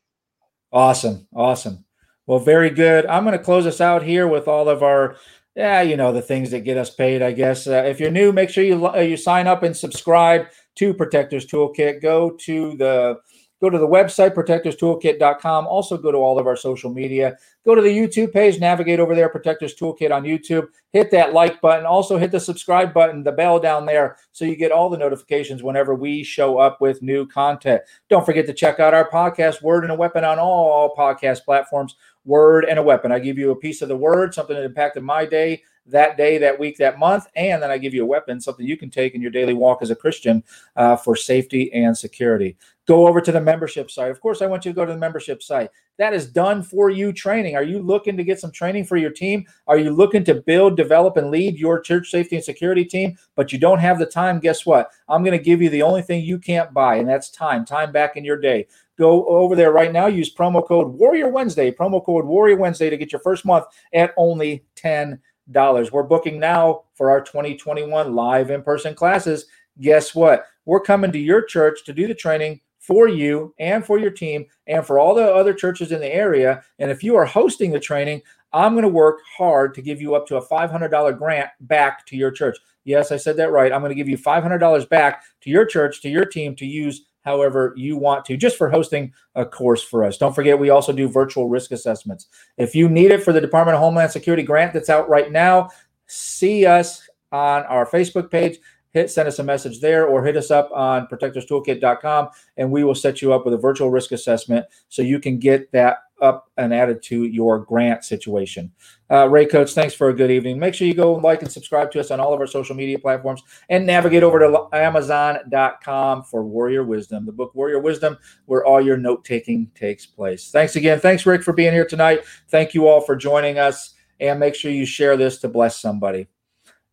Awesome, 0.70 1.26
awesome. 1.34 1.84
Well, 2.26 2.38
very 2.38 2.70
good. 2.70 3.06
I'm 3.06 3.24
going 3.24 3.36
to 3.36 3.42
close 3.42 3.66
us 3.66 3.80
out 3.80 4.02
here 4.02 4.28
with 4.28 4.48
all 4.48 4.68
of 4.68 4.82
our 4.82 5.16
yeah, 5.54 5.82
you 5.82 5.96
know 5.96 6.12
the 6.12 6.22
things 6.22 6.50
that 6.50 6.60
get 6.60 6.78
us 6.78 6.90
paid. 6.90 7.20
I 7.20 7.32
guess 7.32 7.66
uh, 7.66 7.84
if 7.86 8.00
you're 8.00 8.10
new, 8.10 8.32
make 8.32 8.48
sure 8.48 8.64
you 8.64 8.86
uh, 8.86 8.98
you 8.98 9.16
sign 9.16 9.46
up 9.46 9.62
and 9.62 9.76
subscribe 9.76 10.46
to 10.76 10.94
Protectors 10.94 11.46
Toolkit. 11.46 12.00
Go 12.00 12.30
to 12.40 12.76
the 12.76 13.20
Go 13.62 13.70
to 13.70 13.78
the 13.78 13.86
website, 13.86 14.34
protectorstoolkit.com. 14.34 15.68
Also, 15.68 15.96
go 15.96 16.10
to 16.10 16.18
all 16.18 16.36
of 16.36 16.48
our 16.48 16.56
social 16.56 16.92
media. 16.92 17.36
Go 17.64 17.76
to 17.76 17.80
the 17.80 17.96
YouTube 17.96 18.32
page, 18.32 18.58
navigate 18.58 18.98
over 18.98 19.14
there, 19.14 19.28
Protectors 19.28 19.76
Toolkit 19.76 20.10
on 20.10 20.24
YouTube. 20.24 20.66
Hit 20.92 21.12
that 21.12 21.32
like 21.32 21.60
button. 21.60 21.86
Also, 21.86 22.18
hit 22.18 22.32
the 22.32 22.40
subscribe 22.40 22.92
button, 22.92 23.22
the 23.22 23.30
bell 23.30 23.60
down 23.60 23.86
there, 23.86 24.16
so 24.32 24.44
you 24.44 24.56
get 24.56 24.72
all 24.72 24.90
the 24.90 24.98
notifications 24.98 25.62
whenever 25.62 25.94
we 25.94 26.24
show 26.24 26.58
up 26.58 26.80
with 26.80 27.02
new 27.02 27.24
content. 27.24 27.80
Don't 28.10 28.26
forget 28.26 28.46
to 28.46 28.52
check 28.52 28.80
out 28.80 28.94
our 28.94 29.08
podcast, 29.08 29.62
Word 29.62 29.84
and 29.84 29.92
a 29.92 29.96
Weapon, 29.96 30.24
on 30.24 30.40
all 30.40 30.92
podcast 30.96 31.44
platforms. 31.44 31.94
Word 32.24 32.64
and 32.64 32.80
a 32.80 32.82
Weapon. 32.82 33.12
I 33.12 33.20
give 33.20 33.38
you 33.38 33.52
a 33.52 33.56
piece 33.56 33.80
of 33.80 33.88
the 33.88 33.96
word, 33.96 34.34
something 34.34 34.56
that 34.56 34.64
impacted 34.64 35.04
my 35.04 35.24
day 35.24 35.62
that 35.86 36.16
day, 36.16 36.38
that 36.38 36.58
week, 36.58 36.76
that 36.78 36.98
month, 36.98 37.26
and 37.34 37.62
then 37.62 37.70
I 37.70 37.78
give 37.78 37.94
you 37.94 38.02
a 38.02 38.06
weapon, 38.06 38.40
something 38.40 38.66
you 38.66 38.76
can 38.76 38.90
take 38.90 39.14
in 39.14 39.22
your 39.22 39.30
daily 39.30 39.54
walk 39.54 39.82
as 39.82 39.90
a 39.90 39.96
Christian 39.96 40.42
uh, 40.76 40.96
for 40.96 41.16
safety 41.16 41.72
and 41.72 41.96
security. 41.96 42.56
Go 42.86 43.06
over 43.06 43.20
to 43.20 43.32
the 43.32 43.40
membership 43.40 43.90
site. 43.90 44.10
Of 44.10 44.20
course, 44.20 44.42
I 44.42 44.46
want 44.46 44.64
you 44.64 44.72
to 44.72 44.76
go 44.76 44.84
to 44.84 44.92
the 44.92 44.98
membership 44.98 45.42
site. 45.42 45.70
That 45.98 46.14
is 46.14 46.26
done 46.26 46.62
for 46.62 46.90
you 46.90 47.12
training. 47.12 47.54
Are 47.54 47.62
you 47.62 47.80
looking 47.80 48.16
to 48.16 48.24
get 48.24 48.40
some 48.40 48.50
training 48.50 48.84
for 48.84 48.96
your 48.96 49.10
team? 49.10 49.44
Are 49.68 49.78
you 49.78 49.90
looking 49.90 50.24
to 50.24 50.34
build, 50.34 50.76
develop, 50.76 51.16
and 51.16 51.30
lead 51.30 51.58
your 51.58 51.80
church 51.80 52.10
safety 52.10 52.36
and 52.36 52.44
security 52.44 52.84
team, 52.84 53.16
but 53.36 53.52
you 53.52 53.58
don't 53.58 53.78
have 53.78 53.98
the 53.98 54.06
time? 54.06 54.40
Guess 54.40 54.66
what? 54.66 54.90
I'm 55.08 55.22
going 55.22 55.38
to 55.38 55.44
give 55.44 55.62
you 55.62 55.70
the 55.70 55.82
only 55.82 56.02
thing 56.02 56.24
you 56.24 56.38
can't 56.38 56.72
buy, 56.72 56.96
and 56.96 57.08
that's 57.08 57.30
time. 57.30 57.64
Time 57.64 57.92
back 57.92 58.16
in 58.16 58.24
your 58.24 58.38
day 58.38 58.66
go 58.98 59.26
over 59.26 59.56
there 59.56 59.72
right 59.72 59.92
now. 59.92 60.06
Use 60.06 60.32
promo 60.32 60.64
code 60.64 60.88
Warrior 60.88 61.28
Wednesday, 61.28 61.72
promo 61.72 62.04
code 62.04 62.24
Warrior 62.24 62.56
Wednesday 62.56 62.90
to 62.90 62.96
get 62.96 63.10
your 63.10 63.20
first 63.20 63.44
month 63.44 63.64
at 63.92 64.12
only 64.16 64.64
10 64.76 65.18
dollars. 65.50 65.92
We're 65.92 66.02
booking 66.02 66.38
now 66.38 66.82
for 66.94 67.10
our 67.10 67.20
2021 67.20 68.14
live 68.14 68.50
in-person 68.50 68.94
classes. 68.94 69.46
Guess 69.80 70.14
what? 70.14 70.46
We're 70.64 70.80
coming 70.80 71.12
to 71.12 71.18
your 71.18 71.42
church 71.42 71.84
to 71.84 71.92
do 71.92 72.06
the 72.06 72.14
training 72.14 72.60
for 72.78 73.08
you 73.08 73.54
and 73.58 73.84
for 73.84 73.98
your 73.98 74.10
team 74.10 74.44
and 74.66 74.84
for 74.84 74.98
all 74.98 75.14
the 75.14 75.24
other 75.24 75.54
churches 75.54 75.92
in 75.92 76.00
the 76.00 76.14
area. 76.14 76.62
And 76.78 76.90
if 76.90 77.02
you 77.02 77.16
are 77.16 77.24
hosting 77.24 77.70
the 77.70 77.80
training, 77.80 78.22
I'm 78.52 78.72
going 78.74 78.82
to 78.82 78.88
work 78.88 79.20
hard 79.36 79.74
to 79.74 79.82
give 79.82 80.00
you 80.00 80.14
up 80.14 80.26
to 80.26 80.36
a 80.36 80.46
$500 80.46 81.18
grant 81.18 81.50
back 81.60 82.04
to 82.06 82.16
your 82.16 82.30
church. 82.30 82.58
Yes, 82.84 83.12
I 83.12 83.16
said 83.16 83.36
that 83.36 83.52
right. 83.52 83.72
I'm 83.72 83.80
going 83.80 83.90
to 83.90 83.96
give 83.96 84.08
you 84.08 84.18
$500 84.18 84.88
back 84.88 85.22
to 85.42 85.50
your 85.50 85.64
church, 85.64 86.02
to 86.02 86.08
your 86.08 86.24
team 86.24 86.54
to 86.56 86.66
use 86.66 87.06
however 87.22 87.72
you 87.76 87.96
want 87.96 88.24
to, 88.26 88.36
just 88.36 88.56
for 88.56 88.68
hosting 88.68 89.12
a 89.34 89.44
course 89.44 89.82
for 89.82 90.04
us. 90.04 90.18
Don't 90.18 90.34
forget, 90.34 90.58
we 90.58 90.70
also 90.70 90.92
do 90.92 91.08
virtual 91.08 91.48
risk 91.48 91.70
assessments. 91.70 92.26
If 92.58 92.74
you 92.74 92.88
need 92.88 93.10
it 93.10 93.22
for 93.22 93.32
the 93.32 93.40
Department 93.40 93.76
of 93.76 93.80
Homeland 93.80 94.10
Security 94.10 94.42
grant 94.42 94.72
that's 94.72 94.90
out 94.90 95.08
right 95.08 95.30
now, 95.30 95.70
see 96.06 96.66
us 96.66 97.08
on 97.30 97.62
our 97.64 97.86
Facebook 97.86 98.30
page. 98.30 98.58
Hit 98.92 99.10
send 99.10 99.26
us 99.28 99.38
a 99.38 99.44
message 99.44 99.80
there 99.80 100.06
or 100.06 100.24
hit 100.24 100.36
us 100.36 100.50
up 100.50 100.70
on 100.72 101.06
protectorstoolkit.com 101.06 102.28
and 102.56 102.70
we 102.70 102.84
will 102.84 102.94
set 102.94 103.22
you 103.22 103.32
up 103.32 103.44
with 103.44 103.54
a 103.54 103.58
virtual 103.58 103.90
risk 103.90 104.12
assessment 104.12 104.66
so 104.88 105.02
you 105.02 105.18
can 105.18 105.38
get 105.38 105.72
that 105.72 105.98
up 106.22 106.50
and 106.56 106.72
added 106.72 107.02
to 107.02 107.24
your 107.24 107.58
grant 107.58 108.04
situation. 108.04 108.72
Uh, 109.10 109.28
Ray 109.28 109.44
Coates, 109.44 109.74
thanks 109.74 109.92
for 109.92 110.08
a 110.08 110.14
good 110.14 110.30
evening. 110.30 110.58
Make 110.58 110.74
sure 110.74 110.86
you 110.86 110.94
go 110.94 111.14
like 111.14 111.42
and 111.42 111.50
subscribe 111.50 111.90
to 111.90 112.00
us 112.00 112.10
on 112.10 112.20
all 112.20 112.32
of 112.32 112.40
our 112.40 112.46
social 112.46 112.76
media 112.76 112.98
platforms 112.98 113.42
and 113.68 113.84
navigate 113.84 114.22
over 114.22 114.38
to 114.38 114.68
Amazon.com 114.72 116.22
for 116.22 116.44
Warrior 116.44 116.84
Wisdom, 116.84 117.26
the 117.26 117.32
book 117.32 117.54
Warrior 117.54 117.80
Wisdom, 117.80 118.16
where 118.46 118.64
all 118.64 118.80
your 118.80 118.96
note 118.96 119.24
taking 119.24 119.70
takes 119.74 120.06
place. 120.06 120.50
Thanks 120.50 120.76
again. 120.76 121.00
Thanks, 121.00 121.26
Rick, 121.26 121.42
for 121.42 121.52
being 121.52 121.72
here 121.72 121.86
tonight. 121.86 122.20
Thank 122.48 122.72
you 122.72 122.86
all 122.86 123.00
for 123.00 123.16
joining 123.16 123.58
us. 123.58 123.94
And 124.20 124.38
make 124.38 124.54
sure 124.54 124.70
you 124.70 124.86
share 124.86 125.16
this 125.16 125.38
to 125.38 125.48
bless 125.48 125.80
somebody. 125.80 126.28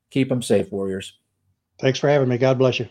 Keep 0.10 0.30
them 0.30 0.42
safe, 0.42 0.72
Warriors. 0.72 1.19
Thanks 1.80 2.00
for 2.00 2.10
having 2.10 2.30
me. 2.30 2.38
God 2.38 2.58
bless 2.58 2.80
you. 2.80 2.90